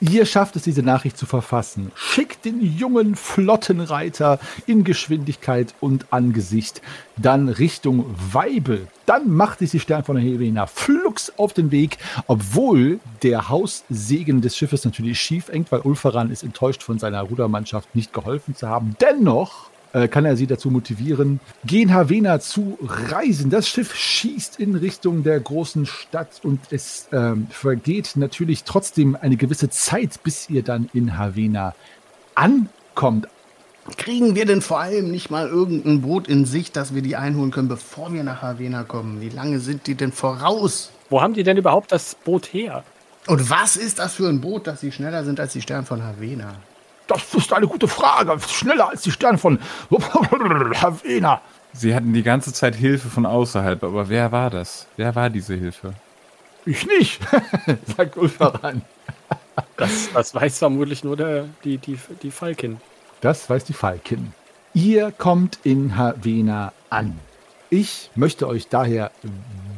Ihr 0.00 0.26
schafft 0.26 0.54
es, 0.54 0.62
diese 0.62 0.84
Nachricht 0.84 1.18
zu 1.18 1.26
verfassen. 1.26 1.90
Schickt 1.96 2.44
den 2.44 2.60
jungen 2.60 3.16
Flottenreiter 3.16 4.38
in 4.66 4.84
Geschwindigkeit 4.84 5.74
und 5.80 6.12
Angesicht 6.12 6.82
dann 7.16 7.48
Richtung 7.48 8.04
Weibel. 8.32 8.86
Dann 9.06 9.28
macht 9.28 9.58
sich 9.58 9.72
die 9.72 9.80
Stern 9.80 10.04
von 10.04 10.16
Helena 10.16 10.66
flugs 10.66 11.32
auf 11.36 11.52
den 11.52 11.72
Weg, 11.72 11.98
obwohl 12.28 13.00
der 13.24 13.48
Haussegen 13.48 14.40
des 14.40 14.56
Schiffes 14.56 14.84
natürlich 14.84 15.20
schief 15.20 15.48
engt, 15.48 15.72
weil 15.72 15.80
Ulfaran 15.80 16.30
ist 16.30 16.44
enttäuscht 16.44 16.84
von 16.84 17.00
seiner 17.00 17.22
Rudermannschaft 17.22 17.96
nicht 17.96 18.12
geholfen 18.12 18.54
zu 18.54 18.68
haben. 18.68 18.94
Dennoch 19.00 19.68
äh, 19.92 20.08
kann 20.08 20.24
er 20.24 20.36
sie 20.36 20.46
dazu 20.46 20.70
motivieren, 20.70 21.40
gen 21.64 21.92
Havena 21.92 22.40
zu 22.40 22.78
reisen. 22.82 23.50
Das 23.50 23.68
Schiff 23.68 23.94
schießt 23.94 24.60
in 24.60 24.74
Richtung 24.74 25.22
der 25.22 25.40
großen 25.40 25.86
Stadt 25.86 26.40
und 26.42 26.60
es 26.70 27.08
ähm, 27.12 27.46
vergeht 27.50 28.12
natürlich 28.16 28.64
trotzdem 28.64 29.16
eine 29.20 29.36
gewisse 29.36 29.70
Zeit, 29.70 30.22
bis 30.22 30.50
ihr 30.50 30.62
dann 30.62 30.90
in 30.92 31.16
Havena 31.16 31.74
ankommt. 32.34 33.28
Kriegen 33.96 34.34
wir 34.34 34.44
denn 34.44 34.60
vor 34.60 34.80
allem 34.80 35.10
nicht 35.10 35.30
mal 35.30 35.48
irgendein 35.48 36.02
Boot 36.02 36.28
in 36.28 36.44
Sicht, 36.44 36.76
dass 36.76 36.94
wir 36.94 37.00
die 37.00 37.16
einholen 37.16 37.50
können, 37.50 37.68
bevor 37.68 38.12
wir 38.12 38.22
nach 38.22 38.42
Havena 38.42 38.84
kommen? 38.84 39.20
Wie 39.22 39.30
lange 39.30 39.60
sind 39.60 39.86
die 39.86 39.94
denn 39.94 40.12
voraus? 40.12 40.90
Wo 41.08 41.22
haben 41.22 41.32
die 41.32 41.42
denn 41.42 41.56
überhaupt 41.56 41.90
das 41.90 42.14
Boot 42.14 42.52
her? 42.52 42.84
Und 43.26 43.48
was 43.50 43.76
ist 43.76 43.98
das 43.98 44.14
für 44.14 44.28
ein 44.28 44.40
Boot, 44.40 44.66
dass 44.66 44.80
sie 44.80 44.92
schneller 44.92 45.24
sind 45.24 45.40
als 45.40 45.54
die 45.54 45.62
Stern 45.62 45.86
von 45.86 46.02
Havena? 46.02 46.56
Das 47.08 47.34
ist 47.34 47.52
eine 47.52 47.66
gute 47.66 47.88
Frage. 47.88 48.38
Schneller 48.46 48.90
als 48.90 49.02
die 49.02 49.10
Sterne 49.10 49.38
von 49.38 49.58
Havena. 49.90 51.40
Sie 51.72 51.94
hatten 51.94 52.12
die 52.12 52.22
ganze 52.22 52.52
Zeit 52.52 52.74
Hilfe 52.74 53.08
von 53.08 53.26
außerhalb, 53.26 53.82
aber 53.82 54.08
wer 54.08 54.30
war 54.30 54.50
das? 54.50 54.86
Wer 54.96 55.14
war 55.14 55.30
diese 55.30 55.54
Hilfe? 55.54 55.94
Ich 56.64 56.86
nicht, 56.86 57.20
sagt 57.96 58.16
Ulfaran. 58.16 58.82
Das, 59.76 60.10
das 60.12 60.34
weiß 60.34 60.58
vermutlich 60.58 61.02
nur 61.02 61.16
der, 61.16 61.46
die, 61.64 61.78
die, 61.78 61.98
die 62.22 62.30
Falkin. 62.30 62.80
Das 63.20 63.48
weiß 63.48 63.64
die 63.64 63.72
Falkin. 63.72 64.32
Ihr 64.74 65.10
kommt 65.12 65.58
in 65.62 65.96
Havena 65.96 66.72
an. 66.90 67.18
Ich 67.70 68.10
möchte 68.14 68.46
euch 68.46 68.68
daher 68.68 69.10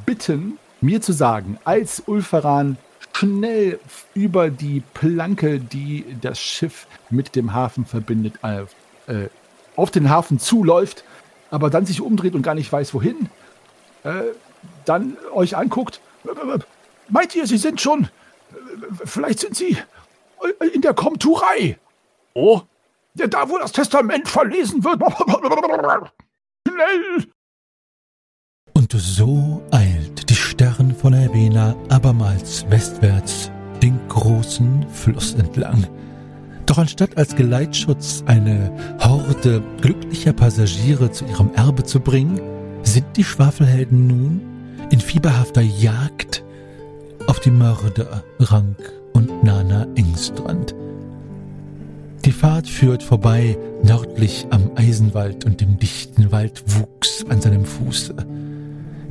bitten, 0.04 0.58
mir 0.80 1.00
zu 1.00 1.12
sagen, 1.12 1.58
als 1.64 2.02
Ulfaran 2.06 2.76
schnell 3.12 3.78
über 4.14 4.50
die 4.50 4.82
Planke, 4.94 5.58
die 5.58 6.04
das 6.20 6.40
Schiff 6.40 6.86
mit 7.10 7.36
dem 7.36 7.52
Hafen 7.52 7.84
verbindet, 7.84 8.34
äh, 8.42 8.62
äh, 9.06 9.28
auf 9.76 9.90
den 9.90 10.10
Hafen 10.10 10.38
zuläuft, 10.38 11.04
aber 11.50 11.70
dann 11.70 11.86
sich 11.86 12.00
umdreht 12.00 12.34
und 12.34 12.42
gar 12.42 12.54
nicht 12.54 12.72
weiß, 12.72 12.94
wohin, 12.94 13.28
äh, 14.04 14.22
dann 14.84 15.16
euch 15.32 15.56
anguckt. 15.56 16.00
Meint 17.08 17.34
ihr, 17.34 17.46
Sie 17.46 17.58
sind 17.58 17.80
schon, 17.80 18.08
vielleicht 19.04 19.40
sind 19.40 19.56
Sie 19.56 19.76
in 20.72 20.80
der 20.82 20.94
Komturei? 20.94 21.78
Oh, 22.34 22.62
Ja, 23.14 23.26
Da, 23.26 23.48
wo 23.48 23.58
das 23.58 23.72
Testament 23.72 24.28
verlesen 24.28 24.84
wird. 24.84 25.00
Schnell! 26.68 27.26
Und 28.74 28.92
so 28.92 29.62
eilt 29.72 29.99
von 31.00 31.14
Erwena 31.14 31.74
abermals 31.88 32.66
westwärts 32.68 33.50
den 33.82 33.98
großen 34.08 34.84
Fluss 34.90 35.32
entlang. 35.32 35.86
Doch 36.66 36.76
anstatt 36.76 37.16
als 37.16 37.34
Geleitschutz 37.34 38.22
eine 38.26 38.70
Horde 39.00 39.62
glücklicher 39.80 40.34
Passagiere 40.34 41.10
zu 41.10 41.24
ihrem 41.24 41.54
Erbe 41.54 41.84
zu 41.84 42.00
bringen, 42.00 42.38
sind 42.82 43.06
die 43.16 43.24
Schwafelhelden 43.24 44.06
nun 44.06 44.40
in 44.90 45.00
fieberhafter 45.00 45.62
Jagd 45.62 46.44
auf 47.26 47.40
die 47.40 47.50
Mörder 47.50 48.22
Rank 48.38 48.92
und 49.14 49.42
Nana 49.42 49.86
Engstrand. 49.94 50.74
Die 52.26 52.32
Fahrt 52.32 52.68
führt 52.68 53.02
vorbei 53.02 53.56
nördlich 53.82 54.46
am 54.50 54.70
Eisenwald 54.74 55.46
und 55.46 55.62
dem 55.62 55.78
dichten 55.78 56.30
Waldwuchs 56.30 57.24
an 57.30 57.40
seinem 57.40 57.64
Fuße. 57.64 58.14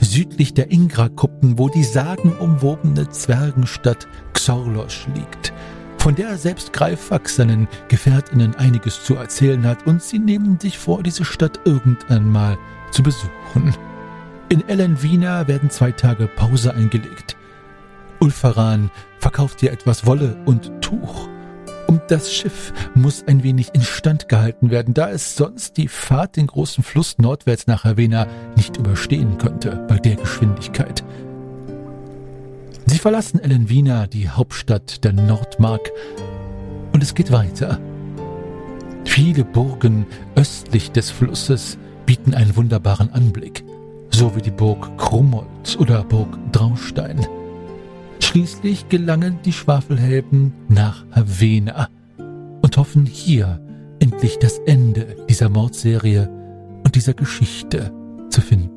Südlich 0.10 0.56
der 0.56 0.72
Ingra-Kuppen, 0.72 1.60
wo 1.60 1.70
die 1.70 1.84
sagenumwobene 1.84 3.10
Zwergenstadt 3.10 4.08
Xorlosch 4.34 5.06
liegt, 5.14 5.54
von 6.00 6.16
der 6.16 6.36
selbst 6.36 6.74
Greifax 6.74 7.36
seinen 7.36 7.68
Gefährtinnen 7.90 8.56
einiges 8.56 9.04
zu 9.04 9.14
erzählen 9.14 9.64
hat 9.68 9.86
und 9.86 10.02
sie 10.02 10.18
nehmen 10.18 10.60
sich 10.60 10.80
vor, 10.80 11.04
diese 11.04 11.24
Stadt 11.26 11.60
irgendwann 11.64 12.28
mal 12.28 12.58
zu 12.90 13.04
besuchen. 13.04 13.76
In 14.50 14.68
Ellenwina 14.68 15.48
werden 15.48 15.70
zwei 15.70 15.92
Tage 15.92 16.26
Pause 16.26 16.74
eingelegt. 16.74 17.38
Ulfaran 18.20 18.90
verkauft 19.20 19.62
dir 19.62 19.72
etwas 19.72 20.08
Wolle 20.08 20.36
und 20.46 20.72
Tuch. 20.82 21.30
Und 21.90 22.04
das 22.10 22.32
Schiff 22.32 22.72
muss 22.94 23.24
ein 23.26 23.42
wenig 23.42 23.74
instand 23.74 24.30
gehalten 24.30 24.70
werden, 24.70 24.94
da 24.94 25.10
es 25.10 25.36
sonst 25.36 25.76
die 25.76 25.88
Fahrt 25.88 26.36
den 26.36 26.46
großen 26.46 26.84
Fluss 26.84 27.18
nordwärts 27.18 27.66
nach 27.66 27.84
Havena 27.84 28.28
nicht 28.56 28.78
überstehen 28.78 29.40
könnte 29.40 29.84
bei 29.88 29.98
der 29.98 30.16
Geschwindigkeit. 30.16 31.04
Sie 32.86 33.00
verlassen 33.00 33.40
Ellenwina, 33.40 34.06
die 34.06 34.30
Hauptstadt 34.30 35.04
der 35.04 35.14
Nordmark, 35.14 35.90
und 36.92 37.02
es 37.02 37.16
geht 37.16 37.32
weiter. 37.32 37.80
Viele 39.06 39.44
Burgen 39.44 40.06
östlich 40.36 40.92
des 40.92 41.10
Flusses 41.10 41.80
bieten 42.06 42.36
einen 42.36 42.56
wunderbaren 42.56 43.12
Anblick, 43.12 43.64
so 44.12 44.36
wie 44.36 44.44
die 44.44 44.52
Burg 44.52 44.96
Krummold 45.00 45.76
oder 45.80 46.04
Burg 46.04 46.38
Draustein. 46.52 47.26
Schließlich 48.20 48.90
gelangen 48.90 49.40
die 49.44 49.54
Schwafelhelden 49.54 50.54
nach 50.68 51.06
Havena 51.12 51.90
und 52.62 52.78
hoffen 52.78 53.06
hier 53.06 53.60
endlich 54.00 54.38
das 54.40 54.60
Ende 54.60 55.16
dieser 55.30 55.50
Mordserie 55.50 56.30
und 56.84 56.96
dieser 56.96 57.14
Geschichte 57.14 57.92
zu 58.30 58.42
finden. 58.42 58.69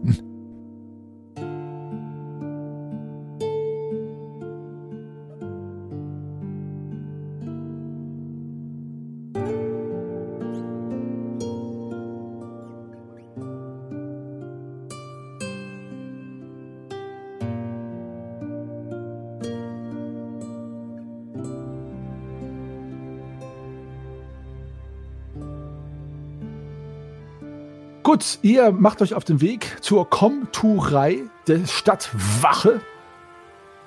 Gut, 28.13 28.41
ihr 28.43 28.73
macht 28.73 29.01
euch 29.01 29.15
auf 29.15 29.25
den 29.25 29.41
Weg 29.41 29.79
zur 29.81 30.11
Komturei 30.11 31.23
der 31.47 31.67
Stadtwache. 31.67 32.83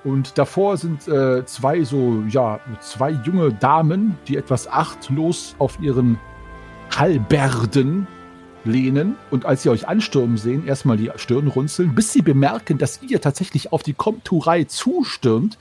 Und 0.04 0.40
davor 0.40 0.78
sind 0.78 1.08
äh, 1.08 1.46
zwei 1.46 1.84
so, 1.84 2.24
ja, 2.28 2.60
zwei 2.82 3.12
junge 3.12 3.54
Damen, 3.54 4.18
die 4.28 4.36
etwas 4.36 4.68
achtlos 4.68 5.54
auf 5.60 5.80
ihren 5.80 6.18
Halberden 6.90 8.08
lehnen 8.64 9.16
und 9.30 9.46
als 9.46 9.62
sie 9.62 9.70
euch 9.70 9.88
anstürmen 9.88 10.38
sehen, 10.38 10.66
erstmal 10.66 10.98
die 10.98 11.12
Stirn 11.18 11.46
runzeln, 11.46 11.94
bis 11.94 12.12
sie 12.12 12.24
bemerken, 12.24 12.80
dass 12.80 13.04
ihr 13.04 13.22
tatsächlich 13.22 13.72
auf 13.74 13.84
die 13.84 13.94
Komturei 13.94 14.64
zustürmt 14.64 15.60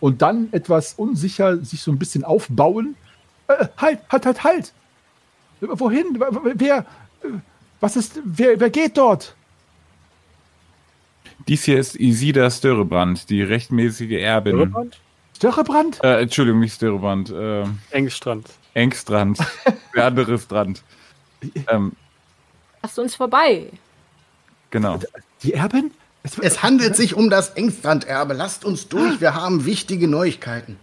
und 0.00 0.20
dann 0.20 0.52
etwas 0.52 0.92
unsicher 0.98 1.64
sich 1.64 1.80
so 1.80 1.90
ein 1.90 1.98
bisschen 1.98 2.24
aufbauen. 2.24 2.94
Äh, 3.48 3.68
halt, 3.78 4.00
halt, 4.10 4.26
halt, 4.26 4.44
halt! 4.44 4.72
Wohin? 5.62 6.22
Wer? 6.56 6.84
Was 7.82 7.96
ist. 7.96 8.20
Wer, 8.24 8.60
wer 8.60 8.70
geht 8.70 8.96
dort? 8.96 9.34
Dies 11.48 11.64
hier 11.64 11.80
ist 11.80 11.96
Isida 11.96 12.48
Störebrand, 12.48 13.28
die 13.28 13.42
rechtmäßige 13.42 14.12
Erbin. 14.12 14.56
Irrebrand? 14.56 15.00
Störrebrand? 15.36 15.98
Äh, 16.04 16.22
Entschuldigung, 16.22 16.60
nicht 16.60 16.76
Störebrand. 16.76 17.30
Äh, 17.30 17.64
Engstrand. 17.90 18.48
Engstrand. 18.74 19.38
Der 19.96 20.06
andere 20.06 20.38
Strand. 20.38 20.84
Ähm, 21.68 21.92
Lasst 22.82 23.00
uns 23.00 23.16
vorbei. 23.16 23.66
genau. 24.70 25.00
Die 25.42 25.54
Erbin? 25.54 25.90
Es, 26.22 26.38
Es 26.38 26.62
handelt 26.62 26.94
sich 26.94 27.16
um 27.16 27.30
das 27.30 27.50
Engstranderbe. 27.50 28.32
Lasst 28.34 28.64
uns 28.64 28.86
durch, 28.86 29.20
wir 29.20 29.34
haben 29.34 29.64
wichtige 29.64 30.06
Neuigkeiten. 30.06 30.76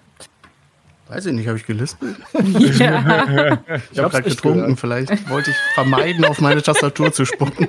Weiß 1.10 1.26
ich 1.26 1.34
nicht, 1.34 1.48
habe 1.48 1.58
ich 1.58 1.66
gelispelt? 1.66 2.18
Ja. 2.80 3.58
Ich 3.92 3.98
habe 3.98 4.10
gerade 4.10 4.28
echt 4.28 4.38
getrunken, 4.38 4.76
gehört. 4.76 4.80
vielleicht 4.80 5.30
wollte 5.30 5.50
ich 5.50 5.56
vermeiden, 5.74 6.24
auf 6.24 6.40
meine 6.40 6.62
Tastatur 6.62 7.12
zu 7.12 7.26
spucken. 7.26 7.68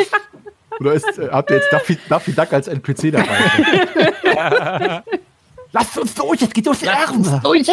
Oder 0.80 0.94
ist, 0.94 1.18
äh, 1.18 1.28
habt 1.30 1.50
ihr 1.50 1.56
jetzt 1.56 1.70
Daffy, 1.70 1.98
Daffy 2.08 2.32
Duck 2.32 2.52
als 2.52 2.68
NPC 2.68 3.12
dabei? 3.12 5.02
Lasst 5.72 5.98
uns 5.98 6.14
durch, 6.14 6.40
es 6.42 6.50
geht 6.50 6.66
durchs 6.66 6.82
Erbe. 6.82 7.40
Durch! 7.42 7.68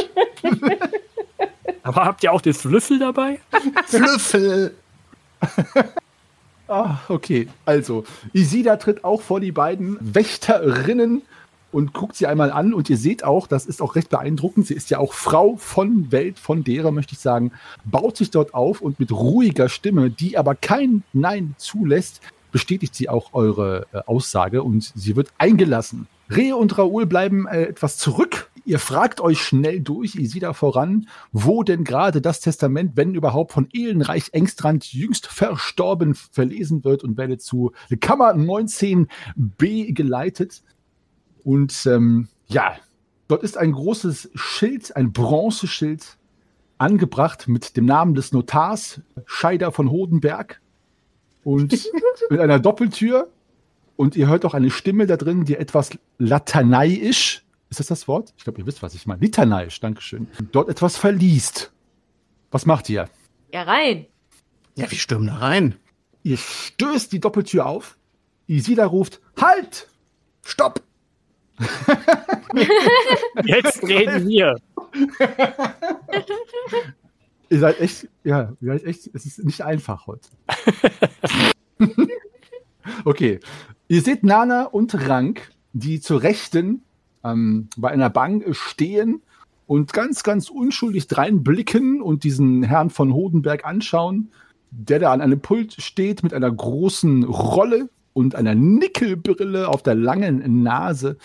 Aber 1.83 2.05
habt 2.05 2.23
ihr 2.23 2.33
auch 2.33 2.41
den 2.41 2.53
Flüffel 2.53 2.99
dabei? 2.99 3.39
Flüffel! 3.87 4.73
ah, 6.67 6.97
okay. 7.07 7.47
Also, 7.65 8.03
Isida 8.33 8.75
tritt 8.77 9.03
auch 9.03 9.21
vor 9.21 9.39
die 9.39 9.51
beiden 9.51 9.97
Wächterinnen 10.01 11.21
und 11.73 11.93
guckt 11.93 12.15
sie 12.15 12.27
einmal 12.27 12.51
an 12.51 12.73
und 12.73 12.89
ihr 12.89 12.97
seht 12.97 13.23
auch, 13.23 13.47
das 13.47 13.65
ist 13.65 13.81
auch 13.81 13.95
recht 13.95 14.09
beeindruckend, 14.09 14.67
sie 14.67 14.73
ist 14.73 14.89
ja 14.89 14.99
auch 14.99 15.13
Frau 15.13 15.55
von 15.57 16.11
Welt, 16.11 16.39
von 16.39 16.63
derer 16.63 16.91
möchte 16.91 17.13
ich 17.13 17.19
sagen, 17.19 17.51
baut 17.85 18.17
sich 18.17 18.31
dort 18.31 18.53
auf 18.53 18.81
und 18.81 18.99
mit 18.99 19.11
ruhiger 19.11 19.69
Stimme, 19.69 20.09
die 20.09 20.37
aber 20.37 20.55
kein 20.55 21.03
Nein 21.13 21.55
zulässt, 21.57 22.21
bestätigt 22.51 22.95
sie 22.95 23.09
auch 23.09 23.33
eure 23.33 23.87
äh, 23.91 23.99
Aussage 24.05 24.63
und 24.63 24.93
sie 24.95 25.15
wird 25.15 25.29
eingelassen. 25.37 26.07
Rehe 26.33 26.55
und 26.55 26.77
Raoul 26.77 27.05
bleiben 27.05 27.47
äh, 27.47 27.63
etwas 27.63 27.97
zurück. 27.97 28.49
Ihr 28.65 28.79
fragt 28.79 29.19
euch 29.19 29.41
schnell 29.41 29.81
durch, 29.81 30.15
ihr 30.15 30.29
seht 30.29 30.43
da 30.43 30.53
voran, 30.53 31.07
wo 31.33 31.63
denn 31.63 31.83
gerade 31.83 32.21
das 32.21 32.39
Testament, 32.39 32.93
wenn 32.95 33.13
überhaupt, 33.13 33.51
von 33.51 33.67
Ehlenreich 33.73 34.29
Engstrand 34.31 34.93
jüngst 34.93 35.27
verstorben 35.27 36.15
verlesen 36.15 36.85
wird 36.85 37.03
und 37.03 37.17
werdet 37.17 37.41
zu 37.41 37.73
Kammer 37.99 38.33
19b 38.35 39.93
geleitet. 39.93 40.63
Und 41.43 41.85
ähm, 41.85 42.27
ja, 42.47 42.75
dort 43.27 43.43
ist 43.43 43.57
ein 43.57 43.71
großes 43.71 44.31
Schild, 44.35 44.95
ein 44.95 45.11
Bronzeschild 45.11 46.17
angebracht 46.77 47.47
mit 47.47 47.77
dem 47.77 47.85
Namen 47.85 48.15
des 48.15 48.31
Notars, 48.31 49.01
Scheider 49.25 49.71
von 49.71 49.89
Hodenberg. 49.89 50.61
Und 51.43 51.71
mit 52.29 52.39
einer 52.39 52.59
Doppeltür. 52.59 53.29
Und 53.95 54.15
ihr 54.15 54.27
hört 54.27 54.43
auch 54.45 54.53
eine 54.53 54.71
Stimme 54.71 55.05
da 55.05 55.17
drin, 55.17 55.45
die 55.45 55.55
etwas 55.55 55.91
lateinaisch, 56.17 57.43
ist 57.69 57.79
das 57.79 57.87
das 57.87 58.07
Wort? 58.07 58.33
Ich 58.37 58.43
glaube, 58.43 58.59
ihr 58.59 58.67
wisst, 58.67 58.83
was 58.83 58.93
ich 58.93 59.07
meine. 59.07 59.19
Litaneisch, 59.21 59.79
Dankeschön. 59.79 60.27
Dort 60.51 60.69
etwas 60.69 60.95
verliest. 60.95 61.71
Was 62.51 62.67
macht 62.67 62.87
ihr? 62.87 63.09
Ja, 63.51 63.63
rein. 63.63 64.05
Ja, 64.75 64.91
wir 64.91 64.97
stürmen 64.97 65.25
da 65.25 65.37
rein. 65.37 65.75
Ihr 66.21 66.37
stößt 66.37 67.11
die 67.11 67.19
Doppeltür 67.19 67.65
auf. 67.65 67.97
Isida 68.47 68.85
ruft, 68.85 69.21
Halt! 69.41 69.87
Stopp! 70.43 70.83
Jetzt 73.45 73.83
reden 73.83 74.27
wir. 74.27 74.57
Ihr 77.49 77.59
seid 77.59 77.81
echt, 77.81 78.07
ja, 78.23 78.53
ihr 78.61 78.73
seid 78.73 78.85
echt, 78.85 79.09
es 79.13 79.25
ist 79.27 79.43
nicht 79.43 79.61
einfach 79.61 80.07
heute. 80.07 80.27
okay. 83.05 83.39
Ihr 83.87 84.01
seht 84.01 84.23
Nana 84.23 84.63
und 84.63 85.07
Rank, 85.07 85.51
die 85.73 86.01
zur 86.01 86.23
Rechten 86.23 86.81
ähm, 87.23 87.69
bei 87.77 87.91
einer 87.91 88.09
Bank 88.09 88.55
stehen 88.55 89.21
und 89.67 89.93
ganz, 89.93 90.23
ganz 90.23 90.49
unschuldig 90.49 91.07
dreinblicken 91.07 92.01
und 92.01 92.23
diesen 92.23 92.63
Herrn 92.63 92.89
von 92.89 93.13
Hodenberg 93.13 93.65
anschauen, 93.65 94.31
der 94.71 94.97
da 94.97 95.11
an 95.11 95.21
einem 95.21 95.39
Pult 95.39 95.79
steht 95.79 96.23
mit 96.23 96.33
einer 96.33 96.51
großen 96.51 97.23
Rolle 97.23 97.87
und 98.13 98.35
einer 98.35 98.55
Nickelbrille 98.55 99.67
auf 99.67 99.83
der 99.83 99.95
langen 99.95 100.63
Nase. 100.63 101.17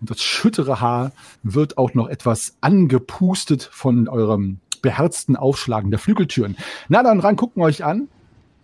Und 0.00 0.10
das 0.10 0.22
schüttere 0.22 0.80
Haar 0.80 1.12
wird 1.42 1.78
auch 1.78 1.94
noch 1.94 2.08
etwas 2.08 2.56
angepustet 2.60 3.68
von 3.70 4.08
eurem 4.08 4.58
beherzten 4.82 5.36
Aufschlagen 5.36 5.90
der 5.90 6.00
Flügeltüren. 6.00 6.56
Nana 6.88 7.12
und 7.12 7.20
Rank 7.20 7.38
gucken 7.38 7.62
euch 7.62 7.84
an. 7.84 8.08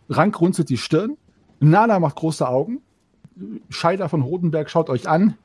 Rank 0.08 0.40
runzelt 0.40 0.70
die 0.70 0.78
Stirn. 0.78 1.16
Nana 1.60 1.98
macht 2.00 2.16
große 2.16 2.46
Augen. 2.48 2.80
Scheider 3.68 4.08
von 4.08 4.22
Rodenberg 4.22 4.70
schaut 4.70 4.88
euch 4.88 5.08
an. 5.08 5.36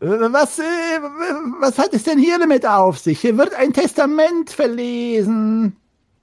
Äh, 0.00 0.06
Was, 0.06 0.58
äh, 0.58 0.62
was 1.60 1.78
hat 1.78 1.94
es 1.94 2.04
denn 2.04 2.18
hier 2.18 2.38
damit 2.38 2.66
auf 2.66 2.98
sich? 2.98 3.20
Hier 3.20 3.38
wird 3.38 3.54
ein 3.54 3.72
Testament 3.72 4.50
verlesen. 4.50 5.76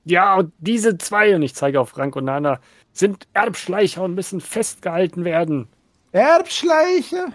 Ja, 0.04 0.36
und 0.36 0.54
diese 0.60 1.00
zwei, 1.00 1.36
und 1.36 1.42
ich 1.42 1.56
zeige 1.56 1.82
auf 1.82 1.90
Frank 1.90 2.16
und 2.16 2.26
Nana, 2.26 2.60
sind 2.96 3.28
Erbschleicher 3.34 4.04
und 4.04 4.16
müssen 4.16 4.42
festgehalten 4.42 5.26
werden. 5.26 5.68
Erbschleiche 6.12 7.28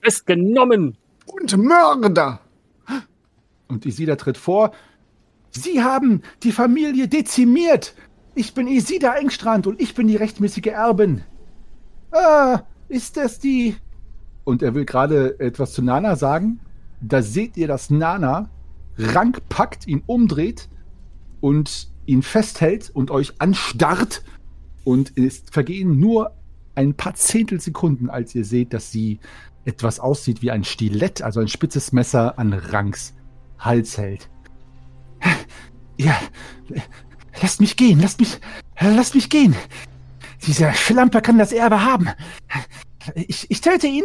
Festgenommen. 0.00 0.96
Und 1.26 1.56
Mörder! 1.58 2.40
Und 3.68 3.84
Isida 3.84 4.16
tritt 4.16 4.38
vor. 4.38 4.72
Sie 5.50 5.82
haben 5.82 6.22
die 6.42 6.52
Familie 6.52 7.08
dezimiert. 7.08 7.94
Ich 8.34 8.54
bin 8.54 8.66
Isida 8.66 9.14
Engstrand 9.14 9.66
und 9.66 9.80
ich 9.80 9.94
bin 9.94 10.06
die 10.06 10.16
rechtmäßige 10.16 10.66
Erbin. 10.66 11.22
Ah, 12.12 12.62
ist 12.88 13.16
das 13.16 13.38
die? 13.38 13.76
Und 14.44 14.62
er 14.62 14.74
will 14.74 14.84
gerade 14.84 15.38
etwas 15.38 15.72
zu 15.72 15.82
Nana 15.82 16.16
sagen. 16.16 16.60
Da 17.00 17.22
seht 17.22 17.56
ihr, 17.56 17.68
dass 17.68 17.90
Nana 17.90 18.50
Rank 18.98 19.48
packt, 19.48 19.86
ihn 19.86 20.02
umdreht 20.06 20.68
und 21.40 21.88
ihn 22.06 22.22
festhält 22.22 22.90
und 22.92 23.10
euch 23.10 23.34
anstarrt. 23.38 24.22
Und 24.84 25.16
es 25.16 25.42
vergehen 25.50 25.98
nur 25.98 26.32
ein 26.74 26.94
paar 26.94 27.14
Zehntelsekunden, 27.14 28.10
als 28.10 28.34
ihr 28.34 28.44
seht, 28.44 28.72
dass 28.72 28.90
sie 28.90 29.18
etwas 29.64 30.00
aussieht 30.00 30.42
wie 30.42 30.50
ein 30.50 30.64
Stilett, 30.64 31.22
also 31.22 31.40
ein 31.40 31.48
spitzes 31.48 31.92
Messer 31.92 32.38
an 32.38 32.52
Ranks 32.52 33.14
Hals 33.58 33.98
hält. 33.98 34.28
Ja, 35.98 36.18
lasst 37.42 37.60
mich 37.60 37.76
gehen, 37.76 38.00
lasst 38.00 38.20
mich, 38.20 38.38
lasst 38.80 39.14
mich 39.14 39.28
gehen. 39.28 39.54
Dieser 40.46 40.72
Schlamper 40.72 41.20
kann 41.20 41.36
das 41.36 41.52
Erbe 41.52 41.84
haben. 41.84 42.08
Ich, 43.14 43.50
ich 43.50 43.60
töte 43.60 43.86
ihn. 43.86 44.04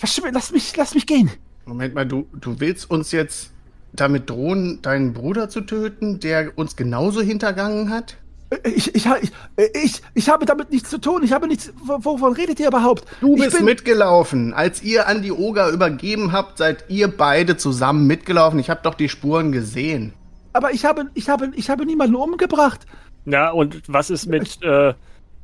Lass 0.00 0.52
mich, 0.52 0.76
lass 0.76 0.94
mich 0.94 1.06
gehen. 1.06 1.30
Moment 1.64 1.94
mal, 1.94 2.06
du, 2.06 2.28
du 2.38 2.60
willst 2.60 2.90
uns 2.90 3.12
jetzt 3.12 3.52
damit 3.94 4.28
drohen, 4.28 4.82
deinen 4.82 5.14
Bruder 5.14 5.48
zu 5.48 5.62
töten, 5.62 6.20
der 6.20 6.58
uns 6.58 6.76
genauso 6.76 7.22
hintergangen 7.22 7.88
hat? 7.88 8.18
Ich, 8.64 8.94
ich, 8.94 9.06
ich, 9.06 9.32
ich, 9.74 10.02
ich 10.14 10.28
habe 10.28 10.44
damit 10.46 10.70
nichts 10.70 10.90
zu 10.90 10.98
tun. 10.98 11.22
Ich 11.24 11.32
habe 11.32 11.48
nichts. 11.48 11.72
Wovon 11.82 12.32
redet 12.34 12.60
ihr 12.60 12.68
überhaupt? 12.68 13.04
Du 13.20 13.34
bist 13.36 13.56
bin- 13.56 13.64
mitgelaufen. 13.64 14.52
Als 14.54 14.82
ihr 14.82 15.08
an 15.08 15.22
die 15.22 15.32
Oger 15.32 15.70
übergeben 15.70 16.32
habt, 16.32 16.58
seid 16.58 16.84
ihr 16.88 17.08
beide 17.08 17.56
zusammen 17.56 18.06
mitgelaufen. 18.06 18.58
Ich 18.60 18.70
habe 18.70 18.80
doch 18.82 18.94
die 18.94 19.08
Spuren 19.08 19.50
gesehen. 19.50 20.12
Aber 20.52 20.72
ich 20.72 20.84
habe, 20.84 21.10
ich 21.14 21.28
habe, 21.28 21.50
ich 21.56 21.68
habe 21.70 21.84
niemanden 21.84 22.14
umgebracht. 22.14 22.86
Na, 23.24 23.50
und 23.50 23.82
was 23.88 24.10
ist 24.10 24.26
mit 24.26 24.62
äh, 24.62 24.90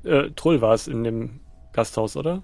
äh, 0.04 0.30
Trull 0.36 0.60
war 0.60 0.74
es 0.74 0.86
in 0.86 1.02
dem 1.02 1.40
Gasthaus, 1.72 2.16
oder? 2.16 2.42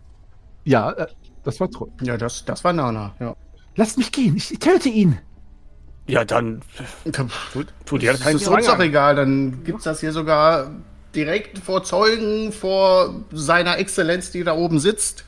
Ja, 0.65 0.91
äh, 0.93 1.07
das 1.45 1.61
war 1.61 1.71
toll. 1.71 1.93
Ja, 2.03 2.17
das, 2.17 2.45
das 2.45 2.65
war 2.65 2.73
Nana. 2.73 3.15
Ja. 3.21 3.37
Lasst 3.77 3.99
mich 3.99 4.11
gehen. 4.11 4.35
Ich, 4.37 4.51
ich 4.53 4.59
töte 4.59 4.89
ihn. 4.89 5.19
Ja, 6.07 6.25
dann 6.25 6.63
Tut, 7.53 7.67
tut 7.85 8.03
dir 8.03 8.13
das 8.13 8.21
keinen 8.21 8.37
ist 8.37 8.49
uns 8.49 8.67
doch 8.67 8.79
egal. 8.79 9.17
Dann 9.17 9.65
gibt's 9.65 9.85
das 9.85 10.01
hier 10.01 10.13
sogar 10.13 10.71
direkt 11.15 11.59
vor 11.59 11.83
Zeugen, 11.83 12.53
vor 12.53 13.25
seiner 13.33 13.79
Exzellenz, 13.79 14.31
die 14.31 14.45
da 14.45 14.55
oben 14.55 14.79
sitzt. 14.79 15.25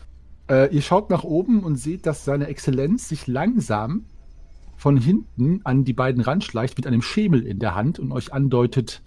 Äh, 0.49 0.73
ihr 0.75 0.83
schaut 0.83 1.11
nach 1.11 1.25
oben 1.25 1.65
und 1.65 1.77
seht, 1.77 2.07
dass 2.07 2.25
seine 2.25 2.47
Exzellenz 2.47 3.09
sich 3.09 3.27
langsam 3.27 4.05
von 4.77 4.97
hinten 4.97 5.61
an 5.65 5.85
die 5.85 5.93
beiden 5.93 6.23
ranschleicht 6.23 6.77
mit 6.77 6.87
einem 6.87 7.03
Schemel 7.03 7.45
in 7.45 7.59
der 7.59 7.75
Hand 7.75 7.99
und 7.99 8.13
euch 8.13 8.33
andeutet, 8.33 9.03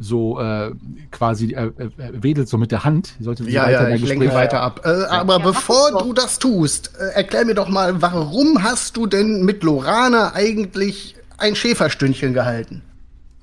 so 0.00 0.38
äh, 0.40 0.70
quasi 1.10 1.52
äh, 1.54 1.66
äh, 1.66 1.90
wedelt 2.12 2.48
so 2.48 2.56
mit 2.58 2.70
der 2.72 2.84
Hand. 2.84 3.14
Ihr 3.18 3.24
solltet 3.24 3.48
Ja, 3.48 3.62
weiter 3.64 3.82
ja, 3.82 3.88
in 3.88 3.96
ich 3.96 4.06
lenke 4.08 4.26
Gespräch- 4.26 4.34
weiter 4.36 4.60
ab. 4.60 4.80
Äh, 4.84 4.88
aber 5.08 5.38
Ja, 5.38 5.44
bevor 5.44 5.98
du 6.02 6.12
das 6.12 6.38
tust, 6.38 6.92
äh, 6.98 7.14
erklär 7.16 7.44
mir 7.44 7.54
doch 7.54 7.68
mal, 7.68 8.00
warum 8.00 8.62
hast 8.62 8.96
du 8.96 9.06
denn 9.06 9.44
mit 9.44 9.62
Lorana 9.64 10.34
eigentlich 10.34 11.16
ein 11.38 11.54
Schäferstündchen 11.56 12.34
gehalten? 12.34 12.82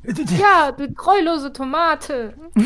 Ja, 0.39 0.71
du 0.71 0.93
treulose 0.93 1.51
Tomate. 1.51 2.33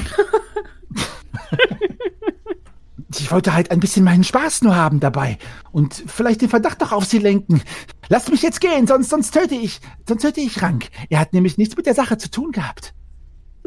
Ich 3.17 3.31
wollte 3.31 3.53
halt 3.55 3.71
ein 3.71 3.79
bisschen 3.79 4.03
meinen 4.03 4.23
Spaß 4.23 4.61
nur 4.61 4.75
haben 4.75 4.99
dabei 4.99 5.39
und 5.71 6.03
vielleicht 6.05 6.41
den 6.41 6.49
Verdacht 6.49 6.79
doch 6.81 6.91
auf 6.91 7.05
sie 7.05 7.17
lenken. 7.17 7.61
Lasst 8.07 8.29
mich 8.29 8.43
jetzt 8.43 8.61
gehen, 8.61 8.85
sonst, 8.85 9.09
sonst 9.09 9.31
töte 9.31 9.55
ich, 9.55 9.79
sonst 10.07 10.21
töte 10.21 10.41
ich 10.41 10.61
Rank. 10.61 10.89
Er 11.09 11.19
hat 11.19 11.33
nämlich 11.33 11.57
nichts 11.57 11.75
mit 11.75 11.87
der 11.87 11.95
Sache 11.95 12.19
zu 12.19 12.29
tun 12.29 12.51
gehabt. 12.51 12.93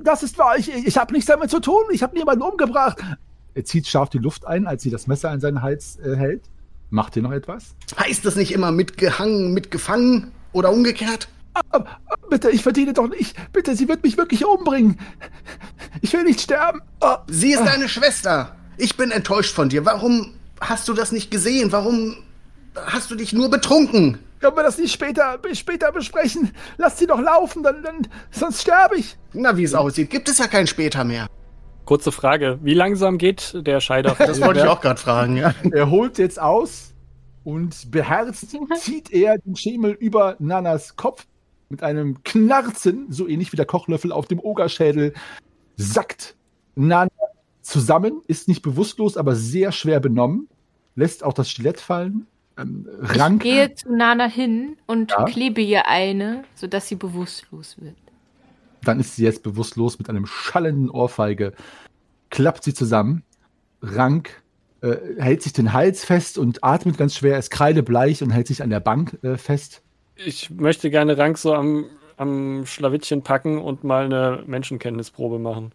Das 0.03 0.23
ist 0.23 0.39
wahr, 0.39 0.57
ich, 0.59 0.69
ich 0.73 0.97
habe 0.97 1.13
nichts 1.13 1.27
damit 1.27 1.51
zu 1.51 1.61
tun, 1.61 1.83
ich 1.91 2.03
habe 2.03 2.17
niemanden 2.17 2.43
umgebracht. 2.43 2.99
Er 3.55 3.65
zieht 3.65 3.87
scharf 3.87 4.09
die 4.09 4.19
Luft 4.19 4.47
ein, 4.47 4.67
als 4.67 4.83
sie 4.83 4.91
das 4.91 5.07
Messer 5.07 5.31
an 5.31 5.41
seinen 5.41 5.63
Hals 5.63 5.99
äh, 5.99 6.17
hält. 6.17 6.43
Macht 6.91 7.17
ihr 7.17 7.23
noch 7.23 7.33
etwas? 7.33 7.75
Heißt 7.99 8.25
das 8.25 8.37
nicht 8.37 8.53
immer 8.53 8.71
mitgehangen, 8.71 9.53
mitgefangen 9.53 10.33
oder 10.53 10.71
umgekehrt? 10.71 11.29
Aber, 11.55 11.87
aber 12.07 12.29
bitte, 12.31 12.51
ich 12.51 12.63
verdiene 12.63 12.93
doch 12.93 13.09
nicht. 13.09 13.37
Bitte, 13.53 13.77
sie 13.77 13.89
wird 13.89 14.03
mich 14.03 14.17
wirklich 14.17 14.45
umbringen. 14.45 14.99
Ich 16.01 16.13
will 16.13 16.25
nicht 16.25 16.41
sterben. 16.41 16.81
Oh, 17.01 17.17
Sie 17.29 17.53
ist 17.53 17.65
deine 17.65 17.89
Schwester. 17.89 18.57
Ich 18.79 18.97
bin 18.97 19.11
enttäuscht 19.11 19.55
von 19.55 19.69
dir. 19.69 19.85
Warum 19.85 20.33
hast 20.61 20.89
du 20.89 20.95
das 20.95 21.13
nicht 21.13 21.31
gesehen? 21.31 21.73
Warum 21.73 22.17
hast 22.75 23.11
du 23.11 23.15
dich 23.15 23.33
nur 23.33 23.51
betrunken? 23.51 24.19
Können 24.43 24.57
wir 24.57 24.63
das 24.63 24.77
nicht 24.77 24.93
später, 24.93 25.39
später 25.55 25.93
besprechen? 25.93 26.51
Lasst 26.77 26.99
sie 26.99 27.07
doch 27.07 27.21
laufen, 27.21 27.63
dann, 27.63 27.83
dann, 27.83 28.09
sonst 28.31 28.63
sterbe 28.63 28.97
ich. 28.97 29.17
Na, 29.33 29.57
wie 29.57 29.63
es 29.63 29.75
aussieht, 29.75 30.11
gibt 30.11 30.29
es 30.29 30.39
ja 30.39 30.49
kein 30.49 30.67
später 30.67 31.05
mehr. 31.05 31.29
Kurze 31.85 32.13
Frage, 32.13 32.59
wie 32.63 32.75
langsam 32.75 33.19
geht 33.19 33.55
der 33.55 33.81
Scheider? 33.81 34.17
Das 34.19 34.41
wollte 34.41 34.61
ich 34.61 34.67
auch 34.67 34.81
gerade 34.81 35.01
fragen, 35.01 35.37
ja. 35.37 35.55
Er 35.71 35.91
holt 35.91 36.19
jetzt 36.19 36.41
aus 36.41 36.93
und 37.45 37.91
beherzt 37.91 38.55
zieht 38.77 39.13
er 39.13 39.39
den 39.39 39.57
Schemel 39.57 39.93
über 39.93 40.37
Nanas 40.39 40.97
Kopf 40.97 41.27
mit 41.69 41.83
einem 41.83 42.23
Knarzen, 42.23 43.07
so 43.11 43.27
ähnlich 43.27 43.53
wie 43.53 43.57
der 43.57 43.67
Kochlöffel 43.67 44.13
auf 44.13 44.27
dem 44.27 44.39
Ogerschädel, 44.41 45.15
sackt 45.77 46.37
Nana 46.75 47.11
zusammen, 47.63 48.23
ist 48.27 48.49
nicht 48.49 48.63
bewusstlos, 48.63 49.17
aber 49.17 49.35
sehr 49.35 49.73
schwer 49.73 50.01
benommen, 50.01 50.49
lässt 50.95 51.25
auch 51.25 51.33
das 51.33 51.49
Stilett 51.51 51.81
fallen 51.81 52.27
Ähm, 52.59 52.87
Ich 53.03 53.19
Rank, 53.21 53.43
gehe 53.43 53.75
zu 53.75 53.95
Nana 53.95 54.27
hin 54.29 54.77
und 54.87 55.11
Ja. 55.11 55.25
klebe 55.25 55.61
ihr 55.61 55.89
eine, 55.89 56.45
sodass 56.55 56.89
sie 56.89 56.97
bewusstlos 56.97 57.77
wird. 57.81 57.97
dann 58.85 58.99
ist 59.01 59.17
sie 59.17 59.25
jetzt 59.25 59.43
bewusstlos 59.45 59.99
mit 59.99 60.09
einem 60.11 60.27
schallenden 60.27 60.91
Ohrfeige, 60.91 61.53
klappt 62.31 62.65
sie 62.65 62.75
zusammen. 62.75 63.23
Rank 63.81 64.43
äh, 64.81 64.97
hält 65.19 65.43
sich 65.43 65.53
den 65.53 65.73
Hals 65.73 66.05
fest 66.05 66.37
und 66.39 66.65
atmet 66.65 66.99
ganz 66.99 67.15
schwer, 67.15 67.39
ist 67.39 67.51
kreidebleich 67.51 68.23
und 68.23 68.31
hält 68.31 68.49
sich 68.49 68.63
an 68.63 68.71
der 68.71 68.81
Bank 68.81 69.17
äh, 69.23 69.37
fest. 69.37 69.83
Ich 70.17 70.51
möchte 70.51 70.91
gerne 70.91 71.17
Rank 71.17 71.39
so 71.39 71.55
am, 71.55 71.87
am 72.17 72.67
Schlawittchen 72.67 73.23
packen 73.23 73.59
und 73.59 73.85
mal 73.85 74.05
eine 74.07 74.43
Menschenkenntnisprobe 74.47 75.39
machen. 75.39 75.71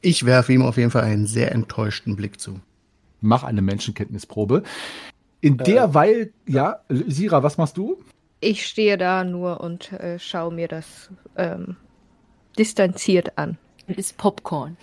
Ich 0.00 0.26
werfe 0.26 0.52
ihm 0.52 0.62
auf 0.62 0.76
jeden 0.76 0.90
Fall 0.90 1.02
einen 1.04 1.26
sehr 1.26 1.52
enttäuschten 1.52 2.16
Blick 2.16 2.40
zu. 2.40 2.60
Mach 3.20 3.42
eine 3.44 3.62
Menschenkenntnisprobe. 3.62 4.64
In 5.44 5.58
derweil, 5.58 6.32
ja, 6.46 6.80
Sira, 6.88 7.42
was 7.42 7.58
machst 7.58 7.76
du? 7.76 7.98
Ich 8.40 8.66
stehe 8.66 8.96
da 8.96 9.24
nur 9.24 9.60
und 9.60 9.92
äh, 9.92 10.18
schaue 10.18 10.54
mir 10.54 10.68
das 10.68 11.10
ähm, 11.36 11.76
distanziert 12.58 13.36
an. 13.36 13.58
Ist 13.86 14.16
Popcorn. 14.16 14.78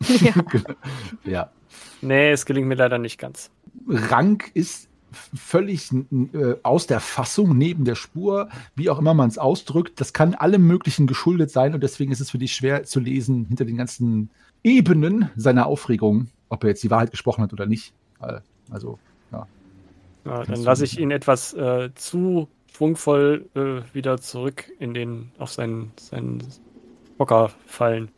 ja. 0.20 0.32
Ja. 1.24 1.50
Nee, 2.02 2.32
es 2.32 2.46
gelingt 2.46 2.66
mir 2.66 2.74
leider 2.74 2.98
nicht 2.98 3.18
ganz. 3.18 3.50
Rank 3.86 4.50
ist 4.54 4.88
völlig 5.34 5.92
äh, 5.92 6.56
aus 6.64 6.88
der 6.88 6.98
Fassung, 6.98 7.56
neben 7.56 7.84
der 7.84 7.94
Spur, 7.94 8.48
wie 8.74 8.90
auch 8.90 8.98
immer 8.98 9.14
man 9.14 9.28
es 9.28 9.38
ausdrückt. 9.38 10.00
Das 10.00 10.12
kann 10.12 10.34
allem 10.34 10.66
Möglichen 10.66 11.06
geschuldet 11.06 11.52
sein 11.52 11.74
und 11.74 11.82
deswegen 11.82 12.10
ist 12.10 12.20
es 12.20 12.32
für 12.32 12.38
dich 12.38 12.54
schwer 12.54 12.82
zu 12.82 12.98
lesen 12.98 13.44
hinter 13.46 13.64
den 13.64 13.76
ganzen 13.76 14.30
Ebenen 14.64 15.30
seiner 15.36 15.66
Aufregung, 15.66 16.26
ob 16.48 16.64
er 16.64 16.70
jetzt 16.70 16.82
die 16.82 16.90
Wahrheit 16.90 17.12
gesprochen 17.12 17.42
hat 17.42 17.52
oder 17.52 17.66
nicht. 17.66 17.94
Äh, 18.20 18.40
Also, 18.68 18.98
ja. 20.26 20.44
Dann 20.44 20.62
lasse 20.62 20.84
ich 20.84 20.98
ihn 20.98 21.10
etwas 21.10 21.54
äh, 21.54 21.90
zu 21.94 22.48
schwungvoll 22.74 23.48
äh, 23.54 23.94
wieder 23.94 24.18
zurück 24.18 24.64
in 24.78 24.92
den, 24.92 25.30
auf 25.38 25.50
seinen, 25.50 25.92
seinen 25.96 26.42
Hocker 27.18 27.50
fallen. 27.66 28.10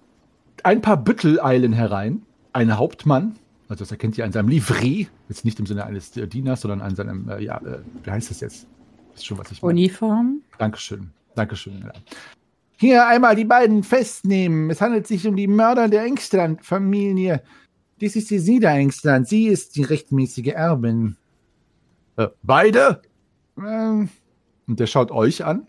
Ein 0.65 0.83
paar 0.83 0.97
Büttel 0.97 1.41
eilen 1.41 1.73
herein. 1.73 2.23
Ein 2.53 2.77
Hauptmann, 2.77 3.37
also 3.69 3.83
das 3.83 3.91
erkennt 3.91 4.19
ihr 4.19 4.25
an 4.25 4.33
seinem 4.33 4.49
Livret, 4.49 5.09
jetzt 5.29 5.45
nicht 5.45 5.61
im 5.61 5.67
Sinne 5.67 5.85
eines 5.85 6.17
äh, 6.17 6.27
Dieners, 6.27 6.63
sondern 6.63 6.81
an 6.81 6.97
seinem, 6.97 7.29
äh, 7.29 7.43
ja, 7.43 7.59
äh, 7.59 7.81
wie 8.03 8.11
heißt 8.11 8.31
das 8.31 8.41
jetzt? 8.41 8.67
Ist 9.15 9.27
schon, 9.27 9.39
was 9.39 9.53
ich 9.53 9.63
meine. 9.63 9.79
Uniform. 9.79 10.41
Dankeschön. 10.59 11.11
Dankeschön. 11.35 11.81
Ja. 11.85 11.93
Hier 12.79 13.07
einmal 13.07 13.37
die 13.37 13.45
beiden 13.45 13.83
festnehmen. 13.83 14.71
Es 14.71 14.81
handelt 14.81 15.07
sich 15.07 15.27
um 15.27 15.37
die 15.37 15.49
Mörder 15.49 15.89
der 15.89 16.05
Engstrand-Familie. 16.05 17.43
Dies 18.01 18.17
ist 18.17 18.31
die 18.31 18.39
Sida 18.39 18.77
Engstrand. 18.77 19.29
Sie 19.29 19.47
ist 19.49 19.77
die 19.77 19.83
rechtmäßige 19.83 20.49
Erbin. 20.49 21.17
Äh, 22.19 22.29
beide? 22.43 23.01
Ähm, 23.57 24.09
und 24.67 24.81
der 24.81 24.87
schaut 24.87 25.11
euch 25.13 25.45
an. 25.45 25.69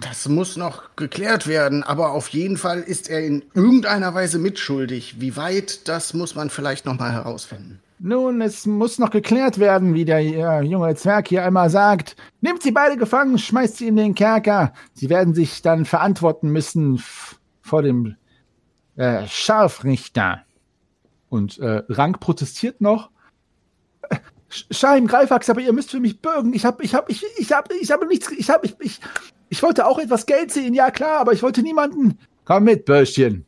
Das 0.00 0.28
muss 0.28 0.56
noch 0.56 0.94
geklärt 0.96 1.46
werden, 1.46 1.82
aber 1.82 2.12
auf 2.12 2.28
jeden 2.28 2.56
Fall 2.56 2.80
ist 2.80 3.08
er 3.08 3.24
in 3.24 3.44
irgendeiner 3.54 4.14
Weise 4.14 4.38
mitschuldig. 4.38 5.20
Wie 5.20 5.36
weit, 5.36 5.88
das 5.88 6.14
muss 6.14 6.34
man 6.34 6.50
vielleicht 6.50 6.86
noch 6.86 6.98
mal 6.98 7.12
herausfinden. 7.12 7.80
Nun, 8.00 8.42
es 8.42 8.66
muss 8.66 8.98
noch 8.98 9.10
geklärt 9.10 9.58
werden, 9.58 9.94
wie 9.94 10.04
der 10.04 10.18
äh, 10.18 10.62
junge 10.62 10.94
Zwerg 10.96 11.28
hier 11.28 11.44
einmal 11.44 11.70
sagt. 11.70 12.16
Nehmt 12.40 12.62
sie 12.62 12.72
beide 12.72 12.96
gefangen, 12.96 13.38
schmeißt 13.38 13.78
sie 13.78 13.88
in 13.88 13.96
den 13.96 14.14
Kerker. 14.14 14.72
Sie 14.92 15.08
werden 15.08 15.34
sich 15.34 15.62
dann 15.62 15.84
verantworten 15.84 16.50
müssen 16.50 17.02
vor 17.60 17.82
dem 17.82 18.16
äh, 18.96 19.26
Scharfrichter. 19.26 20.42
Und 21.28 21.58
äh, 21.58 21.82
Rank 21.88 22.20
protestiert 22.20 22.80
noch. 22.80 23.10
Sch- 24.50 24.66
Scheim, 24.70 25.06
Greifax, 25.06 25.50
aber 25.50 25.60
ihr 25.60 25.72
müsst 25.72 25.90
für 25.90 26.00
mich 26.00 26.20
bürgen. 26.20 26.52
Ich 26.54 26.64
habe, 26.64 26.82
ich 26.84 26.94
habe, 26.94 27.10
ich, 27.10 27.24
ich 27.38 27.52
habe, 27.52 27.74
ich 27.80 27.90
habe 27.90 28.06
nichts, 28.06 28.30
ich 28.30 28.50
habe, 28.50 28.66
ich, 28.66 28.76
ich, 28.80 29.00
ich 29.48 29.62
wollte 29.62 29.86
auch 29.86 29.98
etwas 29.98 30.26
Geld 30.26 30.50
sehen, 30.52 30.74
ja 30.74 30.90
klar, 30.90 31.20
aber 31.20 31.32
ich 31.32 31.42
wollte 31.42 31.62
niemanden. 31.62 32.18
Komm 32.44 32.64
mit, 32.64 32.84
Börschchen. 32.84 33.44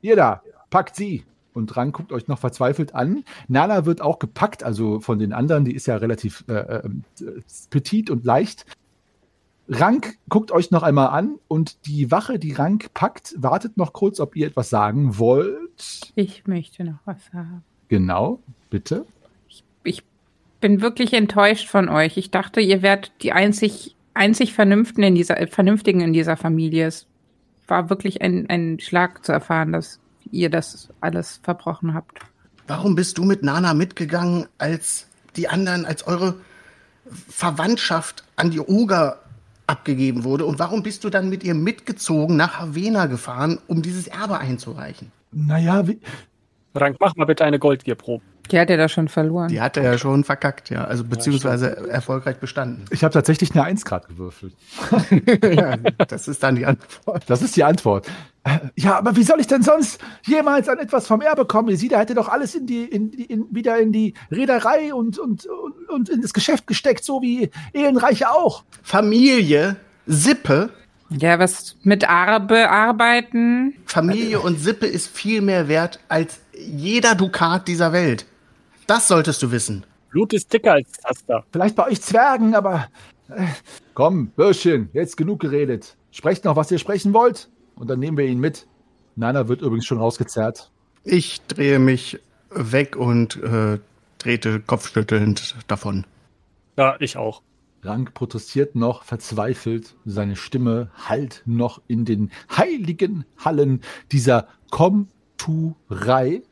Ihr 0.00 0.16
da, 0.16 0.42
packt 0.70 0.96
sie. 0.96 1.24
Und 1.54 1.76
Rank 1.76 1.94
guckt 1.94 2.12
euch 2.12 2.28
noch 2.28 2.38
verzweifelt 2.38 2.94
an. 2.94 3.24
Nana 3.46 3.84
wird 3.84 4.00
auch 4.00 4.18
gepackt, 4.18 4.64
also 4.64 5.00
von 5.00 5.18
den 5.18 5.34
anderen, 5.34 5.66
die 5.66 5.74
ist 5.74 5.86
ja 5.86 5.96
relativ 5.96 6.44
äh, 6.48 6.54
äh, 6.54 6.88
petit 7.68 8.08
und 8.08 8.24
leicht. 8.24 8.64
Rank 9.68 10.18
guckt 10.30 10.50
euch 10.50 10.70
noch 10.70 10.82
einmal 10.82 11.08
an 11.08 11.38
und 11.48 11.86
die 11.86 12.10
Wache, 12.10 12.38
die 12.38 12.52
Rank 12.52 12.92
packt, 12.94 13.34
wartet 13.36 13.76
noch 13.76 13.92
kurz, 13.92 14.18
ob 14.18 14.34
ihr 14.34 14.46
etwas 14.46 14.70
sagen 14.70 15.18
wollt. 15.18 16.12
Ich 16.14 16.46
möchte 16.46 16.84
noch 16.84 16.98
was 17.04 17.18
sagen. 17.32 17.62
Genau, 17.88 18.40
bitte. 18.70 19.04
Ich 20.62 20.68
bin 20.68 20.80
wirklich 20.80 21.12
enttäuscht 21.12 21.68
von 21.68 21.88
euch. 21.88 22.16
Ich 22.16 22.30
dachte, 22.30 22.60
ihr 22.60 22.82
wärt 22.82 23.10
die 23.22 23.32
einzig, 23.32 23.96
einzig 24.14 24.52
Vernünftigen 24.52 25.02
in 25.02 25.16
dieser, 25.16 25.40
äh, 25.40 25.48
Vernünftigen 25.48 26.00
in 26.00 26.12
dieser 26.12 26.36
Familie. 26.36 26.86
Es 26.86 27.08
war 27.66 27.90
wirklich 27.90 28.22
ein, 28.22 28.48
ein 28.48 28.78
Schlag 28.78 29.24
zu 29.26 29.32
erfahren, 29.32 29.72
dass 29.72 29.98
ihr 30.30 30.50
das 30.50 30.88
alles 31.00 31.40
verbrochen 31.42 31.94
habt. 31.94 32.20
Warum 32.68 32.94
bist 32.94 33.18
du 33.18 33.24
mit 33.24 33.42
Nana 33.42 33.74
mitgegangen, 33.74 34.46
als 34.58 35.08
die 35.34 35.48
anderen, 35.48 35.84
als 35.84 36.06
eure 36.06 36.36
Verwandtschaft 37.10 38.22
an 38.36 38.52
die 38.52 38.60
Oger 38.60 39.18
abgegeben 39.66 40.22
wurde? 40.22 40.46
Und 40.46 40.60
warum 40.60 40.84
bist 40.84 41.02
du 41.02 41.10
dann 41.10 41.28
mit 41.28 41.42
ihr 41.42 41.54
mitgezogen 41.54 42.36
nach 42.36 42.60
Havena 42.60 43.06
gefahren, 43.06 43.58
um 43.66 43.82
dieses 43.82 44.06
Erbe 44.06 44.38
einzureichen? 44.38 45.10
Naja, 45.32 45.88
wie, 45.88 45.98
Rank, 46.76 46.98
mach 47.00 47.16
mal 47.16 47.24
bitte 47.24 47.44
eine 47.44 47.58
Goldgierprobe. 47.58 48.22
Die 48.52 48.60
hat 48.60 48.70
er 48.70 48.76
da 48.76 48.88
schon 48.88 49.08
verloren. 49.08 49.48
Die 49.48 49.60
hat 49.60 49.76
er 49.76 49.82
ja 49.82 49.98
schon 49.98 50.22
verkackt, 50.24 50.70
ja. 50.70 50.84
Also 50.84 51.04
beziehungsweise 51.04 51.88
erfolgreich 51.88 52.36
bestanden. 52.36 52.84
ich 52.90 53.02
habe 53.02 53.12
tatsächlich 53.12 53.52
eine 53.52 53.64
1 53.64 53.84
Grad 53.84 54.06
gewürfelt. 54.08 54.54
ja, 55.56 55.76
das 56.06 56.28
ist 56.28 56.42
dann 56.42 56.56
die 56.56 56.66
Antwort. 56.66 57.24
Das 57.26 57.42
ist 57.42 57.56
die 57.56 57.64
Antwort. 57.64 58.06
Ja, 58.76 58.98
aber 58.98 59.14
wie 59.16 59.22
soll 59.22 59.40
ich 59.40 59.46
denn 59.46 59.62
sonst 59.62 60.00
jemals 60.26 60.68
an 60.68 60.78
etwas 60.78 61.06
vom 61.06 61.20
Erbe 61.20 61.44
kommen? 61.46 61.76
Sie, 61.76 61.88
da 61.88 61.98
hätte 62.00 62.14
doch 62.14 62.28
alles 62.28 62.54
in 62.54 62.66
die, 62.66 62.84
in, 62.84 63.10
die- 63.10 63.24
in, 63.24 63.46
wieder 63.50 63.78
in 63.78 63.92
die 63.92 64.14
Reederei 64.30 64.92
und, 64.92 65.18
und, 65.18 65.46
und, 65.46 65.88
und 65.88 66.08
in 66.08 66.20
das 66.22 66.32
Geschäft 66.34 66.66
gesteckt, 66.66 67.04
so 67.04 67.22
wie 67.22 67.50
Ehrenreiche 67.72 68.30
auch. 68.30 68.64
Familie, 68.82 69.76
Sippe, 70.06 70.70
Ja, 71.10 71.38
was 71.38 71.76
mit 71.84 72.08
Arbe 72.08 72.68
arbeiten. 72.68 73.74
Familie 73.86 74.40
und 74.40 74.58
Sippe 74.58 74.86
ist 74.86 75.06
viel 75.06 75.40
mehr 75.40 75.68
wert 75.68 76.00
als 76.08 76.40
jeder 76.58 77.14
Dukat 77.14 77.68
dieser 77.68 77.92
Welt. 77.92 78.26
Das 78.86 79.08
solltest 79.08 79.42
du 79.42 79.50
wissen. 79.50 79.84
Blut 80.10 80.32
ist 80.32 80.52
dicker 80.52 80.72
als 80.72 80.92
Taster. 80.92 81.44
Vielleicht 81.52 81.76
bei 81.76 81.86
euch 81.86 82.02
Zwergen, 82.02 82.54
aber. 82.54 82.88
Äh, 83.28 83.46
komm, 83.94 84.28
Bürschchen, 84.28 84.90
jetzt 84.92 85.16
genug 85.16 85.40
geredet. 85.40 85.96
Sprecht 86.10 86.44
noch, 86.44 86.56
was 86.56 86.70
ihr 86.70 86.78
sprechen 86.78 87.14
wollt. 87.14 87.48
Und 87.76 87.88
dann 87.88 87.98
nehmen 87.98 88.18
wir 88.18 88.26
ihn 88.26 88.38
mit. 88.38 88.66
Nana 89.16 89.48
wird 89.48 89.62
übrigens 89.62 89.86
schon 89.86 89.98
rausgezerrt. 89.98 90.70
Ich 91.04 91.40
drehe 91.46 91.78
mich 91.78 92.20
weg 92.50 92.96
und 92.96 93.42
äh, 93.42 93.78
trete 94.18 94.60
kopfschüttelnd 94.60 95.56
davon. 95.66 96.04
Ja, 96.76 96.96
ich 97.00 97.16
auch. 97.16 97.42
Rank 97.82 98.14
protestiert 98.14 98.76
noch, 98.76 99.02
verzweifelt. 99.02 99.94
Seine 100.04 100.36
Stimme 100.36 100.90
hallt 100.94 101.42
noch 101.46 101.80
in 101.88 102.04
den 102.04 102.30
heiligen 102.56 103.24
Hallen 103.38 103.80
dieser 104.12 104.46
Komturei, 104.70 106.42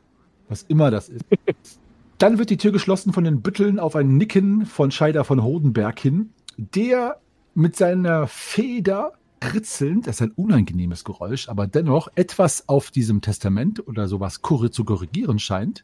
was 0.49 0.63
immer 0.63 0.91
das 0.91 1.09
ist. 1.09 1.23
Dann 2.21 2.37
wird 2.37 2.51
die 2.51 2.57
Tür 2.57 2.71
geschlossen 2.71 3.13
von 3.13 3.23
den 3.23 3.41
Bütteln 3.41 3.79
auf 3.79 3.95
ein 3.95 4.15
Nicken 4.15 4.67
von 4.67 4.91
Scheider 4.91 5.23
von 5.23 5.41
Hodenberg 5.41 5.99
hin, 5.99 6.29
der 6.55 7.19
mit 7.55 7.75
seiner 7.75 8.27
Feder 8.27 9.13
kritzelnd, 9.39 10.05
das 10.05 10.17
ist 10.17 10.21
ein 10.21 10.31
unangenehmes 10.35 11.03
Geräusch, 11.03 11.49
aber 11.49 11.65
dennoch 11.65 12.09
etwas 12.13 12.69
auf 12.69 12.91
diesem 12.91 13.21
Testament 13.21 13.87
oder 13.87 14.07
sowas 14.07 14.39
zu 14.69 14.85
korrigieren 14.85 15.39
scheint, 15.39 15.83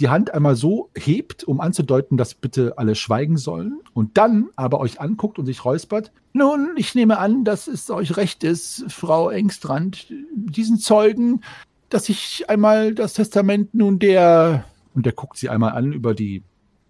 die 0.00 0.08
Hand 0.08 0.34
einmal 0.34 0.56
so 0.56 0.90
hebt, 0.96 1.44
um 1.44 1.60
anzudeuten, 1.60 2.16
dass 2.16 2.34
bitte 2.34 2.76
alle 2.76 2.96
schweigen 2.96 3.36
sollen, 3.36 3.78
und 3.94 4.18
dann 4.18 4.48
aber 4.56 4.80
euch 4.80 5.00
anguckt 5.00 5.38
und 5.38 5.46
sich 5.46 5.64
räuspert. 5.64 6.10
Nun, 6.32 6.70
ich 6.78 6.96
nehme 6.96 7.18
an, 7.18 7.44
dass 7.44 7.68
es 7.68 7.88
euch 7.90 8.16
recht 8.16 8.42
ist, 8.42 8.86
Frau 8.88 9.30
Engstrand, 9.30 10.08
diesen 10.34 10.78
Zeugen, 10.78 11.42
dass 11.90 12.08
ich 12.08 12.50
einmal 12.50 12.92
das 12.92 13.12
Testament 13.12 13.72
nun 13.72 14.00
der, 14.00 14.64
und 14.94 15.06
der 15.06 15.12
guckt 15.12 15.36
sie 15.36 15.48
einmal 15.48 15.72
an 15.72 15.92
über 15.92 16.14
die 16.14 16.42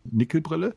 Nickelbrille, 0.05 0.75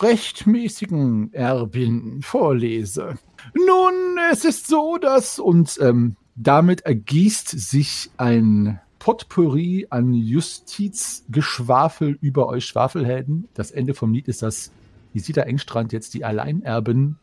rechtmäßigen 0.00 1.32
Erbin 1.32 2.20
vorlese. 2.22 3.18
Nun, 3.54 4.18
es 4.30 4.44
ist 4.44 4.66
so, 4.66 4.98
dass, 4.98 5.38
und 5.38 5.78
ähm, 5.80 6.16
damit 6.34 6.82
ergießt 6.82 7.48
sich 7.48 8.10
ein 8.16 8.80
Potpourri 8.98 9.86
an 9.90 10.12
Justizgeschwafel 10.12 12.18
über 12.20 12.48
euch 12.48 12.66
Schwafelhelden. 12.66 13.48
Das 13.54 13.70
Ende 13.70 13.94
vom 13.94 14.12
Lied 14.12 14.28
ist, 14.28 14.42
dass 14.42 14.72
Isida 15.14 15.42
Engstrand 15.42 15.92
jetzt 15.92 16.14
die 16.14 16.24
Alleinerbin 16.24 17.16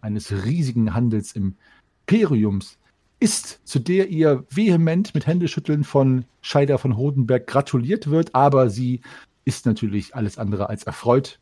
eines 0.00 0.44
riesigen 0.44 0.94
Handels 0.94 1.34
Imperiums 1.34 2.78
ist, 3.18 3.60
zu 3.66 3.78
der 3.78 4.08
ihr 4.08 4.44
vehement 4.50 5.14
mit 5.14 5.26
Händeschütteln 5.26 5.84
von 5.84 6.24
Scheider 6.40 6.78
von 6.78 6.96
Hodenberg 6.96 7.46
gratuliert 7.46 8.10
wird, 8.10 8.34
aber 8.34 8.68
sie 8.68 9.00
ist 9.44 9.66
natürlich 9.66 10.14
alles 10.14 10.38
andere 10.38 10.68
als 10.68 10.84
erfreut 10.84 11.40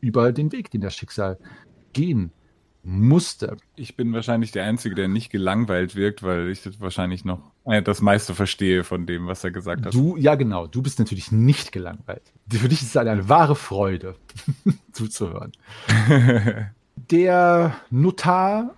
über 0.00 0.32
den 0.32 0.52
Weg, 0.52 0.70
den 0.70 0.82
das 0.82 0.94
Schicksal 0.94 1.38
gehen 1.92 2.30
musste. 2.86 3.56
Ich 3.74 3.96
bin 3.96 4.12
wahrscheinlich 4.12 4.52
der 4.52 4.64
Einzige, 4.64 4.94
der 4.94 5.08
nicht 5.08 5.30
gelangweilt 5.30 5.96
wirkt, 5.96 6.22
weil 6.22 6.48
ich 6.48 6.62
das 6.62 6.80
wahrscheinlich 6.80 7.24
noch 7.24 7.40
äh, 7.64 7.82
das 7.82 8.00
meiste 8.00 8.34
verstehe 8.34 8.84
von 8.84 9.06
dem, 9.06 9.26
was 9.26 9.42
er 9.42 9.50
gesagt 9.50 9.84
hat. 9.84 9.92
Du, 9.92 10.16
ja 10.16 10.36
genau, 10.36 10.68
du 10.68 10.82
bist 10.82 11.00
natürlich 11.00 11.32
nicht 11.32 11.72
gelangweilt. 11.72 12.32
Für 12.48 12.68
dich 12.68 12.82
ist 12.82 12.90
es 12.90 12.96
eine, 12.96 13.10
eine 13.10 13.28
wahre 13.28 13.56
Freude, 13.56 14.14
zuzuhören. 14.92 15.52
Der 17.10 17.76
Notar 17.90 18.74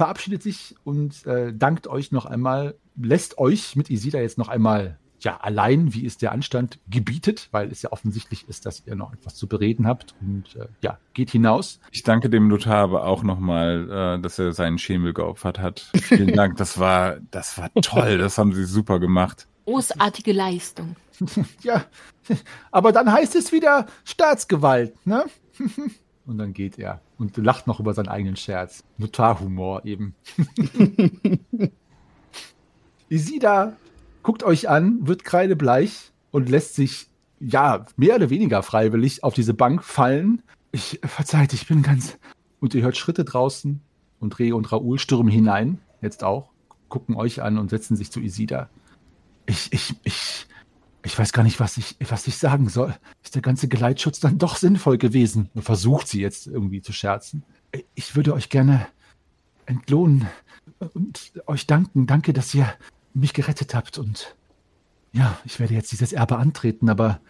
verabschiedet 0.00 0.42
sich 0.42 0.76
und 0.82 1.26
äh, 1.26 1.52
dankt 1.52 1.86
euch 1.86 2.10
noch 2.10 2.24
einmal, 2.24 2.74
lässt 2.96 3.36
euch 3.36 3.76
mit 3.76 3.90
Isida 3.90 4.18
jetzt 4.18 4.38
noch 4.38 4.48
einmal 4.48 4.98
ja, 5.20 5.36
allein, 5.36 5.92
wie 5.92 6.06
es 6.06 6.16
der 6.16 6.32
Anstand 6.32 6.78
gebietet, 6.88 7.48
weil 7.50 7.70
es 7.70 7.82
ja 7.82 7.92
offensichtlich 7.92 8.48
ist, 8.48 8.64
dass 8.64 8.86
ihr 8.86 8.94
noch 8.94 9.12
etwas 9.12 9.34
zu 9.34 9.46
bereden 9.46 9.86
habt 9.86 10.14
und 10.22 10.56
äh, 10.56 10.68
ja, 10.80 10.96
geht 11.12 11.28
hinaus. 11.28 11.80
Ich 11.92 12.02
danke 12.02 12.30
dem 12.30 12.48
Notar 12.48 12.78
aber 12.78 13.04
auch 13.04 13.22
nochmal, 13.22 14.16
äh, 14.16 14.22
dass 14.22 14.38
er 14.38 14.54
seinen 14.54 14.78
Schemel 14.78 15.12
geopfert 15.12 15.58
hat. 15.58 15.90
Vielen 15.94 16.34
Dank, 16.34 16.56
das 16.56 16.78
war, 16.78 17.18
das 17.30 17.58
war 17.58 17.70
toll, 17.82 18.16
das 18.16 18.38
haben 18.38 18.54
sie 18.54 18.64
super 18.64 19.00
gemacht. 19.00 19.48
Großartige 19.66 20.32
Leistung. 20.32 20.96
ja, 21.62 21.84
aber 22.70 22.92
dann 22.92 23.12
heißt 23.12 23.36
es 23.36 23.52
wieder 23.52 23.84
Staatsgewalt, 24.04 24.94
ne? 25.06 25.26
und 26.24 26.38
dann 26.38 26.54
geht 26.54 26.78
er 26.78 27.02
und 27.20 27.36
lacht 27.36 27.66
noch 27.66 27.78
über 27.80 27.92
seinen 27.92 28.08
eigenen 28.08 28.36
Scherz. 28.36 28.82
Notarhumor 28.96 29.84
eben. 29.84 30.14
Isida 33.10 33.76
guckt 34.22 34.42
euch 34.42 34.68
an, 34.68 35.06
wird 35.06 35.22
kreidebleich 35.24 36.12
und 36.30 36.48
lässt 36.48 36.74
sich, 36.74 37.08
ja, 37.38 37.84
mehr 37.96 38.16
oder 38.16 38.30
weniger 38.30 38.62
freiwillig 38.62 39.22
auf 39.22 39.34
diese 39.34 39.52
Bank 39.52 39.84
fallen. 39.84 40.42
Ich, 40.72 41.00
verzeiht, 41.04 41.52
ich 41.52 41.66
bin 41.66 41.82
ganz. 41.82 42.18
Und 42.58 42.74
ihr 42.74 42.82
hört 42.82 42.96
Schritte 42.96 43.24
draußen 43.24 43.80
und 44.18 44.38
Reh 44.38 44.52
und 44.52 44.72
Raoul 44.72 44.98
stürmen 44.98 45.30
hinein, 45.30 45.78
jetzt 46.00 46.24
auch, 46.24 46.50
gucken 46.88 47.16
euch 47.16 47.42
an 47.42 47.58
und 47.58 47.68
setzen 47.68 47.96
sich 47.96 48.10
zu 48.10 48.20
Isida. 48.20 48.70
Ich, 49.44 49.72
ich, 49.72 49.94
ich, 50.04 50.46
ich 51.02 51.18
weiß 51.18 51.32
gar 51.32 51.42
nicht, 51.42 51.60
was 51.60 51.76
ich, 51.76 51.96
was 52.08 52.26
ich 52.26 52.36
sagen 52.36 52.68
soll. 52.68 52.94
Ist 53.22 53.34
der 53.34 53.42
ganze 53.42 53.68
Geleitschutz 53.68 54.20
dann 54.20 54.38
doch 54.38 54.56
sinnvoll 54.56 54.98
gewesen? 54.98 55.50
Versucht 55.56 56.08
sie 56.08 56.20
jetzt 56.20 56.46
irgendwie 56.46 56.82
zu 56.82 56.92
scherzen. 56.92 57.42
Ich 57.94 58.16
würde 58.16 58.34
euch 58.34 58.48
gerne 58.48 58.86
entlohnen 59.66 60.26
und 60.94 61.32
euch 61.46 61.66
danken. 61.66 62.06
Danke, 62.06 62.32
dass 62.32 62.54
ihr 62.54 62.72
mich 63.14 63.32
gerettet 63.32 63.74
habt 63.74 63.98
und 63.98 64.36
ja, 65.12 65.36
ich 65.44 65.58
werde 65.58 65.74
jetzt 65.74 65.90
dieses 65.90 66.12
Erbe 66.12 66.36
antreten, 66.36 66.88
aber 66.88 67.20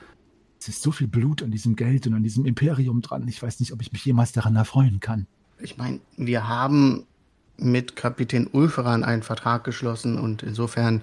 es 0.60 0.68
ist 0.68 0.82
so 0.82 0.92
viel 0.92 1.08
Blut 1.08 1.42
an 1.42 1.50
diesem 1.50 1.76
Geld 1.76 2.06
und 2.06 2.14
an 2.14 2.22
diesem 2.22 2.44
Imperium 2.44 3.00
dran. 3.00 3.26
Ich 3.28 3.42
weiß 3.42 3.60
nicht, 3.60 3.72
ob 3.72 3.80
ich 3.80 3.92
mich 3.92 4.04
jemals 4.04 4.32
daran 4.32 4.56
erfreuen 4.56 5.00
kann. 5.00 5.26
Ich 5.58 5.78
meine, 5.78 6.00
wir 6.16 6.48
haben 6.48 7.06
mit 7.56 7.96
Kapitän 7.96 8.46
Ulferan 8.46 9.04
einen 9.04 9.22
Vertrag 9.22 9.64
geschlossen 9.64 10.18
und 10.18 10.42
insofern 10.42 11.02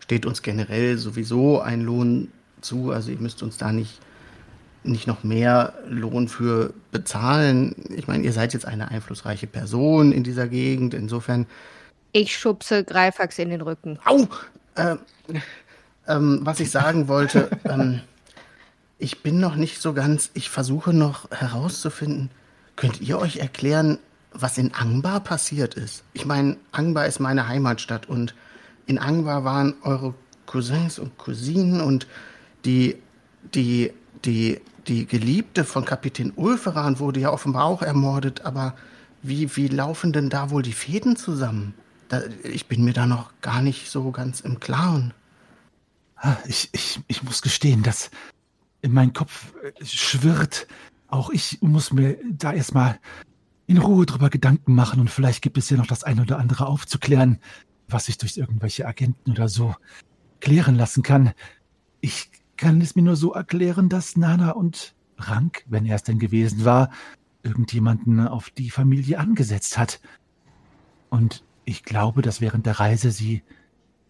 steht 0.00 0.26
uns 0.26 0.42
generell 0.42 0.98
sowieso 0.98 1.60
ein 1.60 1.82
Lohn 1.82 2.32
zu. 2.60 2.90
Also 2.90 3.10
ihr 3.10 3.18
müsst 3.18 3.42
uns 3.42 3.58
da 3.58 3.72
nicht, 3.72 4.00
nicht 4.82 5.06
noch 5.06 5.24
mehr 5.24 5.74
Lohn 5.88 6.28
für 6.28 6.72
bezahlen. 6.90 7.74
Ich 7.96 8.08
meine, 8.08 8.24
ihr 8.24 8.32
seid 8.32 8.52
jetzt 8.54 8.66
eine 8.66 8.90
einflussreiche 8.90 9.46
Person 9.46 10.12
in 10.12 10.24
dieser 10.24 10.48
Gegend. 10.48 10.94
Insofern 10.94 11.46
ich 12.12 12.36
schubse 12.36 12.84
Greifax 12.84 13.38
in 13.38 13.50
den 13.50 13.60
Rücken. 13.60 13.98
Au! 14.04 14.26
Äh, 14.74 14.96
ähm, 16.06 16.40
was 16.42 16.60
ich 16.60 16.70
sagen 16.70 17.08
wollte, 17.08 17.50
ähm, 17.64 18.00
ich 18.98 19.22
bin 19.22 19.40
noch 19.40 19.56
nicht 19.56 19.80
so 19.80 19.92
ganz, 19.92 20.30
ich 20.34 20.50
versuche 20.50 20.92
noch 20.92 21.30
herauszufinden, 21.30 22.30
könnt 22.76 23.00
ihr 23.00 23.18
euch 23.18 23.36
erklären, 23.36 23.98
was 24.32 24.58
in 24.58 24.74
Angbar 24.74 25.20
passiert 25.20 25.74
ist? 25.74 26.04
Ich 26.12 26.26
meine, 26.26 26.56
Angbar 26.72 27.06
ist 27.06 27.20
meine 27.20 27.48
Heimatstadt 27.48 28.08
und 28.08 28.34
in 28.88 28.98
Angbar 28.98 29.44
waren 29.44 29.74
eure 29.82 30.14
Cousins 30.46 30.98
und 30.98 31.16
Cousinen 31.18 31.80
und 31.80 32.06
die, 32.64 32.96
die, 33.54 33.92
die, 34.24 34.60
die 34.88 35.06
Geliebte 35.06 35.64
von 35.64 35.84
Kapitän 35.84 36.32
Ulferan 36.34 36.98
wurde 36.98 37.20
ja 37.20 37.30
offenbar 37.30 37.64
auch 37.64 37.82
ermordet, 37.82 38.44
aber 38.46 38.74
wie, 39.22 39.54
wie 39.56 39.68
laufen 39.68 40.12
denn 40.12 40.30
da 40.30 40.50
wohl 40.50 40.62
die 40.62 40.72
Fäden 40.72 41.16
zusammen? 41.16 41.74
Da, 42.08 42.22
ich 42.42 42.66
bin 42.66 42.82
mir 42.82 42.94
da 42.94 43.06
noch 43.06 43.30
gar 43.42 43.60
nicht 43.60 43.90
so 43.90 44.10
ganz 44.10 44.40
im 44.40 44.58
Klaren. 44.58 45.12
Ah, 46.16 46.36
ich, 46.46 46.70
ich, 46.72 47.00
ich 47.06 47.22
muss 47.22 47.42
gestehen, 47.42 47.82
dass 47.82 48.10
in 48.80 48.92
meinem 48.92 49.12
Kopf 49.12 49.52
äh, 49.62 49.84
schwirrt. 49.84 50.66
Auch 51.08 51.28
ich 51.28 51.58
muss 51.60 51.92
mir 51.92 52.16
da 52.30 52.54
erstmal 52.54 52.98
in 53.66 53.76
Ruhe 53.76 54.06
drüber 54.06 54.30
Gedanken 54.30 54.74
machen 54.74 54.98
und 54.98 55.10
vielleicht 55.10 55.42
gibt 55.42 55.58
es 55.58 55.68
ja 55.68 55.76
noch 55.76 55.86
das 55.86 56.04
eine 56.04 56.22
oder 56.22 56.38
andere 56.38 56.66
aufzuklären, 56.66 57.38
was 57.88 58.06
sich 58.06 58.18
durch 58.18 58.36
irgendwelche 58.36 58.86
Agenten 58.86 59.32
oder 59.32 59.48
so 59.48 59.74
klären 60.40 60.76
lassen 60.76 61.02
kann. 61.02 61.32
Ich 62.00 62.30
kann 62.56 62.80
es 62.80 62.96
mir 62.96 63.02
nur 63.02 63.16
so 63.16 63.32
erklären, 63.32 63.88
dass 63.88 64.16
Nana 64.16 64.52
und 64.52 64.94
Rank, 65.16 65.64
wenn 65.66 65.86
er 65.86 65.96
es 65.96 66.02
denn 66.02 66.18
gewesen 66.18 66.64
war, 66.64 66.90
irgendjemanden 67.42 68.26
auf 68.26 68.50
die 68.50 68.70
Familie 68.70 69.18
angesetzt 69.18 69.78
hat. 69.78 70.00
Und 71.10 71.44
ich 71.64 71.82
glaube, 71.82 72.22
dass 72.22 72.40
während 72.40 72.66
der 72.66 72.78
Reise 72.78 73.10
sie 73.10 73.42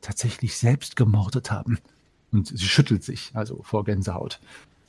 tatsächlich 0.00 0.56
selbst 0.56 0.96
gemordet 0.96 1.50
haben. 1.50 1.78
Und 2.30 2.48
sie 2.48 2.68
schüttelt 2.68 3.04
sich, 3.04 3.30
also 3.34 3.62
vor 3.62 3.84
Gänsehaut. 3.84 4.40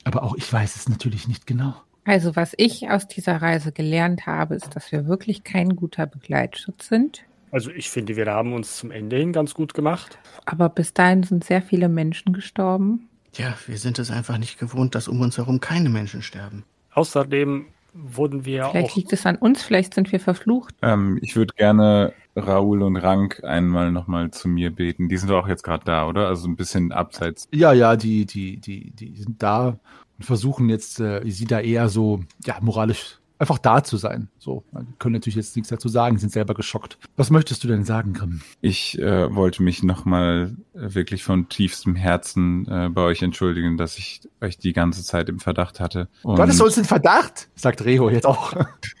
Aber 0.04 0.22
auch 0.22 0.34
ich 0.36 0.50
weiß 0.52 0.76
es 0.76 0.88
natürlich 0.88 1.28
nicht 1.28 1.46
genau. 1.46 1.74
Also 2.04 2.34
was 2.36 2.54
ich 2.56 2.90
aus 2.90 3.06
dieser 3.08 3.42
Reise 3.42 3.72
gelernt 3.72 4.26
habe, 4.26 4.54
ist, 4.54 4.74
dass 4.74 4.90
wir 4.92 5.06
wirklich 5.06 5.44
kein 5.44 5.76
guter 5.76 6.06
Begleitschutz 6.06 6.88
sind. 6.88 7.24
Also 7.50 7.70
ich 7.70 7.90
finde, 7.90 8.16
wir 8.16 8.26
haben 8.26 8.52
uns 8.52 8.76
zum 8.76 8.90
Ende 8.90 9.16
hin 9.16 9.32
ganz 9.32 9.54
gut 9.54 9.74
gemacht. 9.74 10.18
Aber 10.46 10.68
bis 10.68 10.94
dahin 10.94 11.22
sind 11.22 11.44
sehr 11.44 11.62
viele 11.62 11.88
Menschen 11.88 12.32
gestorben. 12.32 13.08
Ja, 13.34 13.54
wir 13.66 13.78
sind 13.78 13.98
es 13.98 14.10
einfach 14.10 14.38
nicht 14.38 14.58
gewohnt, 14.58 14.94
dass 14.94 15.08
um 15.08 15.20
uns 15.20 15.36
herum 15.36 15.60
keine 15.60 15.88
Menschen 15.88 16.22
sterben. 16.22 16.64
Außerdem 16.92 17.66
wurden 17.92 18.44
wir 18.44 18.64
vielleicht 18.64 18.66
auch. 18.66 18.72
Vielleicht 18.72 18.96
liegt 18.96 19.12
es 19.12 19.26
an 19.26 19.36
uns, 19.36 19.62
vielleicht 19.62 19.94
sind 19.94 20.12
wir 20.12 20.20
verflucht. 20.20 20.74
Ähm, 20.82 21.18
ich 21.22 21.36
würde 21.36 21.54
gerne 21.54 22.12
Raoul 22.36 22.82
und 22.82 22.96
Rank 22.96 23.42
einmal 23.44 23.92
nochmal 23.92 24.30
zu 24.30 24.48
mir 24.48 24.70
beten. 24.70 25.08
Die 25.08 25.16
sind 25.16 25.28
doch 25.30 25.44
auch 25.44 25.48
jetzt 25.48 25.62
gerade 25.62 25.84
da, 25.84 26.06
oder? 26.06 26.28
Also 26.28 26.48
ein 26.48 26.56
bisschen 26.56 26.92
abseits. 26.92 27.48
Ja, 27.52 27.72
ja, 27.72 27.96
die, 27.96 28.26
die, 28.26 28.58
die, 28.58 28.90
die 28.90 29.16
sind 29.16 29.42
da 29.42 29.78
und 30.18 30.24
versuchen 30.24 30.68
jetzt, 30.68 31.00
äh, 31.00 31.22
sie 31.24 31.46
da 31.46 31.60
eher 31.60 31.88
so, 31.88 32.22
ja, 32.44 32.58
moralisch 32.60 33.19
einfach 33.40 33.58
da 33.58 33.82
zu 33.82 33.96
sein. 33.96 34.28
So, 34.38 34.64
die 34.72 34.92
können 34.98 35.14
natürlich 35.14 35.36
jetzt 35.36 35.56
nichts 35.56 35.70
dazu 35.70 35.88
sagen, 35.88 36.18
sind 36.18 36.30
selber 36.30 36.52
geschockt. 36.52 36.98
Was 37.16 37.30
möchtest 37.30 37.64
du 37.64 37.68
denn 37.68 37.84
sagen, 37.84 38.12
Grimm? 38.12 38.42
Ich 38.60 38.98
äh, 38.98 39.34
wollte 39.34 39.62
mich 39.62 39.82
nochmal 39.82 40.54
äh, 40.74 40.94
wirklich 40.94 41.24
von 41.24 41.48
tiefstem 41.48 41.96
Herzen 41.96 42.68
äh, 42.68 42.90
bei 42.90 43.00
euch 43.00 43.22
entschuldigen, 43.22 43.78
dass 43.78 43.96
ich 43.96 44.20
euch 44.42 44.58
die 44.58 44.74
ganze 44.74 45.02
Zeit 45.02 45.30
im 45.30 45.40
Verdacht 45.40 45.80
hatte. 45.80 46.08
Und 46.22 46.36
du 46.36 46.42
hattest 46.42 46.60
uns 46.60 46.76
in 46.76 46.84
Verdacht? 46.84 47.48
Sagt 47.54 47.82
Reho 47.84 48.10
jetzt 48.10 48.26
auch. 48.26 48.52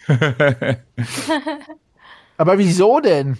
Aber 2.38 2.56
wieso 2.56 3.00
denn? 3.00 3.36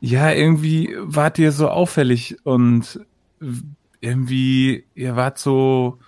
Ja, 0.00 0.30
irgendwie 0.30 0.94
wart 1.00 1.38
ihr 1.40 1.50
so 1.50 1.68
auffällig 1.68 2.36
und 2.44 3.00
irgendwie, 4.00 4.84
ihr 4.94 5.16
wart 5.16 5.38
so. 5.38 5.98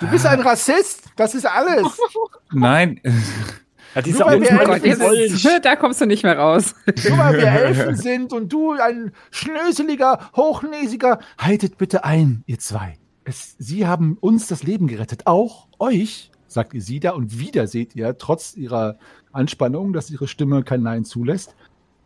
Du 0.00 0.08
bist 0.08 0.24
ein 0.26 0.40
Rassist, 0.40 1.01
das 1.22 1.34
ist 1.34 1.46
alles. 1.46 1.86
Nein. 2.52 3.00
Ja, 3.94 4.02
Nur, 4.36 4.64
Gott, 4.64 4.84
jetzt, 4.84 5.64
da 5.64 5.76
kommst 5.76 6.00
du 6.00 6.06
nicht 6.06 6.22
mehr 6.22 6.38
raus. 6.38 6.74
Nur 7.08 7.18
weil 7.18 7.36
wir 7.36 7.46
Elfen 7.46 7.94
sind 7.94 8.32
und 8.32 8.52
du 8.52 8.72
ein 8.72 9.12
schnöseliger, 9.30 10.30
hochnäsiger, 10.34 11.18
haltet 11.38 11.76
bitte 11.76 12.04
ein, 12.04 12.42
ihr 12.46 12.58
zwei. 12.58 12.98
Es, 13.24 13.54
sie 13.58 13.86
haben 13.86 14.16
uns 14.20 14.46
das 14.46 14.62
Leben 14.62 14.86
gerettet, 14.86 15.26
auch 15.26 15.68
euch, 15.78 16.30
sagt 16.48 16.74
Isida, 16.74 17.10
und 17.10 17.38
wieder 17.38 17.66
seht 17.66 17.94
ihr, 17.94 18.16
trotz 18.16 18.56
ihrer 18.56 18.96
Anspannung, 19.30 19.92
dass 19.92 20.10
ihre 20.10 20.26
Stimme 20.26 20.64
kein 20.64 20.82
Nein 20.82 21.04
zulässt. 21.04 21.54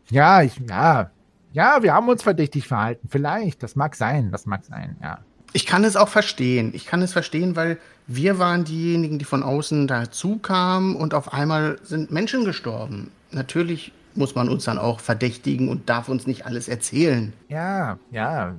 Ja, 0.09 0.41
ich, 0.41 0.59
ja, 0.69 1.11
ja, 1.53 1.81
wir 1.81 1.93
haben 1.93 2.09
uns 2.09 2.21
verdächtig 2.21 2.67
verhalten. 2.67 3.07
Vielleicht, 3.09 3.63
das 3.63 3.75
mag 3.75 3.95
sein, 3.95 4.31
das 4.31 4.45
mag 4.45 4.63
sein, 4.63 4.97
ja. 5.01 5.19
Ich 5.53 5.65
kann 5.65 5.83
es 5.83 5.95
auch 5.95 6.09
verstehen. 6.09 6.71
Ich 6.73 6.85
kann 6.85 7.01
es 7.01 7.13
verstehen, 7.13 7.55
weil 7.55 7.77
wir 8.05 8.39
waren 8.39 8.63
diejenigen, 8.63 9.19
die 9.19 9.25
von 9.25 9.43
außen 9.43 9.87
dazu 9.87 10.37
kamen 10.37 10.95
und 10.95 11.13
auf 11.13 11.33
einmal 11.33 11.77
sind 11.83 12.11
Menschen 12.11 12.45
gestorben. 12.45 13.11
Natürlich 13.31 13.91
muss 14.15 14.35
man 14.35 14.49
uns 14.49 14.65
dann 14.65 14.77
auch 14.77 14.99
verdächtigen 14.99 15.69
und 15.69 15.89
darf 15.89 16.09
uns 16.09 16.27
nicht 16.27 16.45
alles 16.45 16.67
erzählen. 16.67 17.33
Ja, 17.49 17.99
ja, 18.11 18.55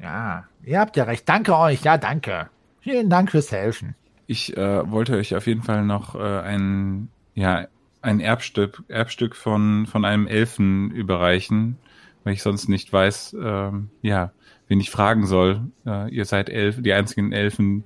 ja. 0.00 0.44
Ihr 0.64 0.80
habt 0.80 0.96
ja 0.96 1.04
recht. 1.04 1.28
Danke 1.28 1.56
euch. 1.56 1.82
Ja, 1.82 1.96
danke. 1.96 2.48
Vielen 2.80 3.10
Dank 3.10 3.30
fürs 3.30 3.52
Helfen. 3.52 3.94
Ich 4.26 4.56
äh, 4.56 4.90
wollte 4.90 5.16
euch 5.16 5.34
auf 5.36 5.46
jeden 5.46 5.62
Fall 5.62 5.84
noch 5.84 6.14
äh, 6.14 6.40
ein, 6.40 7.08
ja, 7.34 7.66
ein 8.02 8.20
Erbstück, 8.20 8.82
Erbstück 8.88 9.36
von, 9.36 9.86
von 9.86 10.04
einem 10.04 10.26
Elfen 10.26 10.90
überreichen, 10.90 11.76
weil 12.24 12.34
ich 12.34 12.42
sonst 12.42 12.68
nicht 12.68 12.92
weiß, 12.92 13.36
ähm, 13.40 13.90
ja, 14.02 14.32
wen 14.68 14.80
ich 14.80 14.90
fragen 14.90 15.26
soll. 15.26 15.60
Äh, 15.86 16.10
ihr 16.14 16.24
seid 16.24 16.48
Elf, 16.48 16.82
die 16.82 16.92
einzigen 16.92 17.32
Elfen, 17.32 17.84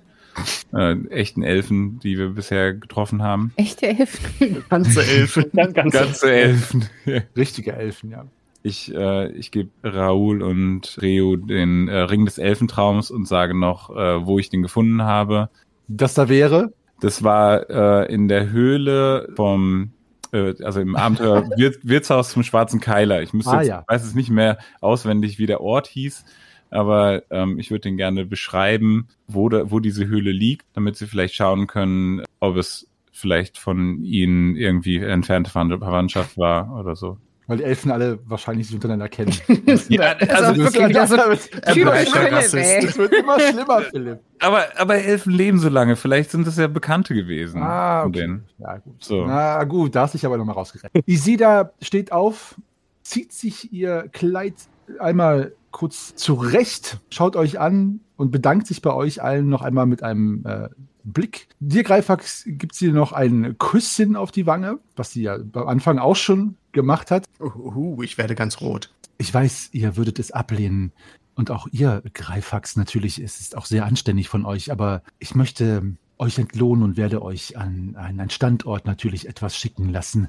äh, 0.73 0.95
echten 1.09 1.43
Elfen, 1.43 1.99
die 2.01 2.19
wir 2.19 2.31
bisher 2.31 2.75
getroffen 2.75 3.23
haben. 3.23 3.53
Echte 3.57 3.89
Elfen. 3.89 4.65
Ganze 4.69 5.05
Elfen. 5.05 5.45
Ganz, 5.55 5.75
ganz 5.75 5.93
Ganze 5.93 6.33
Elfen. 6.33 6.89
Richtige 7.37 7.73
Elfen, 7.75 8.11
ja. 8.11 8.25
Ich, 8.63 8.95
äh, 8.95 9.31
ich 9.33 9.51
gebe 9.51 9.71
Raoul 9.83 10.43
und 10.43 10.99
Reo 11.01 11.37
den 11.37 11.89
äh, 11.89 11.97
Ring 12.01 12.27
des 12.27 12.37
Elfentraums 12.37 13.11
und 13.11 13.27
sage 13.27 13.59
noch, 13.59 13.89
äh, 13.91 14.27
wo 14.27 14.39
ich 14.39 14.51
den 14.51 14.63
gefunden 14.63 15.03
habe. 15.03 15.49
Das 15.89 16.13
da 16.15 16.29
wäre. 16.29 16.73
Das 17.01 17.23
war 17.25 17.71
äh, 17.71 18.13
in 18.13 18.29
der 18.29 18.51
Höhle 18.51 19.33
vom, 19.35 19.93
äh, 20.33 20.53
also 20.63 20.81
im 20.81 20.95
Abenteuer 20.95 21.49
Wir 21.57 21.73
Wirtshaus 21.83 22.31
zum 22.33 22.43
Schwarzen 22.43 22.81
Keiler. 22.81 23.23
Ich 23.23 23.33
müsste 23.33 23.53
Ah, 23.53 23.61
jetzt, 23.61 23.69
ja. 23.69 23.85
weiß 23.89 24.05
es 24.05 24.15
nicht 24.15 24.29
mehr 24.31 24.59
auswendig, 24.83 25.39
wie 25.39 25.47
der 25.47 25.63
Ort 25.63 25.87
hieß, 25.87 26.27
aber 26.71 27.23
ähm, 27.31 27.59
ich 27.59 27.71
würde 27.71 27.83
den 27.83 27.97
gerne 27.97 28.25
beschreiben, 28.25 29.09
wo, 29.27 29.49
da, 29.49 29.71
wo 29.71 29.81
diese 29.81 30.07
Höhle 30.07 30.33
liegt, 30.33 30.67
damit 30.75 30.97
Sie 30.97 31.07
vielleicht 31.07 31.35
schauen 31.35 31.67
können, 31.67 32.23
ob 32.41 32.57
es 32.57 32.87
vielleicht 33.13 33.59
von 33.59 34.03
Ihnen 34.05 34.57
irgendwie 34.57 34.97
entfernte 34.99 35.51
Verwand- 35.51 35.79
Verwandtschaft 35.79 36.39
war 36.39 36.79
oder 36.79 36.97
so. 36.97 37.19
Weil 37.47 37.57
die 37.57 37.65
Elfen 37.65 37.91
alle 37.91 38.21
wahrscheinlich 38.27 38.69
sich 38.69 38.77
untereinander 38.77 39.09
kennen. 39.09 39.33
Ja, 39.89 40.13
Also 40.29 40.57
wirklich 40.57 40.89
wieder 40.89 41.07
so 41.09 41.17
typisch 41.17 41.51
bleibt 41.51 41.67
der 41.67 42.07
Philipp, 42.07 42.33
Rassist. 42.33 42.55
ey. 42.55 42.85
Es 42.85 42.97
wird 42.97 43.13
immer 43.13 43.41
schlimmer, 43.41 43.83
Philipp. 43.83 44.21
Aber, 44.39 44.65
aber 44.77 44.95
Elfen 44.99 45.33
leben 45.33 45.59
so 45.59 45.69
lange. 45.69 45.97
Vielleicht 45.97 46.31
sind 46.31 46.47
das 46.47 46.57
ja 46.59 46.69
Bekannte 46.69 47.13
gewesen. 47.13 47.61
Ah, 47.61 48.05
okay. 48.05 48.39
Ja, 48.59 48.77
gut. 48.79 49.03
So. 49.03 49.27
Na 49.27 49.65
gut, 49.65 49.97
da 49.97 50.03
hast 50.03 50.15
dich 50.15 50.25
aber 50.25 50.37
nochmal 50.39 50.55
rausgerettet. 50.55 51.03
Isida 51.09 51.73
steht 51.83 52.13
auf, 52.13 52.55
zieht 53.03 53.33
sich 53.33 53.73
ihr 53.73 54.09
Kleid 54.13 54.55
einmal 55.01 55.53
kurz 55.71 56.15
zurecht, 56.15 56.99
schaut 57.11 57.37
euch 57.37 57.59
an 57.61 58.01
und 58.17 58.31
bedankt 58.31 58.67
sich 58.67 58.83
bei 58.83 58.93
euch 58.93 59.23
allen 59.23 59.49
noch 59.49 59.63
einmal 59.63 59.87
mit 59.87 60.03
einem 60.03 60.45
äh, 60.45 60.69
Blick. 61.05 61.49
Dir, 61.61 61.83
Greifax, 61.83 62.45
gibt 62.47 62.75
sie 62.75 62.93
noch 62.93 63.13
ein 63.13 63.57
Küsschen 63.59 64.17
auf 64.17 64.33
die 64.33 64.47
Wange, 64.47 64.79
was 64.97 65.13
sie 65.13 65.23
ja 65.23 65.35
am 65.35 65.69
Anfang 65.69 65.99
auch 65.99 66.17
schon 66.17 66.57
gemacht 66.73 67.11
hat. 67.11 67.25
Uhu, 67.39 68.03
ich 68.03 68.19
werde 68.19 68.35
ganz 68.35 68.61
rot. 68.61 68.93
Ich 69.19 69.33
weiß, 69.33 69.71
ihr 69.73 69.97
würdet 69.97 70.19
es 70.19 70.31
ablehnen. 70.31 70.93
Und 71.35 71.51
auch 71.51 71.67
ihr, 71.71 72.03
Greifax, 72.13 72.77
natürlich, 72.77 73.19
es 73.19 73.41
ist 73.41 73.57
auch 73.57 73.67
sehr 73.67 73.87
anständig 73.87 74.29
von 74.29 74.45
euch, 74.45 74.71
aber 74.71 75.03
ich 75.19 75.35
möchte 75.35 75.97
euch 76.19 76.39
entlohnen 76.39 76.85
und 76.85 76.97
werde 76.97 77.23
euch 77.23 77.57
an, 77.57 77.95
an 77.97 78.21
einen 78.21 78.31
Standort 78.31 78.85
natürlich 78.85 79.27
etwas 79.27 79.57
schicken 79.57 79.89
lassen. 79.89 80.29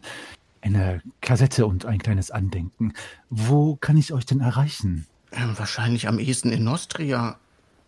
Eine 0.62 1.02
Kassette 1.20 1.66
und 1.66 1.86
ein 1.86 2.00
kleines 2.00 2.32
Andenken. 2.32 2.94
Wo 3.30 3.76
kann 3.76 3.98
ich 3.98 4.14
euch 4.14 4.26
denn 4.26 4.40
erreichen? 4.40 5.06
Ähm, 5.32 5.58
wahrscheinlich 5.58 6.08
am 6.08 6.20
ehesten 6.20 6.52
in 6.52 6.64
Nostria. 6.64 7.38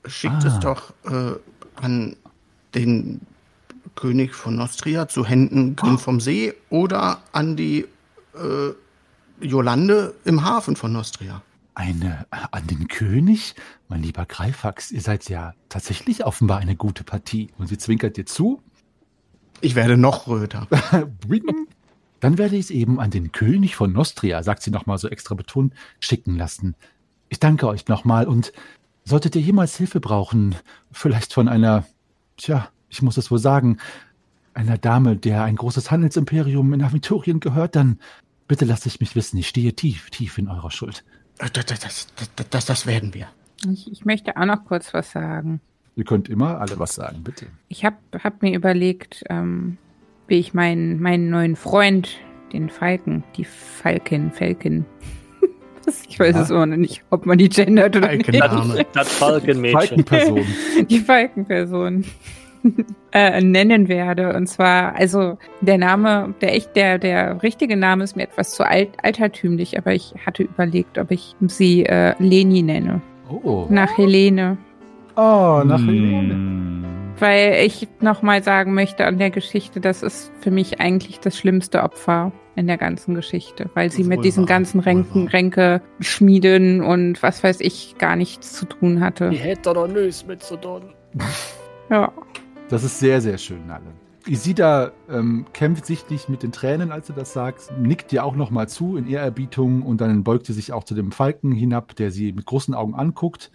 Schickt 0.05 0.43
Ah. 0.45 0.47
es 0.47 0.59
doch 0.59 0.93
äh, 1.05 1.35
an 1.75 2.15
den 2.75 3.21
König 3.95 4.33
von 4.33 4.55
Nostria 4.55 5.07
zu 5.07 5.25
Händen 5.25 5.75
Grimm 5.75 5.97
vom 5.99 6.19
See 6.19 6.53
oder 6.69 7.21
an 7.31 7.55
die 7.55 7.85
äh, 8.33 9.45
Jolande 9.45 10.13
im 10.25 10.43
Hafen 10.43 10.75
von 10.75 10.91
Nostria. 10.91 11.41
Eine 11.75 12.25
an 12.51 12.67
den 12.67 12.87
König? 12.87 13.55
Mein 13.87 14.03
lieber 14.03 14.25
Greifax, 14.25 14.91
ihr 14.91 15.01
seid 15.01 15.27
ja 15.29 15.53
tatsächlich 15.69 16.23
offenbar 16.25 16.59
eine 16.59 16.75
gute 16.75 17.03
Partie. 17.03 17.49
Und 17.57 17.67
sie 17.67 17.77
zwinkert 17.77 18.15
dir 18.17 18.25
zu. 18.25 18.61
Ich 19.61 19.75
werde 19.75 19.97
noch 19.97 20.27
röter. 20.27 20.67
Dann 22.19 22.37
werde 22.37 22.55
ich 22.55 22.65
es 22.65 22.71
eben 22.71 22.99
an 22.99 23.11
den 23.11 23.31
König 23.31 23.75
von 23.75 23.91
Nostria, 23.91 24.43
sagt 24.43 24.61
sie 24.63 24.71
nochmal 24.71 24.97
so 24.97 25.09
extra 25.09 25.35
betont, 25.35 25.73
schicken 25.99 26.37
lassen. 26.37 26.75
Ich 27.33 27.39
danke 27.39 27.67
euch 27.67 27.87
nochmal 27.87 28.27
und 28.27 28.53
solltet 29.05 29.35
ihr 29.35 29.41
jemals 29.41 29.75
Hilfe 29.75 29.99
brauchen, 29.99 30.55
vielleicht 30.91 31.33
von 31.33 31.47
einer, 31.47 31.83
tja, 32.37 32.69
ich 32.89 33.01
muss 33.01 33.17
es 33.17 33.31
wohl 33.31 33.39
sagen, 33.39 33.79
einer 34.53 34.77
Dame, 34.77 35.17
der 35.17 35.43
ein 35.43 35.55
großes 35.55 35.89
Handelsimperium 35.89 36.73
in 36.73 36.83
Aventurien 36.83 37.39
gehört, 37.39 37.75
dann 37.75 37.97
bitte 38.47 38.65
lasst 38.65 38.85
es 38.85 38.99
mich 38.99 39.15
wissen. 39.15 39.39
Ich 39.39 39.47
stehe 39.47 39.73
tief, 39.73 40.11
tief 40.11 40.37
in 40.37 40.47
eurer 40.47 40.69
Schuld. 40.69 41.03
Äh, 41.39 41.49
Das, 41.51 41.65
das, 41.65 42.07
das, 42.35 42.49
das, 42.51 42.65
das 42.67 42.85
werden 42.85 43.15
wir. 43.15 43.25
Ich, 43.67 43.91
ich 43.91 44.05
möchte 44.05 44.37
auch 44.37 44.45
noch 44.45 44.63
kurz 44.65 44.93
was 44.93 45.11
sagen. 45.11 45.59
Ihr 45.95 46.03
könnt 46.03 46.29
immer 46.29 46.61
alle 46.61 46.77
was 46.77 46.93
sagen, 46.93 47.23
bitte. 47.23 47.47
Ich 47.67 47.83
habe 47.83 47.97
hab 48.23 48.43
mir 48.43 48.55
überlegt, 48.55 49.23
ähm, 49.27 49.79
wie 50.27 50.37
ich 50.37 50.53
meinen, 50.53 51.01
meinen 51.01 51.31
neuen 51.31 51.55
Freund, 51.55 52.15
den 52.51 52.69
Falken, 52.69 53.23
die 53.37 53.45
Falken, 53.45 54.31
Falken. 54.31 54.85
ich 56.09 56.19
weiß 56.19 56.35
es 56.35 56.51
auch 56.51 56.65
noch 56.65 56.77
nicht, 56.77 57.03
ob 57.09 57.25
man 57.25 57.37
die 57.37 57.49
gendert 57.49 57.95
oder 57.95 58.11
nicht. 58.11 58.25
Falkenname. 58.25 58.85
Das 58.93 59.11
Falkenmädchen. 59.13 60.05
Falkenperson. 60.05 60.45
die 60.89 60.99
Falkenperson 60.99 62.05
äh, 63.11 63.41
nennen 63.41 63.87
werde. 63.87 64.33
Und 64.33 64.47
zwar, 64.47 64.95
also 64.95 65.37
der 65.61 65.77
Name, 65.77 66.33
der 66.41 66.55
echt, 66.55 66.75
der, 66.75 66.99
der 66.99 67.41
richtige 67.43 67.75
Name 67.75 68.03
ist 68.03 68.15
mir 68.15 68.23
etwas 68.23 68.51
zu 68.51 68.65
alt, 68.65 68.89
altertümlich, 69.01 69.77
aber 69.77 69.93
ich 69.93 70.13
hatte 70.25 70.43
überlegt, 70.43 70.97
ob 70.97 71.11
ich 71.11 71.35
sie 71.47 71.85
äh, 71.85 72.13
Leni 72.19 72.61
nenne. 72.61 73.01
Oh, 73.29 73.65
Nach 73.69 73.97
Helene. 73.97 74.57
oh 75.15 75.61
nach 75.65 75.79
Hm. 75.79 76.83
Weil 77.19 77.65
ich 77.65 77.87
nochmal 78.01 78.43
sagen 78.43 78.73
möchte 78.73 79.05
an 79.05 79.17
der 79.17 79.29
Geschichte, 79.29 79.79
das 79.79 80.03
ist 80.03 80.31
für 80.41 80.51
mich 80.51 80.81
eigentlich 80.81 81.19
das 81.19 81.37
schlimmste 81.37 81.83
Opfer 81.83 82.31
in 82.55 82.67
der 82.67 82.77
ganzen 82.77 83.15
Geschichte, 83.15 83.69
weil 83.73 83.91
sie 83.91 84.03
mit 84.03 84.23
diesen 84.23 84.45
ganzen 84.45 84.79
Ränken. 84.79 85.27
Ränke 85.27 85.81
schmieden 85.99 86.81
und 86.81 87.23
was 87.23 87.43
weiß 87.43 87.59
ich 87.61 87.95
gar 87.97 88.15
nichts 88.15 88.53
zu 88.53 88.65
tun 88.65 88.99
hatte. 88.99 89.29
Die 89.29 89.37
hätte 89.37 89.73
doch 89.73 89.87
nös 89.87 90.25
mit 90.25 90.43
zu 90.43 90.57
tun. 90.57 90.83
Ja. 91.89 92.11
Das 92.69 92.83
ist 92.83 92.97
sehr, 92.97 93.19
sehr 93.21 93.37
schön, 93.37 93.67
Nalle. 93.67 93.91
Isida 94.25 94.93
ähm, 95.09 95.45
kämpft 95.51 95.85
sichtlich 95.85 96.29
mit 96.29 96.43
den 96.43 96.53
Tränen, 96.53 96.91
als 96.91 97.07
du 97.07 97.13
das 97.13 97.33
sagst, 97.33 97.73
nickt 97.77 98.11
dir 98.11 98.23
auch 98.23 98.35
nochmal 98.35 98.69
zu 98.69 98.95
in 98.95 99.05
Ehrerbietung 99.05 99.83
und 99.83 99.99
dann 99.99 100.23
beugt 100.23 100.45
sie 100.45 100.53
sich 100.53 100.71
auch 100.71 100.85
zu 100.85 100.95
dem 100.95 101.11
Falken 101.11 101.51
hinab, 101.51 101.95
der 101.97 102.09
sie 102.09 102.31
mit 102.31 102.45
großen 102.45 102.73
Augen 102.73 102.95
anguckt. 102.95 103.51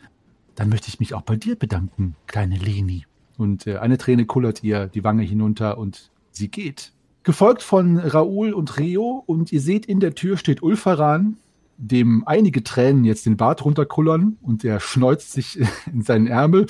Dann 0.55 0.69
möchte 0.69 0.89
ich 0.89 1.01
mich 1.01 1.15
auch 1.15 1.23
bei 1.23 1.37
dir 1.37 1.57
bedanken, 1.57 2.17
kleine 2.27 2.57
Leni. 2.57 3.07
Und 3.39 3.67
äh, 3.67 3.79
eine 3.79 3.97
Träne 3.97 4.27
kullert 4.27 4.63
ihr 4.63 4.89
die 4.89 5.05
Wange 5.05 5.23
hinunter 5.23 5.79
und 5.79 6.11
sie 6.33 6.49
geht. 6.49 6.93
Gefolgt 7.23 7.63
von 7.63 7.99
Raoul 7.99 8.53
und 8.55 8.79
Reo 8.79 9.23
und 9.27 9.53
ihr 9.53 9.61
seht, 9.61 9.87
in 9.87 10.01
der 10.01 10.15
Tür 10.15 10.37
steht 10.37 10.63
Ulfaran, 10.63 11.37
dem 11.77 12.25
einige 12.27 12.65
Tränen 12.65 13.05
jetzt 13.05 13.27
den 13.27 13.37
Bart 13.37 13.65
runterkullern 13.65 14.37
und 14.43 14.65
er 14.65 14.81
schneuzt 14.81 15.33
sich 15.33 15.61
in 15.93 16.03
seinen 16.03 16.27
Ärmel. 16.27 16.67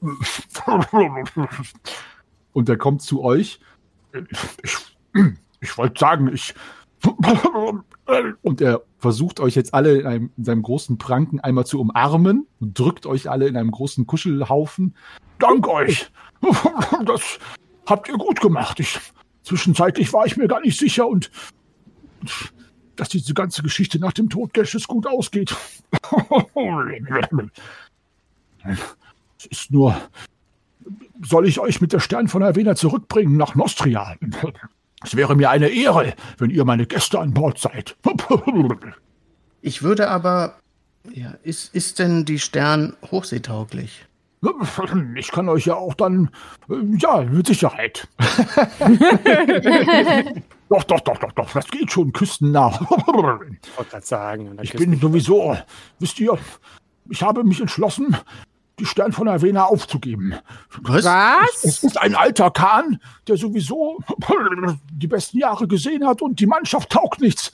Und 2.52 2.68
er 2.68 2.76
kommt 2.78 3.00
zu 3.02 3.22
euch. 3.22 3.60
Ich, 4.62 4.96
ich 5.60 5.78
wollte 5.78 6.00
sagen, 6.00 6.32
ich. 6.32 6.54
Und 8.42 8.60
er 8.60 8.82
versucht 8.98 9.40
euch 9.40 9.54
jetzt 9.54 9.72
alle 9.72 10.00
in, 10.00 10.06
einem, 10.06 10.30
in 10.36 10.44
seinem 10.44 10.62
großen 10.62 10.98
Pranken 10.98 11.40
einmal 11.40 11.64
zu 11.64 11.80
umarmen 11.80 12.46
und 12.60 12.78
drückt 12.78 13.06
euch 13.06 13.30
alle 13.30 13.46
in 13.46 13.56
einem 13.56 13.70
großen 13.70 14.06
Kuschelhaufen. 14.06 14.96
Dank 15.38 15.68
euch! 15.68 16.10
Das 17.04 17.38
habt 17.86 18.08
ihr 18.08 18.16
gut 18.16 18.40
gemacht. 18.40 18.80
Ich, 18.80 18.98
zwischenzeitlich 19.42 20.12
war 20.12 20.26
ich 20.26 20.36
mir 20.36 20.48
gar 20.48 20.60
nicht 20.60 20.78
sicher 20.78 21.06
und 21.06 21.30
dass 22.96 23.08
diese 23.08 23.32
ganze 23.34 23.62
Geschichte 23.62 23.98
nach 23.98 24.12
dem 24.12 24.28
Tod 24.28 24.52
Gesches 24.52 24.86
gut 24.86 25.06
ausgeht. 25.06 25.56
Es 29.38 29.46
ist 29.46 29.70
nur, 29.70 29.96
soll 31.22 31.48
ich 31.48 31.60
euch 31.60 31.80
mit 31.80 31.92
der 31.92 32.00
Stern 32.00 32.28
von 32.28 32.42
Avena 32.42 32.74
zurückbringen 32.74 33.36
nach 33.36 33.54
Nostria? 33.54 34.16
Es 35.02 35.16
wäre 35.16 35.34
mir 35.34 35.48
eine 35.48 35.68
Ehre, 35.68 36.14
wenn 36.36 36.50
ihr 36.50 36.64
meine 36.64 36.86
Gäste 36.86 37.18
an 37.18 37.32
Bord 37.32 37.58
seid. 37.58 37.96
Ich 39.62 39.82
würde 39.82 40.08
aber. 40.08 40.58
Ja, 41.14 41.30
ist, 41.42 41.74
ist 41.74 41.98
denn 41.98 42.26
die 42.26 42.38
Stern 42.38 42.94
hochseetauglich? 43.10 44.04
Ich 45.16 45.30
kann 45.30 45.48
euch 45.50 45.66
ja 45.66 45.74
auch 45.74 45.92
dann, 45.94 46.30
äh, 46.70 46.74
ja, 46.96 47.20
mit 47.22 47.46
Sicherheit. 47.46 48.08
doch, 50.70 50.84
doch, 50.84 51.00
doch, 51.00 51.18
doch, 51.18 51.32
doch, 51.32 51.52
das 51.52 51.66
geht 51.68 51.92
schon 51.92 52.12
küstennah. 52.12 52.70
Ich 52.80 52.90
wollte 53.76 53.90
gerade 53.90 54.06
sagen. 54.06 54.58
Ich 54.62 54.72
bin 54.72 54.98
sowieso, 54.98 55.58
wisst 55.98 56.18
ihr, 56.20 56.38
ich 57.10 57.22
habe 57.22 57.44
mich 57.44 57.60
entschlossen, 57.60 58.16
die 58.78 58.86
Stern 58.86 59.12
von 59.12 59.28
Avena 59.28 59.64
aufzugeben. 59.64 60.34
Was? 60.80 61.04
Es 61.04 61.04
Was? 61.04 61.82
ist 61.84 62.00
ein 62.00 62.14
alter 62.14 62.50
Kahn, 62.50 62.98
der 63.28 63.36
sowieso 63.36 63.98
die 64.90 65.06
besten 65.06 65.38
Jahre 65.38 65.68
gesehen 65.68 66.06
hat 66.06 66.22
und 66.22 66.40
die 66.40 66.46
Mannschaft 66.46 66.90
taugt 66.90 67.20
nichts. 67.20 67.52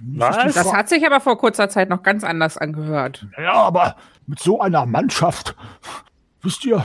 Was? 0.00 0.54
Das 0.54 0.72
hat 0.72 0.88
sich 0.88 1.06
aber 1.06 1.20
vor 1.20 1.38
kurzer 1.38 1.68
Zeit 1.68 1.88
noch 1.88 2.02
ganz 2.02 2.24
anders 2.24 2.58
angehört. 2.58 3.26
Ja, 3.38 3.52
aber 3.52 3.96
mit 4.26 4.40
so 4.40 4.60
einer 4.60 4.86
Mannschaft, 4.86 5.54
wisst 6.46 6.64
ihr, 6.64 6.84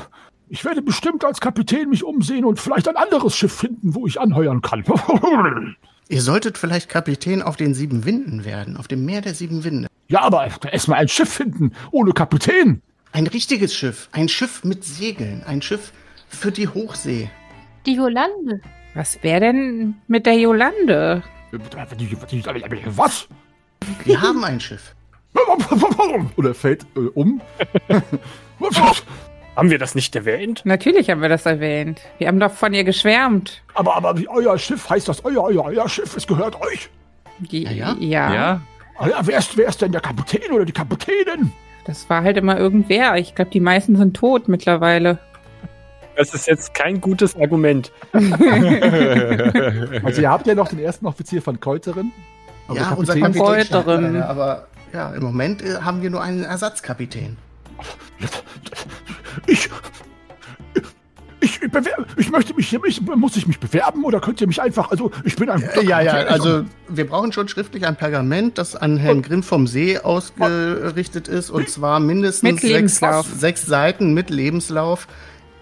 ich 0.50 0.66
werde 0.66 0.82
bestimmt 0.82 1.24
als 1.24 1.40
Kapitän 1.40 1.90
mich 1.90 2.04
umsehen 2.04 2.44
und 2.44 2.60
vielleicht 2.60 2.90
ein 2.90 2.98
anderes 2.98 3.38
Schiff 3.38 3.54
finden, 3.54 3.96
wo 3.96 4.06
ich 4.06 4.20
anheuern 4.20 4.62
kann. 4.62 4.84
Ihr 6.10 6.22
solltet 6.22 6.58
vielleicht 6.58 6.90
Kapitän 6.90 7.42
auf 7.42 7.56
den 7.56 7.74
sieben 7.74 8.04
Winden 8.04 8.44
werden, 8.44 8.76
auf 8.76 8.90
dem 8.90 9.06
Meer 9.06 9.22
der 9.22 9.34
sieben 9.34 9.64
Winde. 9.64 9.88
ja, 10.10 10.22
aber 10.22 10.50
erstmal 10.70 11.00
ein 11.00 11.08
Schiff 11.08 11.30
finden, 11.30 11.72
ohne 11.92 12.12
Kapitän. 12.12 12.82
Ein 13.14 13.28
richtiges 13.28 13.74
Schiff, 13.74 14.10
ein 14.12 14.28
Schiff 14.28 14.66
mit 14.66 14.84
Segeln, 14.84 15.44
ein 15.46 15.62
Schiff, 15.62 15.94
Für 16.28 16.52
die 16.52 16.68
Hochsee. 16.68 17.30
Die 17.86 17.96
Jolande. 17.96 18.62
Was 18.94 19.22
wäre 19.22 19.40
denn 19.42 19.96
mit 20.08 20.26
der 20.26 20.38
Jolande? 20.38 21.24
Was? 21.52 23.28
Wir 24.06 24.22
haben 24.22 24.44
ein 24.44 24.60
Schiff. 24.60 24.96
Oder 26.38 26.54
fällt 26.54 26.86
äh, 26.96 27.00
um. 27.14 27.42
Haben 29.56 29.70
wir 29.70 29.78
das 29.80 29.96
nicht 29.96 30.16
erwähnt? 30.16 30.62
Natürlich 30.64 31.10
haben 31.10 31.22
wir 31.22 31.30
das 31.30 31.46
erwähnt. 31.46 32.02
Wir 32.18 32.28
haben 32.28 32.40
doch 32.40 32.52
von 32.52 32.74
ihr 32.74 32.84
geschwärmt. 32.84 33.62
aber, 33.74 33.96
aber 33.96 34.18
wie 34.18 34.28
euer 34.30 34.58
Schiff 34.58 34.90
heißt 34.90 35.08
das 35.10 35.26
euer, 35.26 35.44
euer, 35.44 35.66
euer 35.66 35.90
Schiff, 35.90 36.16
es 36.16 36.26
gehört 36.26 36.60
euch. 36.62 36.90
Die, 37.40 37.64
Ja, 37.64 37.72
ja. 37.72 37.96
ja. 38.00 38.34
Ja, 38.34 38.62
Ah 38.98 39.08
ja, 39.08 39.16
wer, 39.24 39.40
ist, 39.40 39.58
wer 39.58 39.68
ist 39.68 39.82
denn 39.82 39.92
der 39.92 40.02
Kapitän 40.02 40.52
oder 40.52 40.64
die 40.64 40.72
Kapitänin? 40.72 41.52
Das 41.86 42.08
war 42.10 42.22
halt 42.24 42.38
immer 42.38 42.58
irgendwer. 42.60 43.16
Ich 43.16 43.34
glaube, 43.34 43.50
die 43.50 43.60
meisten 43.60 43.96
sind 43.96 44.16
tot 44.16 44.48
mittlerweile. 44.48 45.18
Das 46.16 46.34
ist 46.36 46.46
jetzt 46.46 46.74
kein 46.76 47.02
gutes 47.02 47.36
Argument. 47.36 47.92
Also 50.04 50.22
ihr 50.22 50.30
habt 50.30 50.46
ja 50.48 50.56
noch 50.56 50.68
den 50.70 50.80
ersten 50.80 51.06
Offizier 51.08 51.42
von 51.42 51.60
Keuterin. 51.60 52.12
Aber 52.68 52.78
ja, 52.78 52.90
der 52.90 52.98
unser 52.98 53.14
Kapitän- 53.16 54.22
aber 54.22 54.68
ja, 54.94 55.10
im 55.14 55.24
Moment 55.24 55.62
äh, 55.64 55.78
haben 55.82 56.02
wir 56.02 56.10
nur 56.10 56.22
einen 56.22 56.44
Ersatzkapitän. 56.44 57.38
Ich, 61.72 61.78
bewer- 61.78 62.06
ich 62.18 62.30
möchte 62.32 62.54
mich 62.54 62.68
hier, 62.70 62.82
ich, 62.86 63.02
muss 63.02 63.38
ich 63.38 63.48
mich 63.48 63.60
bewerben 63.60 64.04
oder 64.04 64.20
könnt 64.20 64.42
ihr 64.42 64.48
mich 64.48 64.62
einfach, 64.62 64.92
also 64.92 65.10
ich 65.24 65.36
bin 65.38 65.50
ein. 65.50 65.62
Äh, 65.64 65.84
ja, 65.86 66.02
ja, 66.02 66.14
also 66.14 66.64
wir 66.90 67.08
brauchen 67.08 67.32
schon 67.32 67.48
schriftlich 67.48 67.86
ein 67.88 67.96
Pergament, 67.96 68.58
das 68.58 68.76
an 68.76 68.98
Herrn 68.98 69.22
Grimm 69.22 69.42
vom 69.44 69.68
See 69.68 69.98
ausgerichtet 69.98 71.28
ist 71.28 71.50
und 71.50 71.70
zwar 71.70 72.00
mindestens 72.00 72.44
Mit 72.52 72.60
sechs, 72.62 72.74
Lebenslauf. 72.74 73.26
sechs 73.26 73.66
Seiten 73.66 74.14
mit 74.14 74.30
Lebenslauf. 74.30 75.08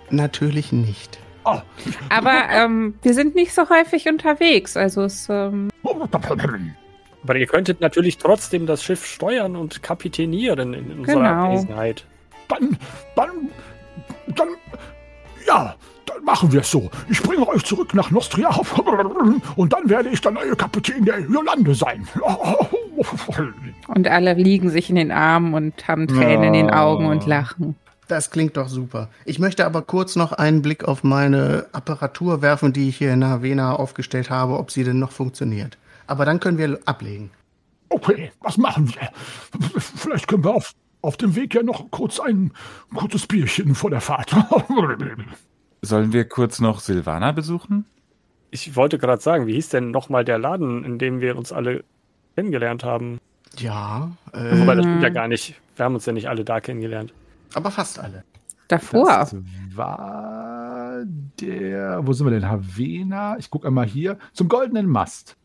Natürlich 0.09 0.71
nicht. 0.71 1.19
Ah, 1.43 1.61
Aber 2.09 2.33
ähm, 2.51 2.95
wir 3.03 3.13
sind 3.13 3.35
nicht 3.35 3.53
so 3.53 3.69
häufig 3.69 4.07
unterwegs. 4.09 4.75
Also 4.75 5.03
es, 5.03 5.27
ähm, 5.29 5.69
Aber 5.83 7.35
ihr 7.35 7.47
könntet 7.47 7.81
natürlich 7.81 8.17
trotzdem 8.17 8.65
das 8.65 8.83
Schiff 8.83 9.05
steuern 9.05 9.55
und 9.55 9.83
kapitänieren 9.83 10.73
in 10.73 10.99
unserer 10.99 11.15
Genau. 11.19 11.45
Abwesenheit. 11.45 12.05
dann, 12.47 12.77
dann, 13.15 13.29
dann, 14.35 14.47
ja, 15.47 15.75
dann 15.75 15.75
machen 16.29 16.51
wir 16.51 16.61
es 16.61 16.69
so. 16.69 16.91
Ich 17.09 17.23
bringe 17.23 17.47
euch 17.47 17.63
zurück 17.65 17.95
nach 17.95 18.11
Nostria 18.11 18.49
und 19.55 19.73
dann 19.73 19.89
werde 19.89 20.09
ich 20.09 20.21
der 20.21 20.31
neue 20.31 20.55
Kapitän 20.55 21.03
der 21.03 21.19
Jolande 21.21 21.73
sein. 21.73 22.07
und 23.87 24.07
alle 24.07 24.33
liegen 24.35 24.69
sich 24.69 24.91
in 24.91 24.95
den 24.95 25.11
Armen 25.11 25.55
und 25.55 25.87
haben 25.87 26.07
Tränen 26.07 26.43
in 26.43 26.53
den 26.53 26.69
Augen 26.69 27.07
und 27.07 27.25
lachen. 27.25 27.75
Das 28.07 28.29
klingt 28.29 28.57
doch 28.57 28.69
super. 28.69 29.09
Ich 29.25 29.39
möchte 29.39 29.65
aber 29.65 29.81
kurz 29.81 30.15
noch 30.15 30.31
einen 30.31 30.61
Blick 30.61 30.83
auf 30.83 31.03
meine 31.03 31.65
Apparatur 31.71 32.43
werfen, 32.43 32.73
die 32.73 32.89
ich 32.89 32.97
hier 32.97 33.11
in 33.11 33.25
Havena 33.25 33.73
aufgestellt 33.73 34.29
habe, 34.29 34.59
ob 34.59 34.69
sie 34.69 34.83
denn 34.83 34.99
noch 34.99 35.11
funktioniert. 35.11 35.79
Aber 36.05 36.25
dann 36.25 36.39
können 36.39 36.59
wir 36.59 36.79
ablegen. 36.85 37.31
Okay, 37.89 38.31
was 38.41 38.57
machen 38.57 38.93
wir? 38.93 39.09
Vielleicht 39.79 40.27
können 40.27 40.43
wir 40.43 40.53
auf, 40.53 40.73
auf 41.01 41.17
dem 41.17 41.35
Weg 41.35 41.55
ja 41.55 41.63
noch 41.63 41.89
kurz 41.89 42.19
ein 42.19 42.51
kurzes 42.93 43.25
Bierchen 43.25 43.73
vor 43.73 43.89
der 43.89 44.01
Fahrt. 44.01 44.35
Sollen 45.81 46.11
wir 46.13 46.27
kurz 46.27 46.59
noch 46.59 46.79
Silvana 46.79 47.31
besuchen? 47.31 47.85
Ich 48.51 48.75
wollte 48.75 48.97
gerade 48.97 49.21
sagen, 49.21 49.47
wie 49.47 49.53
hieß 49.53 49.69
denn 49.69 49.91
nochmal 49.91 50.25
der 50.25 50.37
Laden, 50.39 50.83
in 50.83 50.97
dem 50.99 51.21
wir 51.21 51.37
uns 51.37 51.51
alle 51.51 51.83
kennengelernt 52.35 52.83
haben? 52.83 53.19
Ja, 53.57 54.11
Wobei, 54.33 54.73
äh, 54.73 54.75
das 54.75 54.85
stimmt 54.85 55.03
ja 55.03 55.09
gar 55.09 55.27
nicht. 55.27 55.55
Wir 55.75 55.85
haben 55.85 55.95
uns 55.95 56.05
ja 56.05 56.13
nicht 56.13 56.27
alle 56.29 56.43
da 56.43 56.59
kennengelernt. 56.59 57.13
aber 57.53 57.71
fast 57.71 57.99
alle. 57.99 58.23
Davor. 58.67 59.05
Das 59.07 59.35
war 59.73 61.03
der, 61.41 62.05
wo 62.05 62.13
sind 62.13 62.27
wir 62.27 62.31
denn? 62.31 62.47
Havena. 62.47 63.37
Ich 63.39 63.49
gucke 63.49 63.67
einmal 63.67 63.87
hier. 63.87 64.17
Zum 64.33 64.47
goldenen 64.47 64.85
Mast. 64.87 65.35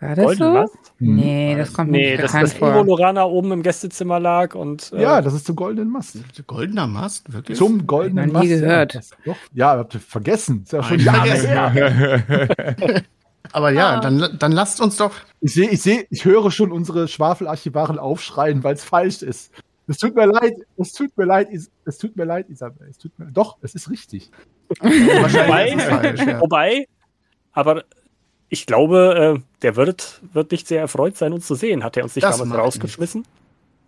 War 0.00 0.14
das 0.14 0.24
Golden 0.26 0.38
so? 0.44 0.50
Mast? 0.52 0.74
Nee, 0.98 1.54
das 1.56 1.72
kommt 1.72 1.90
mir 1.90 1.96
Nee, 1.98 2.10
nicht 2.12 2.22
das 2.22 2.32
bekannt 2.32 2.44
das 2.52 2.58
vor. 2.58 2.84
Lorana 2.84 3.24
oben 3.24 3.52
im 3.52 3.62
Gästezimmer 3.62 4.20
lag 4.20 4.54
und 4.54 4.92
äh, 4.92 5.00
Ja, 5.02 5.22
das 5.22 5.32
ist 5.34 5.46
zum 5.46 5.56
goldenen 5.56 5.90
Mast. 5.90 6.18
Goldener 6.46 6.86
Mast, 6.86 7.32
wirklich? 7.32 7.56
Zum 7.56 7.86
goldenen 7.86 8.30
Noch 8.32 8.42
nie 8.42 8.48
Mast. 8.50 8.60
gehört. 8.60 8.94
Ja, 8.94 9.00
das, 9.00 9.10
doch. 9.24 9.36
ja, 9.54 9.68
habt 9.78 9.94
ihr 9.94 10.00
vergessen. 10.00 10.62
Ist 10.64 10.72
ja 10.72 10.82
schon 10.82 10.98
ich 10.98 11.04
Jahre. 11.06 12.22
Aber 13.52 13.70
ja, 13.70 13.96
Ah. 13.96 14.00
dann, 14.00 14.36
dann 14.38 14.52
lasst 14.52 14.80
uns 14.80 14.96
doch. 14.96 15.12
Ich 15.40 15.54
sehe, 15.54 15.70
ich 15.70 15.80
sehe, 15.80 16.04
ich 16.10 16.24
höre 16.24 16.50
schon 16.50 16.72
unsere 16.72 17.08
Schwafelarchivaren 17.08 17.98
aufschreien, 17.98 18.64
weil 18.64 18.74
es 18.74 18.84
falsch 18.84 19.22
ist. 19.22 19.52
Es 19.86 19.98
tut 19.98 20.16
mir 20.16 20.26
leid, 20.26 20.54
es 20.78 20.92
tut 20.92 21.16
mir 21.16 21.24
leid, 21.26 21.48
es 21.84 21.98
tut 21.98 22.16
mir 22.16 22.24
leid, 22.24 22.50
Isabel. 22.50 22.88
Es 22.90 22.98
tut 22.98 23.16
mir, 23.18 23.26
doch, 23.26 23.56
es 23.62 23.74
ist 23.76 23.88
richtig. 23.88 24.30
Wahrscheinlich 24.80 25.76
ist 25.76 25.82
es 25.84 25.88
falsch, 25.88 26.20
ja. 26.26 26.40
Wobei, 26.40 26.86
aber 27.52 27.84
ich 28.56 28.66
glaube, 28.66 29.36
äh, 29.38 29.42
der 29.62 29.76
wird, 29.76 30.20
wird 30.32 30.50
nicht 30.50 30.66
sehr 30.66 30.80
erfreut 30.80 31.16
sein, 31.16 31.32
uns 31.32 31.46
zu 31.46 31.54
sehen. 31.54 31.84
Hat 31.84 31.96
er 31.96 32.04
uns 32.04 32.16
nicht 32.16 32.24
Das 32.24 32.38
damals 32.38 32.58
rausgeschmissen? 32.58 33.26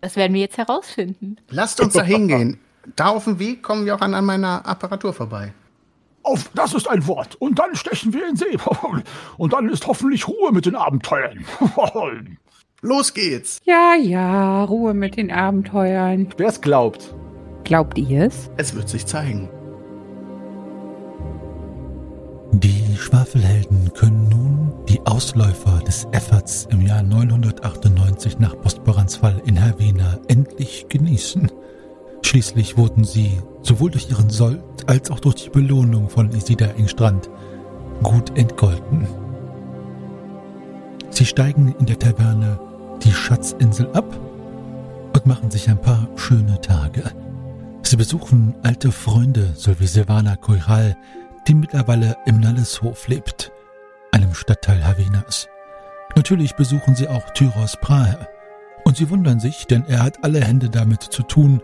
Das 0.01 0.15
werden 0.15 0.33
wir 0.33 0.41
jetzt 0.41 0.57
herausfinden. 0.57 1.37
Lasst 1.49 1.81
uns 1.81 1.93
da 1.93 2.03
hingehen. 2.03 2.59
Da 2.95 3.07
auf 3.07 3.25
dem 3.25 3.39
Weg 3.39 3.63
kommen 3.63 3.85
wir 3.85 3.95
auch 3.95 4.01
an, 4.01 4.13
an 4.13 4.25
meiner 4.25 4.65
Apparatur 4.65 5.13
vorbei. 5.13 5.53
Auf, 6.23 6.49
das 6.53 6.73
ist 6.73 6.87
ein 6.87 7.07
Wort. 7.07 7.35
Und 7.39 7.57
dann 7.57 7.75
stechen 7.75 8.13
wir 8.13 8.27
in 8.27 8.35
See. 8.35 8.57
Und 9.37 9.53
dann 9.53 9.69
ist 9.69 9.87
hoffentlich 9.87 10.27
Ruhe 10.27 10.51
mit 10.51 10.65
den 10.65 10.75
Abenteuern. 10.75 11.45
Los 12.81 13.13
geht's! 13.13 13.59
Ja, 13.65 13.95
ja, 13.95 14.63
Ruhe 14.63 14.93
mit 14.93 15.17
den 15.17 15.31
Abenteuern. 15.31 16.29
Wer 16.37 16.47
es 16.47 16.61
glaubt. 16.61 17.13
Glaubt 17.63 17.97
ihr 17.97 18.25
es? 18.25 18.49
Es 18.57 18.73
wird 18.75 18.87
sich 18.87 19.05
zeigen. 19.05 19.49
Die 22.61 22.97
Schwafelhelden 22.97 23.93
können 23.93 24.27
nun 24.27 24.73
die 24.89 24.99
Ausläufer 25.05 25.79
des 25.79 26.05
Efforts 26.11 26.67
im 26.69 26.81
Jahr 26.81 27.03
998 27.03 28.37
nach 28.39 28.53
Bosporans 28.55 29.15
Fall 29.15 29.41
in 29.45 29.61
Havena 29.61 30.19
endlich 30.27 30.87
genießen. 30.89 31.49
Schließlich 32.21 32.75
wurden 32.75 33.05
sie 33.05 33.39
sowohl 33.61 33.91
durch 33.91 34.09
ihren 34.09 34.29
Sold 34.29 34.61
als 34.87 35.09
auch 35.09 35.21
durch 35.21 35.35
die 35.35 35.49
Belohnung 35.49 36.09
von 36.09 36.33
Isida 36.33 36.65
Engstrand 36.71 37.29
gut 38.03 38.37
entgolten. 38.37 39.07
Sie 41.11 41.25
steigen 41.25 41.73
in 41.79 41.85
der 41.85 41.97
Taverne 41.97 42.59
die 43.03 43.13
Schatzinsel 43.13 43.89
ab 43.93 44.19
und 45.13 45.25
machen 45.25 45.49
sich 45.49 45.69
ein 45.69 45.79
paar 45.79 46.09
schöne 46.17 46.59
Tage. 46.59 47.03
Sie 47.83 47.95
besuchen 47.95 48.53
alte 48.63 48.91
Freunde 48.91 49.53
sowie 49.55 49.87
Silvana 49.87 50.35
Koiral, 50.35 50.97
die 51.47 51.53
mittlerweile 51.53 52.17
im 52.25 52.39
Nalleshof 52.39 53.07
lebt, 53.07 53.51
einem 54.11 54.33
Stadtteil 54.33 54.85
Havenas. 54.85 55.47
Natürlich 56.15 56.55
besuchen 56.55 56.95
sie 56.95 57.07
auch 57.07 57.29
Tyros 57.31 57.77
Prahe. 57.81 58.27
Und 58.85 58.97
sie 58.97 59.09
wundern 59.09 59.39
sich, 59.39 59.67
denn 59.67 59.85
er 59.87 60.03
hat 60.03 60.23
alle 60.23 60.41
Hände 60.41 60.69
damit 60.69 61.03
zu 61.03 61.23
tun, 61.23 61.61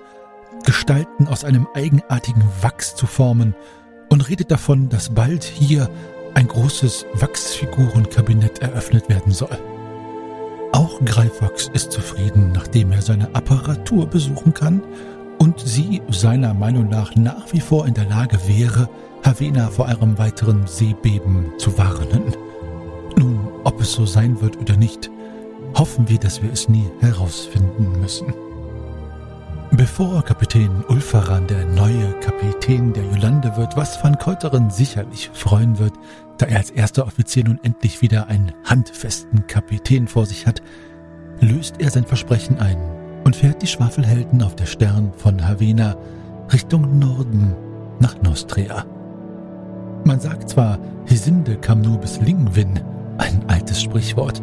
Gestalten 0.64 1.28
aus 1.28 1.44
einem 1.44 1.68
eigenartigen 1.74 2.44
Wachs 2.62 2.96
zu 2.96 3.08
formen 3.08 3.56
und 4.10 4.30
redet 4.30 4.52
davon, 4.52 4.90
dass 4.90 5.14
bald 5.14 5.44
hier 5.44 5.90
ein 6.34 6.48
großes 6.48 7.06
Wachsfigurenkabinett 7.14 8.60
eröffnet 8.60 9.10
werden 9.10 9.32
soll. 9.32 9.58
Auch 10.72 11.00
Greifax 11.06 11.70
ist 11.74 11.92
zufrieden, 11.92 12.52
nachdem 12.52 12.92
er 12.92 13.02
seine 13.02 13.34
Apparatur 13.34 14.08
besuchen 14.08 14.54
kann 14.54 14.84
und 15.40 15.60
sie 15.60 16.02
seiner 16.10 16.54
Meinung 16.54 16.90
nach 16.90 17.16
nach 17.16 17.54
wie 17.54 17.62
vor 17.62 17.88
in 17.88 17.94
der 17.94 18.06
Lage 18.06 18.38
wäre, 18.48 18.90
Havena 19.26 19.72
vor 19.72 19.88
einem 19.88 20.20
weiteren 20.20 20.68
Seebeben 20.68 21.52
zu 21.58 21.76
warnen. 21.80 22.36
Nun, 23.18 23.40
ob 23.64 23.82
es 23.82 23.94
so 23.94 24.06
sein 24.06 24.40
wird 24.40 24.56
oder 24.58 24.78
nicht, 24.78 25.10
hoffen 25.74 26.08
wir, 26.08 26.20
dass 26.20 26.44
wir 26.44 26.54
es 26.54 26.70
nie 26.70 26.92
herausfinden 27.00 28.00
müssen. 28.00 28.32
Bevor 29.72 30.24
Kapitän 30.24 30.84
Ulfaran 30.88 31.48
der 31.48 31.66
neue 31.66 32.12
Kapitän 32.20 32.94
der 32.94 33.04
Jolande 33.06 33.58
wird, 33.58 33.76
was 33.76 34.02
Van 34.04 34.16
Keuteren 34.20 34.70
sicherlich 34.70 35.32
freuen 35.34 35.80
wird, 35.80 35.94
da 36.38 36.46
er 36.46 36.60
als 36.60 36.70
erster 36.70 37.08
Offizier 37.08 37.46
nun 37.46 37.60
endlich 37.64 38.04
wieder 38.04 38.28
einen 38.28 38.54
handfesten 38.64 39.48
Kapitän 39.48 40.08
vor 40.08 40.28
sich 40.28 40.46
hat, 40.46 40.62
löst 41.42 41.82
er 41.82 41.90
sein 41.90 42.06
Versprechen 42.06 42.60
ein 42.60 42.78
und 43.24 43.36
fährt 43.36 43.64
die 43.64 43.68
Schwafelhelden 43.68 44.44
auf 44.44 44.56
der 44.56 44.68
Stern 44.68 45.14
von 45.18 45.48
Havena 45.48 45.98
Richtung 46.54 47.00
Norden 47.00 47.56
nach 48.00 48.22
Nostria. 48.22 48.86
Man 50.06 50.20
sagt 50.20 50.50
zwar, 50.50 50.78
Hesinde 51.08 51.58
kam 51.58 51.82
nur 51.82 51.98
bis 51.98 52.22
Lingwin, 52.22 52.80
ein 53.18 53.44
altes 53.50 53.82
Sprichwort, 53.82 54.40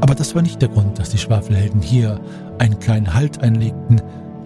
aber 0.00 0.14
das 0.14 0.34
war 0.34 0.40
nicht 0.40 0.62
der 0.62 0.70
Grund, 0.70 0.98
dass 0.98 1.10
die 1.10 1.18
Schwafelhelden 1.18 1.82
hier 1.82 2.18
einen 2.58 2.78
kleinen 2.78 3.12
Halt 3.12 3.42
einlegten. 3.42 4.00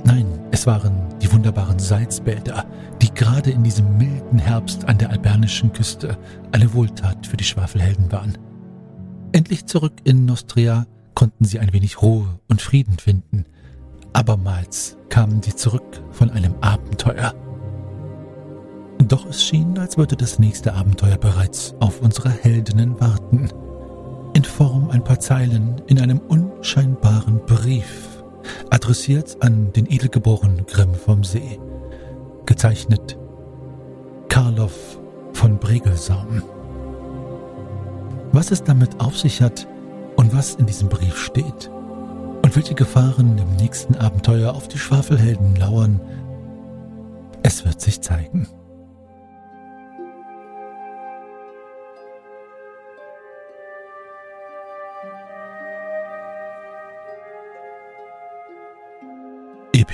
Nein, 0.05 0.27
es 0.51 0.67
waren 0.67 1.15
die 1.23 1.33
wunderbaren 1.33 1.79
Salzbäder, 1.79 2.67
die 3.01 3.15
gerade 3.15 3.53
in 3.53 3.63
diesem 3.63 3.99
milden 3.99 4.41
Herbst 4.41 4.89
an 4.89 4.99
der 4.99 5.11
albernischen 5.11 5.73
Küste 5.73 6.19
eine 6.51 6.75
Wohltat 6.75 7.29
für 7.29 7.37
die 7.37 7.45
Schwafelhelden 7.45 8.11
waren. 8.11 8.37
Endlich 9.31 9.67
zurück 9.67 9.95
in 10.03 10.25
Nostria 10.25 10.87
konnten 11.15 11.45
sie 11.45 11.61
ein 11.61 11.73
wenig 11.73 12.03
Ruhe 12.03 12.41
und 12.49 12.61
Frieden 12.61 12.99
finden. 12.99 13.45
Abermals 14.13 14.97
kamen 15.09 15.41
sie 15.41 15.55
zurück 15.55 16.03
von 16.11 16.31
einem 16.31 16.55
Abenteuer. 16.61 17.33
Doch 19.09 19.25
es 19.25 19.43
schien, 19.43 19.79
als 19.79 19.97
würde 19.97 20.17
das 20.17 20.39
nächste 20.39 20.75
Abenteuer 20.75 21.17
bereits 21.17 21.75
auf 21.81 22.03
unsere 22.03 22.29
Heldinnen 22.29 23.01
warten. 23.01 23.49
In 24.35 24.45
Form 24.45 24.91
ein 24.91 25.03
paar 25.03 25.19
Zeilen 25.19 25.81
in 25.87 25.99
einem 25.99 26.19
unscheinbaren 26.19 27.41
Brief, 27.47 28.23
adressiert 28.69 29.39
an 29.41 29.73
den 29.73 29.91
edelgeborenen 29.91 30.67
Grimm 30.67 30.95
vom 30.95 31.25
See. 31.25 31.59
Gezeichnet 32.45 33.19
Karloff 34.29 34.99
von 35.33 35.59
Bregelsaum. 35.59 36.43
Was 38.33 38.51
es 38.51 38.63
damit 38.63 39.01
auf 39.01 39.17
sich 39.17 39.41
hat 39.41 39.67
und 40.17 40.37
was 40.37 40.57
in 40.57 40.67
diesem 40.67 40.91
Brief 40.91 41.17
steht 41.17 41.71
und 42.43 42.55
welche 42.55 42.75
Gefahren 42.75 43.39
im 43.39 43.57
nächsten 43.57 43.97
Abenteuer 43.97 44.53
auf 44.53 44.69
die 44.69 44.79
Schwafelhelden 44.79 45.57
lauern, 45.57 45.99
es 47.43 47.65
wird 47.65 47.81
sich 47.81 48.03
zeigen. 48.03 48.47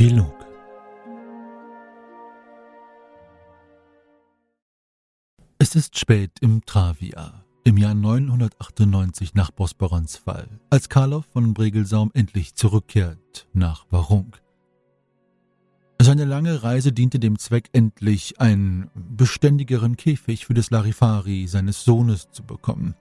Epilog 0.04 0.34
Es 5.58 5.74
ist 5.74 5.98
spät 5.98 6.32
im 6.42 6.62
Travia, 6.66 7.42
im 7.64 7.78
Jahr 7.78 7.94
998 7.94 9.32
nach 9.32 9.50
Bosporans 9.50 10.18
Fall, 10.18 10.60
als 10.68 10.90
Karloff 10.90 11.24
von 11.32 11.54
Bregelsaum 11.54 12.10
endlich 12.12 12.54
zurückkehrt 12.54 13.48
nach 13.54 13.86
Warung. 13.88 14.36
Seine 15.98 16.26
lange 16.26 16.62
Reise 16.62 16.92
diente 16.92 17.18
dem 17.18 17.38
Zweck, 17.38 17.70
endlich 17.72 18.38
einen 18.38 18.90
beständigeren 18.94 19.96
Käfig 19.96 20.44
für 20.44 20.52
das 20.52 20.68
Larifari 20.68 21.46
seines 21.46 21.82
Sohnes 21.82 22.30
zu 22.30 22.42
bekommen. 22.42 22.94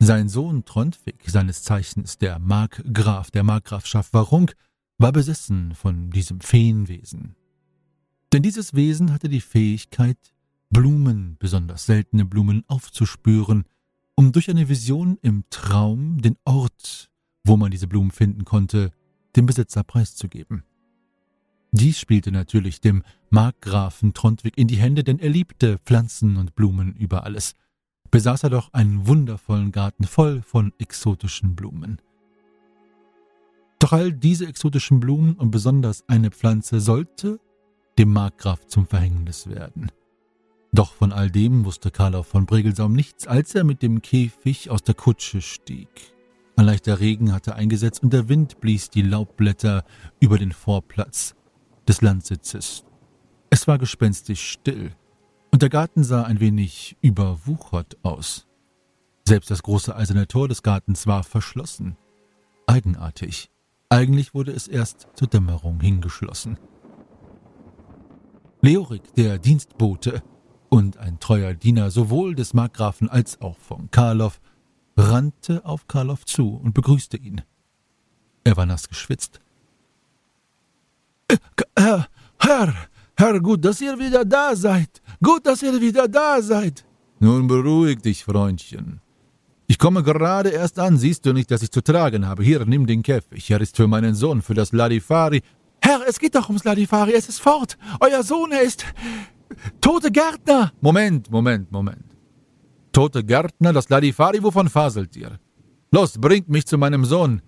Sein 0.00 0.28
Sohn 0.28 0.66
Trondwig, 0.66 1.16
seines 1.26 1.62
Zeichens 1.62 2.18
der 2.18 2.38
Markgraf 2.38 3.30
der 3.30 3.42
Markgrafschaft 3.42 4.12
Warung, 4.12 4.50
war 5.00 5.12
besessen 5.12 5.74
von 5.74 6.10
diesem 6.10 6.40
Feenwesen. 6.40 7.34
Denn 8.32 8.42
dieses 8.42 8.74
Wesen 8.74 9.12
hatte 9.12 9.30
die 9.30 9.40
Fähigkeit, 9.40 10.18
Blumen, 10.68 11.36
besonders 11.38 11.86
seltene 11.86 12.26
Blumen, 12.26 12.64
aufzuspüren, 12.68 13.64
um 14.14 14.30
durch 14.30 14.50
eine 14.50 14.68
Vision 14.68 15.18
im 15.22 15.44
Traum 15.48 16.20
den 16.20 16.36
Ort, 16.44 17.10
wo 17.44 17.56
man 17.56 17.70
diese 17.70 17.88
Blumen 17.88 18.10
finden 18.10 18.44
konnte, 18.44 18.92
dem 19.36 19.46
Besitzer 19.46 19.82
preiszugeben. 19.84 20.64
Dies 21.72 21.98
spielte 21.98 22.30
natürlich 22.30 22.82
dem 22.82 23.02
Markgrafen 23.30 24.12
Trondwig 24.12 24.58
in 24.58 24.68
die 24.68 24.76
Hände, 24.76 25.02
denn 25.02 25.18
er 25.18 25.30
liebte 25.30 25.78
Pflanzen 25.78 26.36
und 26.36 26.54
Blumen 26.54 26.94
über 26.94 27.24
alles. 27.24 27.54
Besaß 28.10 28.42
er 28.42 28.50
doch 28.50 28.72
einen 28.74 29.06
wundervollen 29.06 29.72
Garten 29.72 30.04
voll 30.04 30.42
von 30.42 30.72
exotischen 30.78 31.56
Blumen. 31.56 32.02
Doch 33.80 33.92
all 33.92 34.12
diese 34.12 34.46
exotischen 34.46 35.00
Blumen 35.00 35.34
und 35.34 35.50
besonders 35.50 36.04
eine 36.06 36.30
Pflanze 36.30 36.80
sollte 36.80 37.40
dem 37.98 38.12
Markgraf 38.12 38.66
zum 38.66 38.86
Verhängnis 38.86 39.48
werden. 39.48 39.90
Doch 40.72 40.92
von 40.92 41.12
all 41.12 41.30
dem 41.30 41.64
wusste 41.64 41.90
Karloff 41.90 42.28
von 42.28 42.46
Bregelsaum 42.46 42.92
nichts, 42.92 43.26
als 43.26 43.54
er 43.54 43.64
mit 43.64 43.82
dem 43.82 44.02
Käfig 44.02 44.70
aus 44.70 44.82
der 44.82 44.94
Kutsche 44.94 45.40
stieg. 45.40 45.88
Ein 46.56 46.66
leichter 46.66 47.00
Regen 47.00 47.32
hatte 47.32 47.56
eingesetzt 47.56 48.02
und 48.02 48.12
der 48.12 48.28
Wind 48.28 48.60
blies 48.60 48.90
die 48.90 49.02
Laubblätter 49.02 49.84
über 50.20 50.38
den 50.38 50.52
Vorplatz 50.52 51.34
des 51.88 52.02
Landsitzes. 52.02 52.84
Es 53.48 53.66
war 53.66 53.78
gespenstisch 53.78 54.50
still, 54.50 54.92
und 55.50 55.62
der 55.62 55.70
Garten 55.70 56.04
sah 56.04 56.22
ein 56.22 56.38
wenig 56.38 56.96
überwuchert 57.00 57.96
aus. 58.04 58.46
Selbst 59.26 59.50
das 59.50 59.62
große 59.62 59.96
eiserne 59.96 60.28
Tor 60.28 60.48
des 60.48 60.62
Gartens 60.62 61.06
war 61.06 61.24
verschlossen. 61.24 61.96
Eigenartig. 62.66 63.50
Eigentlich 63.90 64.34
wurde 64.34 64.52
es 64.52 64.68
erst 64.68 65.08
zur 65.14 65.26
Dämmerung 65.26 65.80
hingeschlossen. 65.80 66.58
Leorik, 68.62 69.02
der 69.14 69.38
Dienstbote 69.38 70.22
und 70.68 70.96
ein 70.98 71.18
treuer 71.18 71.54
Diener 71.54 71.90
sowohl 71.90 72.36
des 72.36 72.54
Markgrafen 72.54 73.08
als 73.08 73.40
auch 73.40 73.58
von 73.58 73.90
Karloff, 73.90 74.40
rannte 74.96 75.64
auf 75.64 75.88
Karloff 75.88 76.24
zu 76.24 76.54
und 76.54 76.72
begrüßte 76.72 77.16
ihn. 77.16 77.42
Er 78.44 78.56
war 78.56 78.64
nass 78.64 78.88
geschwitzt. 78.88 79.40
Herr, 81.76 82.06
Herr, 82.38 82.74
Herr, 83.16 83.40
gut, 83.40 83.64
dass 83.64 83.80
ihr 83.80 83.98
wieder 83.98 84.24
da 84.24 84.54
seid. 84.54 85.02
Gut, 85.22 85.46
dass 85.46 85.62
ihr 85.62 85.80
wieder 85.80 86.06
da 86.06 86.40
seid. 86.40 86.84
Nun 87.18 87.48
beruhig 87.48 88.00
dich, 88.02 88.24
Freundchen. 88.24 89.00
Ich 89.70 89.78
komme 89.78 90.02
gerade 90.02 90.48
erst 90.48 90.80
an, 90.80 90.96
siehst 90.98 91.24
du 91.24 91.32
nicht, 91.32 91.48
dass 91.52 91.62
ich 91.62 91.70
zu 91.70 91.80
tragen 91.80 92.26
habe? 92.26 92.42
Hier, 92.42 92.66
nimm 92.66 92.88
den 92.88 93.04
Käfig. 93.04 93.48
Er 93.52 93.60
ist 93.60 93.76
für 93.76 93.86
meinen 93.86 94.16
Sohn, 94.16 94.42
für 94.42 94.52
das 94.52 94.72
Ladifari. 94.72 95.42
Herr, 95.80 96.00
es 96.08 96.18
geht 96.18 96.34
doch 96.34 96.48
ums 96.48 96.64
Ladifari, 96.64 97.12
es 97.12 97.28
ist 97.28 97.40
fort. 97.40 97.78
Euer 98.00 98.24
Sohn, 98.24 98.50
er 98.50 98.62
ist. 98.62 98.84
Tote 99.80 100.10
Gärtner! 100.10 100.72
Moment, 100.80 101.30
Moment, 101.30 101.70
Moment. 101.70 102.04
Tote 102.90 103.22
Gärtner, 103.22 103.72
das 103.72 103.88
Ladifari, 103.88 104.42
wovon 104.42 104.68
faselt 104.68 105.14
ihr? 105.16 105.38
Los, 105.92 106.18
bringt 106.18 106.48
mich 106.48 106.66
zu 106.66 106.76
meinem 106.76 107.04
Sohn 107.04 107.40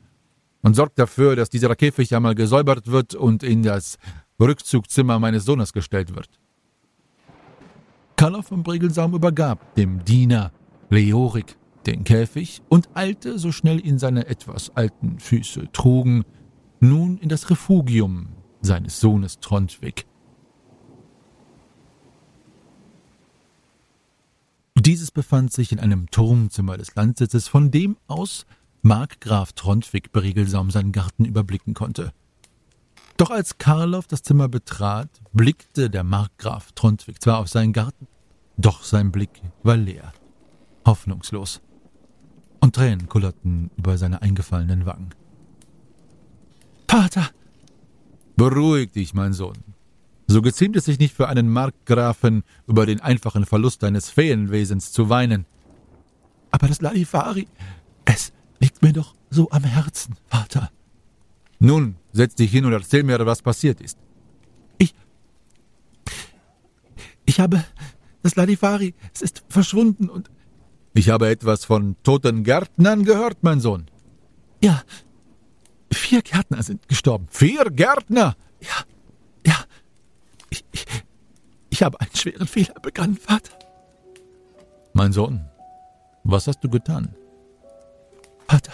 und 0.62 0.76
sorgt 0.76 1.00
dafür, 1.00 1.34
dass 1.34 1.50
dieser 1.50 1.74
Käfig 1.74 2.14
einmal 2.14 2.36
gesäubert 2.36 2.86
wird 2.86 3.16
und 3.16 3.42
in 3.42 3.64
das 3.64 3.98
Rückzugzimmer 4.38 5.18
meines 5.18 5.44
Sohnes 5.44 5.72
gestellt 5.72 6.14
wird. 6.14 6.28
Karloff 8.14 8.46
von 8.46 8.62
Bregelsaum 8.62 9.12
übergab 9.12 9.74
dem 9.74 10.04
Diener 10.04 10.52
Leorik 10.88 11.56
den 11.86 12.04
Käfig 12.04 12.62
und 12.68 12.88
eilte, 12.94 13.38
so 13.38 13.52
schnell 13.52 13.84
ihn 13.84 13.98
seine 13.98 14.26
etwas 14.26 14.70
alten 14.76 15.18
Füße 15.18 15.70
trugen, 15.72 16.24
nun 16.80 17.18
in 17.18 17.28
das 17.28 17.50
Refugium 17.50 18.28
seines 18.60 19.00
Sohnes 19.00 19.40
Trondwig. 19.40 20.06
Dieses 24.74 25.10
befand 25.12 25.52
sich 25.52 25.70
in 25.70 25.78
einem 25.78 26.10
Turmzimmer 26.10 26.76
des 26.76 26.94
Landsitzes, 26.94 27.46
von 27.46 27.70
dem 27.70 27.96
aus 28.08 28.46
Markgraf 28.82 29.52
Trondwig 29.52 30.10
Bregelsam 30.10 30.72
seinen 30.72 30.90
Garten 30.90 31.24
überblicken 31.24 31.74
konnte. 31.74 32.12
Doch 33.16 33.30
als 33.30 33.58
Karloff 33.58 34.08
das 34.08 34.22
Zimmer 34.22 34.48
betrat, 34.48 35.08
blickte 35.32 35.88
der 35.88 36.02
Markgraf 36.02 36.72
Trondwig 36.72 37.22
zwar 37.22 37.38
auf 37.38 37.48
seinen 37.48 37.72
Garten, 37.72 38.08
doch 38.56 38.82
sein 38.82 39.12
Blick 39.12 39.42
war 39.62 39.76
leer, 39.76 40.12
hoffnungslos, 40.84 41.60
und 42.62 42.76
Tränen 42.76 43.08
kullerten 43.08 43.70
über 43.76 43.98
seine 43.98 44.22
eingefallenen 44.22 44.86
Wangen. 44.86 45.10
Vater! 46.88 47.28
Beruhig 48.36 48.92
dich, 48.92 49.14
mein 49.14 49.32
Sohn. 49.32 49.58
So 50.28 50.40
geziemt 50.40 50.76
es 50.76 50.84
sich 50.84 50.98
nicht 50.98 51.14
für 51.14 51.28
einen 51.28 51.48
Markgrafen, 51.48 52.44
über 52.68 52.86
den 52.86 53.00
einfachen 53.00 53.44
Verlust 53.46 53.82
deines 53.82 54.10
Feenwesens 54.10 54.92
zu 54.92 55.08
weinen. 55.08 55.44
Aber 56.52 56.68
das 56.68 56.80
Lalifari, 56.80 57.48
es 58.04 58.32
liegt 58.60 58.80
mir 58.80 58.92
doch 58.92 59.14
so 59.28 59.50
am 59.50 59.64
Herzen, 59.64 60.14
Vater. 60.28 60.70
Nun, 61.58 61.96
setz 62.12 62.36
dich 62.36 62.50
hin 62.50 62.64
und 62.64 62.72
erzähl 62.72 63.02
mir, 63.02 63.26
was 63.26 63.42
passiert 63.42 63.80
ist. 63.80 63.98
Ich. 64.78 64.94
Ich 67.24 67.40
habe. 67.40 67.64
Das 68.22 68.36
Ladifari, 68.36 68.94
es 69.12 69.20
ist 69.20 69.42
verschwunden 69.48 70.08
und. 70.08 70.30
Ich 70.94 71.08
habe 71.08 71.28
etwas 71.30 71.64
von 71.64 71.96
toten 72.02 72.44
Gärtnern 72.44 73.04
gehört, 73.04 73.38
mein 73.42 73.60
Sohn. 73.60 73.86
Ja. 74.62 74.82
Vier 75.92 76.22
Gärtner 76.22 76.62
sind 76.62 76.88
gestorben. 76.88 77.26
Vier 77.30 77.64
Gärtner? 77.70 78.36
Ja. 78.60 78.84
Ja. 79.46 79.56
Ich, 80.50 80.64
ich, 80.72 80.86
ich 81.70 81.82
habe 81.82 82.00
einen 82.00 82.14
schweren 82.14 82.46
Fehler 82.46 82.74
begangen, 82.80 83.16
Vater. 83.16 83.58
Mein 84.92 85.12
Sohn, 85.12 85.46
was 86.24 86.46
hast 86.46 86.60
du 86.60 86.68
getan? 86.68 87.14
Vater, 88.46 88.72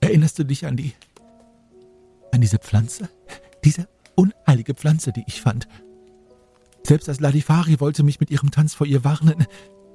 erinnerst 0.00 0.38
du 0.38 0.44
dich 0.44 0.66
an 0.66 0.76
die. 0.76 0.92
an 2.32 2.42
diese 2.42 2.58
Pflanze? 2.58 3.08
Diese 3.64 3.88
unheilige 4.14 4.74
Pflanze, 4.74 5.12
die 5.12 5.24
ich 5.26 5.40
fand. 5.40 5.66
Selbst 6.82 7.08
das 7.08 7.20
Ladifari 7.20 7.80
wollte 7.80 8.02
mich 8.02 8.20
mit 8.20 8.30
ihrem 8.30 8.50
Tanz 8.50 8.74
vor 8.74 8.86
ihr 8.86 9.04
warnen. 9.04 9.46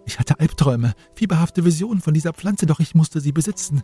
Ich 0.05 0.19
hatte 0.19 0.39
Albträume, 0.39 0.93
fieberhafte 1.15 1.65
Visionen 1.65 2.01
von 2.01 2.13
dieser 2.13 2.33
Pflanze, 2.33 2.65
doch 2.65 2.79
ich 2.79 2.95
musste 2.95 3.19
sie 3.19 3.31
besitzen. 3.31 3.83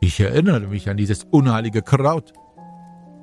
Ich 0.00 0.20
erinnere 0.20 0.68
mich 0.68 0.88
an 0.88 0.96
dieses 0.96 1.24
unheilige 1.24 1.82
Kraut. 1.82 2.32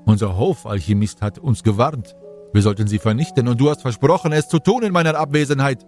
Unser 0.06 0.38
Hofalchemist 0.38 1.22
hat 1.22 1.40
uns 1.40 1.64
gewarnt. 1.64 2.16
Wir 2.54 2.62
sollten 2.62 2.88
sie 2.88 3.00
vernichten, 3.00 3.48
und 3.48 3.60
du 3.60 3.70
hast 3.70 3.82
versprochen, 3.82 4.32
es 4.32 4.48
zu 4.50 4.60
tun 4.60 4.84
in 4.84 4.94
meiner 4.94 5.16
Abwesenheit. 5.16 5.86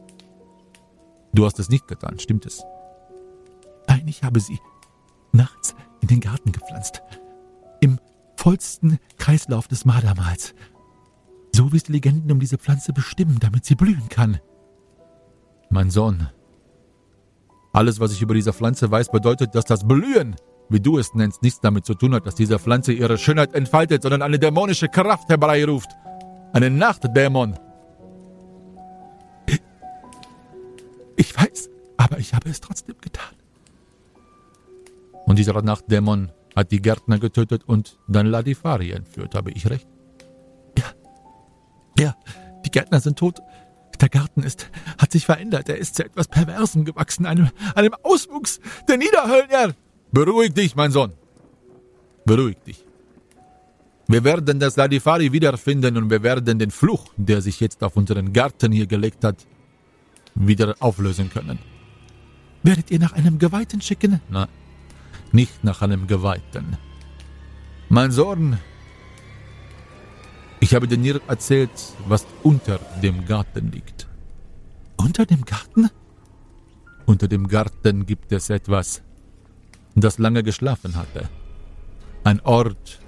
Du 1.34 1.46
hast 1.46 1.60
es 1.60 1.70
nicht 1.70 1.88
getan, 1.88 2.20
stimmt 2.20 2.46
es? 2.46 2.64
Nein, 3.88 4.08
ich 4.08 4.24
habe 4.24 4.40
sie 4.40 4.60
nachts 5.34 5.76
in 6.02 6.08
den 6.08 6.20
Garten 6.20 6.52
gepflanzt. 6.52 7.02
Im 7.80 8.00
vollsten 8.36 8.98
Kreislauf 9.18 9.68
des 9.68 9.86
Madamals. 9.86 10.56
So 11.54 11.66
Du 11.66 11.72
wirst 11.74 11.88
die 11.88 11.94
Legenden 11.94 12.32
um 12.32 12.40
diese 12.40 12.58
Pflanze 12.58 12.94
bestimmen, 12.94 13.40
damit 13.40 13.66
sie 13.66 13.76
blühen 13.76 14.10
kann. 14.10 14.40
Mein 15.70 15.90
Sohn, 15.90 16.30
alles, 17.74 18.00
was 18.00 18.12
ich 18.12 18.22
über 18.22 18.34
diese 18.34 18.54
Pflanze 18.54 18.90
weiß, 18.90 19.12
bedeutet, 19.12 19.54
dass 19.54 19.66
das 19.66 19.88
Blühen, 19.88 20.36
wie 20.70 20.80
du 20.80 20.98
es 20.98 21.14
nennst, 21.14 21.44
nichts 21.44 21.60
damit 21.60 21.86
zu 21.86 21.94
tun 21.94 22.16
hat, 22.16 22.26
dass 22.26 22.36
diese 22.36 22.58
Pflanze 22.58 22.94
ihre 22.94 23.18
Schönheit 23.18 23.54
entfaltet, 23.54 24.02
sondern 24.02 24.22
eine 24.22 24.40
dämonische 24.40 24.88
Kraft 24.88 25.30
herbeiruft. 25.30 25.90
Einen 26.54 26.78
Nachtdämon. 26.78 27.60
Ich 31.18 31.36
weiß, 31.38 31.70
aber 31.98 32.20
ich 32.20 32.34
habe 32.34 32.50
es 32.50 32.62
trotzdem 32.62 32.96
getan. 33.02 33.36
Und 35.26 35.38
dieser 35.38 35.62
Nachtdämon 35.62 36.32
hat 36.56 36.72
die 36.72 36.82
Gärtner 36.82 37.20
getötet 37.20 37.64
und 37.66 38.00
dann 38.08 38.28
Ladifari 38.28 38.92
entführt, 38.92 39.36
habe 39.36 39.52
ich 39.52 39.70
recht? 39.70 39.88
Ja. 40.78 40.86
Ja, 42.00 42.16
die 42.66 42.72
Gärtner 42.72 43.00
sind 43.00 43.20
tot. 43.20 43.40
Der 44.00 44.10
Garten 44.10 44.44
ist, 44.44 44.70
hat 44.98 45.12
sich 45.12 45.26
verändert. 45.26 45.70
Er 45.70 45.78
ist 45.78 45.96
zu 45.96 46.06
etwas 46.06 46.28
Perversem 46.28 46.86
gewachsen, 46.86 47.26
einem, 47.26 47.50
einem 47.76 47.94
Auswuchs 48.04 48.60
der 48.88 48.98
Niederhölner. 48.98 49.74
Beruhig 50.12 50.54
dich, 50.54 50.76
mein 50.76 50.92
Sohn. 50.92 51.14
Beruhig 52.26 52.58
dich. 52.66 52.86
Wir 54.08 54.24
werden 54.24 54.60
das 54.60 54.78
Ladifari 54.78 55.32
wiederfinden 55.34 55.98
und 55.98 56.10
wir 56.10 56.24
werden 56.24 56.60
den 56.60 56.72
Fluch, 56.72 57.06
der 57.18 57.42
sich 57.42 57.60
jetzt 57.60 57.84
auf 57.84 57.98
unseren 57.98 58.32
Garten 58.32 58.72
hier 58.72 58.88
gelegt 58.88 59.24
hat, 59.24 59.46
wieder 60.36 60.76
auflösen 60.80 61.30
können. 61.30 61.60
Werdet 62.64 62.90
ihr 62.90 63.00
nach 63.00 63.14
einem 63.14 63.38
Geweihten 63.38 63.82
schicken? 63.82 64.22
Nein, 64.30 64.48
nicht 65.32 65.64
nach 65.64 65.82
einem 65.82 66.08
Geweihten. 66.08 66.78
Mein 67.90 68.12
Sohn, 68.12 68.58
ich 70.60 70.74
habe 70.74 70.88
dir 70.88 71.22
erzählt, 71.28 71.70
was 72.08 72.26
unter 72.44 72.80
dem 73.02 73.26
Garten 73.26 73.72
liegt. 73.72 74.08
Unter 74.98 75.26
dem 75.26 75.46
Garten? 75.46 75.90
Unter 77.06 77.28
dem 77.28 77.48
Garten 77.48 78.06
gibt 78.06 78.32
es 78.32 78.50
etwas, 78.50 79.02
das 79.96 80.18
lange 80.18 80.44
geschlafen 80.44 80.96
hatte. 80.96 81.30
Ein 82.24 82.42
Ort, 82.42 83.00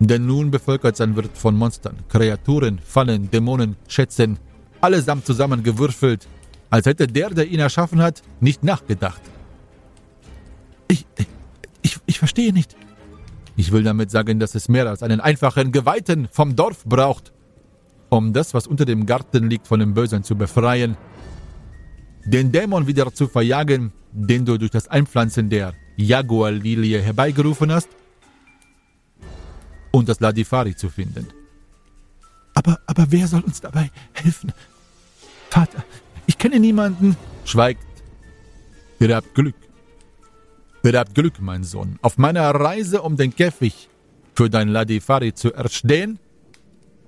der 0.00 0.18
nun 0.18 0.50
bevölkert 0.50 0.96
sein 0.96 1.14
wird 1.14 1.36
von 1.36 1.56
Monstern, 1.56 1.96
Kreaturen, 2.08 2.78
Fallen, 2.78 3.30
Dämonen, 3.30 3.76
Schätzen, 3.86 4.38
allesamt 4.80 5.26
zusammengewürfelt, 5.26 6.26
als 6.70 6.86
hätte 6.86 7.06
der, 7.06 7.30
der 7.30 7.46
ihn 7.46 7.60
erschaffen 7.60 8.00
hat, 8.00 8.22
nicht 8.40 8.64
nachgedacht. 8.64 9.20
Ich, 10.88 11.06
ich, 11.82 11.98
ich 12.06 12.18
verstehe 12.18 12.52
nicht. 12.52 12.74
Ich 13.60 13.72
will 13.72 13.82
damit 13.82 14.10
sagen, 14.10 14.40
dass 14.40 14.54
es 14.54 14.70
mehr 14.70 14.88
als 14.88 15.02
einen 15.02 15.20
einfachen 15.20 15.70
Geweihten 15.70 16.28
vom 16.32 16.56
Dorf 16.56 16.82
braucht, 16.86 17.30
um 18.08 18.32
das, 18.32 18.54
was 18.54 18.66
unter 18.66 18.86
dem 18.86 19.04
Garten 19.04 19.50
liegt, 19.50 19.66
von 19.66 19.80
dem 19.80 19.92
Bösen 19.92 20.24
zu 20.24 20.34
befreien, 20.34 20.96
den 22.24 22.52
Dämon 22.52 22.86
wieder 22.86 23.12
zu 23.12 23.28
verjagen, 23.28 23.92
den 24.12 24.46
du 24.46 24.56
durch 24.56 24.70
das 24.70 24.88
Einpflanzen 24.88 25.50
der 25.50 25.74
Jaguar-Lilie 25.98 27.02
herbeigerufen 27.02 27.70
hast, 27.70 27.90
und 29.90 30.08
das 30.08 30.20
Ladifari 30.20 30.74
zu 30.74 30.88
finden. 30.88 31.26
Aber, 32.54 32.80
aber 32.86 33.08
wer 33.10 33.26
soll 33.26 33.42
uns 33.42 33.60
dabei 33.60 33.90
helfen? 34.14 34.54
Vater, 35.50 35.84
ich 36.26 36.38
kenne 36.38 36.58
niemanden. 36.60 37.14
Schweigt. 37.44 37.84
Ihr 39.00 39.14
habt 39.14 39.34
Glück. 39.34 39.56
Ihr 40.82 40.98
habt 40.98 41.14
Glück, 41.14 41.40
mein 41.40 41.62
Sohn. 41.62 41.98
Auf 42.00 42.16
meiner 42.16 42.48
Reise, 42.50 43.02
um 43.02 43.16
den 43.16 43.34
Käfig 43.34 43.88
für 44.34 44.48
dein 44.48 44.68
Ladifari 44.68 45.34
zu 45.34 45.52
erstehen, 45.52 46.18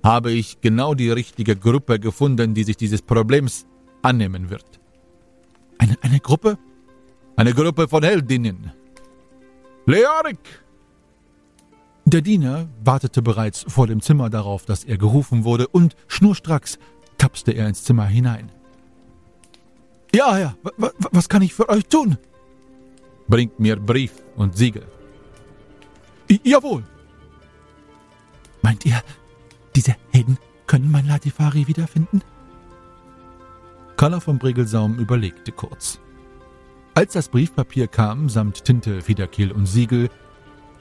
habe 0.03 0.31
ich 0.31 0.61
genau 0.61 0.93
die 0.93 1.09
richtige 1.09 1.55
Gruppe 1.55 1.99
gefunden, 1.99 2.53
die 2.53 2.63
sich 2.63 2.77
dieses 2.77 3.01
Problems 3.01 3.65
annehmen 4.01 4.49
wird. 4.49 4.65
Eine, 5.79 5.97
eine 6.01 6.19
Gruppe? 6.19 6.57
Eine 7.35 7.53
Gruppe 7.53 7.87
von 7.87 8.03
Heldinnen. 8.03 8.71
Leorik! 9.85 10.63
Der 12.05 12.21
Diener 12.21 12.67
wartete 12.83 13.21
bereits 13.21 13.65
vor 13.67 13.87
dem 13.87 14.01
Zimmer 14.01 14.29
darauf, 14.29 14.65
dass 14.65 14.83
er 14.83 14.97
gerufen 14.97 15.45
wurde, 15.45 15.67
und 15.67 15.95
schnurstracks 16.07 16.77
tapste 17.17 17.53
er 17.53 17.67
ins 17.67 17.83
Zimmer 17.83 18.05
hinein. 18.05 18.51
Ja, 20.13 20.37
ja, 20.37 20.55
was 21.11 21.27
kann 21.27 21.41
ich 21.41 21.53
für 21.55 21.69
euch 21.69 21.85
tun? 21.87 22.17
Bringt 23.27 23.59
mir 23.59 23.77
Brief 23.77 24.13
und 24.35 24.55
Siegel. 24.55 24.85
I 26.29 26.39
jawohl. 26.43 26.83
Meint 28.61 28.85
ihr, 28.85 29.01
diese 29.75 29.95
Helden 30.11 30.37
können 30.67 30.91
mein 30.91 31.07
Latifari 31.07 31.67
wiederfinden? 31.67 32.21
Kalla 33.97 34.19
vom 34.19 34.39
Bregelsaum 34.39 34.97
überlegte 34.97 35.51
kurz. 35.51 35.99
Als 36.95 37.13
das 37.13 37.29
Briefpapier 37.29 37.87
kam, 37.87 38.29
samt 38.29 38.63
Tinte, 38.65 39.01
Federkiel 39.01 39.51
und 39.51 39.65
Siegel, 39.65 40.09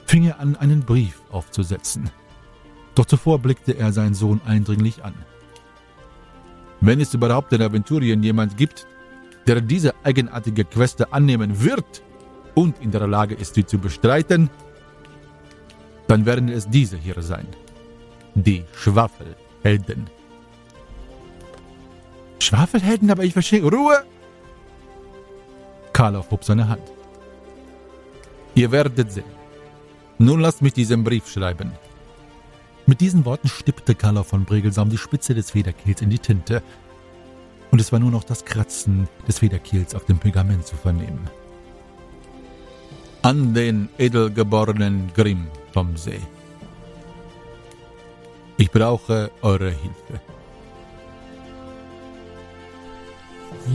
fing 0.06 0.24
er 0.24 0.40
an, 0.40 0.56
einen 0.56 0.80
Brief 0.80 1.22
aufzusetzen. 1.30 2.10
Doch 2.94 3.06
zuvor 3.06 3.38
blickte 3.38 3.72
er 3.78 3.92
seinen 3.92 4.14
Sohn 4.14 4.40
eindringlich 4.44 5.04
an. 5.04 5.14
Wenn 6.80 7.00
es 7.00 7.14
überhaupt 7.14 7.52
in 7.52 7.62
Aventurien 7.62 8.22
jemand 8.22 8.56
gibt, 8.56 8.86
der 9.46 9.60
diese 9.60 9.94
eigenartige 10.04 10.64
Queste 10.64 11.12
annehmen 11.12 11.62
wird 11.62 12.02
und 12.54 12.80
in 12.80 12.90
der 12.90 13.06
Lage 13.06 13.34
ist, 13.34 13.54
sie 13.54 13.66
zu 13.66 13.78
bestreiten, 13.78 14.50
dann 16.08 16.26
werden 16.26 16.48
es 16.48 16.68
diese 16.68 16.96
hier 16.96 17.20
sein. 17.22 17.46
Die 18.34 18.64
Schwafelhelden. 18.74 20.10
Schwafelhelden, 22.38 23.10
aber 23.10 23.24
ich 23.24 23.32
verstehe. 23.32 23.62
Ruhe! 23.62 24.04
Karloff 25.92 26.30
hob 26.30 26.44
seine 26.44 26.68
Hand. 26.68 26.82
Ihr 28.54 28.70
werdet 28.70 29.12
sehen. 29.12 29.24
Nun 30.18 30.40
lasst 30.40 30.62
mich 30.62 30.72
diesen 30.72 31.04
Brief 31.04 31.28
schreiben. 31.28 31.72
Mit 32.86 33.00
diesen 33.00 33.24
Worten 33.24 33.48
stippte 33.48 33.94
Karloff 33.94 34.28
von 34.28 34.44
Bregelsam 34.44 34.90
die 34.90 34.98
Spitze 34.98 35.34
des 35.34 35.52
Federkehls 35.52 36.02
in 36.02 36.10
die 36.10 36.18
Tinte 36.18 36.62
und 37.70 37.80
es 37.80 37.90
war 37.90 37.98
nur 37.98 38.10
noch 38.10 38.24
das 38.24 38.44
Kratzen 38.44 39.08
des 39.26 39.38
Federkiels 39.38 39.94
auf 39.94 40.04
dem 40.04 40.18
Pergament 40.18 40.66
zu 40.66 40.76
vernehmen. 40.76 41.30
An 43.24 43.54
den 43.54 43.88
edelgeborenen 43.98 45.12
Grimm 45.14 45.46
vom 45.72 45.96
See. 45.96 46.18
Ich 48.56 48.70
brauche 48.72 49.30
eure 49.42 49.70
Hilfe. 49.70 50.31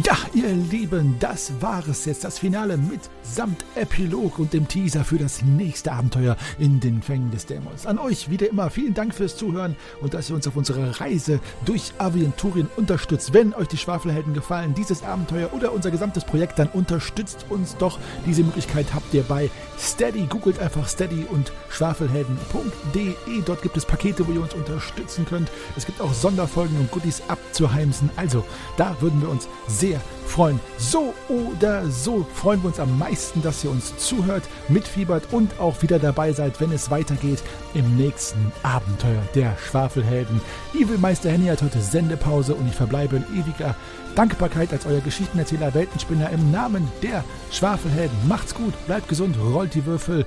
Ja, 0.06 0.18
ihr 0.34 0.54
Lieben, 0.54 1.16
das 1.20 1.54
war 1.62 1.88
es 1.88 2.04
jetzt, 2.04 2.26
das 2.26 2.40
Finale 2.40 2.76
mit 2.76 3.00
samt 3.24 3.64
Epilog 3.76 4.38
und 4.38 4.52
dem 4.52 4.68
Teaser 4.68 5.06
für 5.06 5.18
das 5.18 5.42
nächste 5.44 5.94
Abenteuer 5.94 6.36
in 6.60 6.82
den 6.82 7.02
Fängen 7.02 7.32
des 7.32 7.46
Dämons. 7.46 7.86
An 7.86 7.98
euch 7.98 8.30
wieder 8.30 8.50
immer 8.50 8.70
vielen 8.70 8.94
Dank 8.94 9.16
fürs 9.16 9.38
Zuhören 9.38 9.78
und 10.02 10.14
dass 10.14 10.30
ihr 10.30 10.36
uns 10.36 10.46
auf 10.46 10.58
unserer 10.58 11.00
Reise 11.00 11.40
durch 11.64 11.94
Aventurien 12.00 12.68
unterstützt. 12.76 13.34
Wenn 13.34 13.54
euch 13.54 13.70
die 13.70 13.78
Schwafelhelden 13.78 14.34
gefallen, 14.34 14.74
dieses 14.74 15.04
Abenteuer 15.04 15.54
oder 15.54 15.72
unser 15.72 15.90
gesamtes 15.90 16.26
Projekt, 16.26 16.60
dann 16.60 16.68
unterstützt 16.68 17.46
uns 17.48 17.78
doch. 17.78 17.98
Diese 18.26 18.44
Möglichkeit 18.44 18.94
habt 18.94 19.14
ihr 19.14 19.24
bei 19.24 19.50
Steady. 19.80 20.26
Googelt 20.26 20.60
einfach 20.60 20.88
Steady 20.88 21.26
und 21.30 21.54
schwafelhelden.de. 21.70 23.42
Dort 23.46 23.62
gibt 23.62 23.78
es 23.78 23.86
Pakete, 23.86 24.28
wo 24.28 24.34
ihr 24.34 24.42
uns 24.42 24.54
unterstützen 24.54 25.26
könnt. 25.26 25.50
Es 25.78 25.86
gibt 25.86 26.02
auch 26.02 26.14
Sonderfolgen 26.14 26.78
und 26.78 26.92
Goodies 26.92 27.22
abzuheimsen. 27.30 28.10
Also, 28.18 28.44
da 28.76 28.98
würden 29.00 29.22
wir 29.22 29.30
uns 29.30 29.48
sehr 29.68 29.77
sehr 29.80 30.02
freuen. 30.26 30.60
So 30.78 31.14
oder 31.30 31.90
so 31.90 32.26
freuen 32.34 32.62
wir 32.62 32.68
uns 32.68 32.80
am 32.80 32.98
meisten, 32.98 33.42
dass 33.42 33.64
ihr 33.64 33.72
uns 33.72 33.96
zuhört, 33.98 34.44
mitfiebert 34.68 35.32
und 35.32 35.60
auch 35.60 35.82
wieder 35.82 36.00
dabei 36.00 36.34
seid, 36.34 36.60
wenn 36.60 36.72
es 36.72 36.92
weitergeht 36.92 37.42
im 37.74 37.96
nächsten 37.96 38.52
Abenteuer 38.64 39.22
der 39.36 39.58
Schwafelhelden. 39.58 40.42
Evilmeister 40.74 41.32
Henny 41.32 41.48
hat 41.48 41.62
heute 41.62 41.82
Sendepause 41.82 42.56
und 42.56 42.68
ich 42.68 42.76
verbleibe 42.76 43.18
in 43.18 43.40
ewiger 43.40 43.76
Dankbarkeit 44.16 44.74
als 44.74 44.86
euer 44.86 45.02
Geschichtenerzähler 45.02 45.74
Weltenspinner 45.74 46.30
im 46.32 46.52
Namen 46.52 46.88
der 47.02 47.24
Schwafelhelden. 47.52 48.18
Macht's 48.28 48.54
gut, 48.54 48.74
bleibt 48.86 49.08
gesund, 49.08 49.38
rollt 49.40 49.76
die 49.76 49.86
Würfel, 49.86 50.26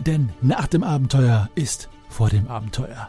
denn 0.00 0.30
nach 0.40 0.66
dem 0.66 0.82
Abenteuer 0.82 1.48
ist 1.54 1.88
vor 2.08 2.28
dem 2.28 2.48
Abenteuer. 2.48 3.08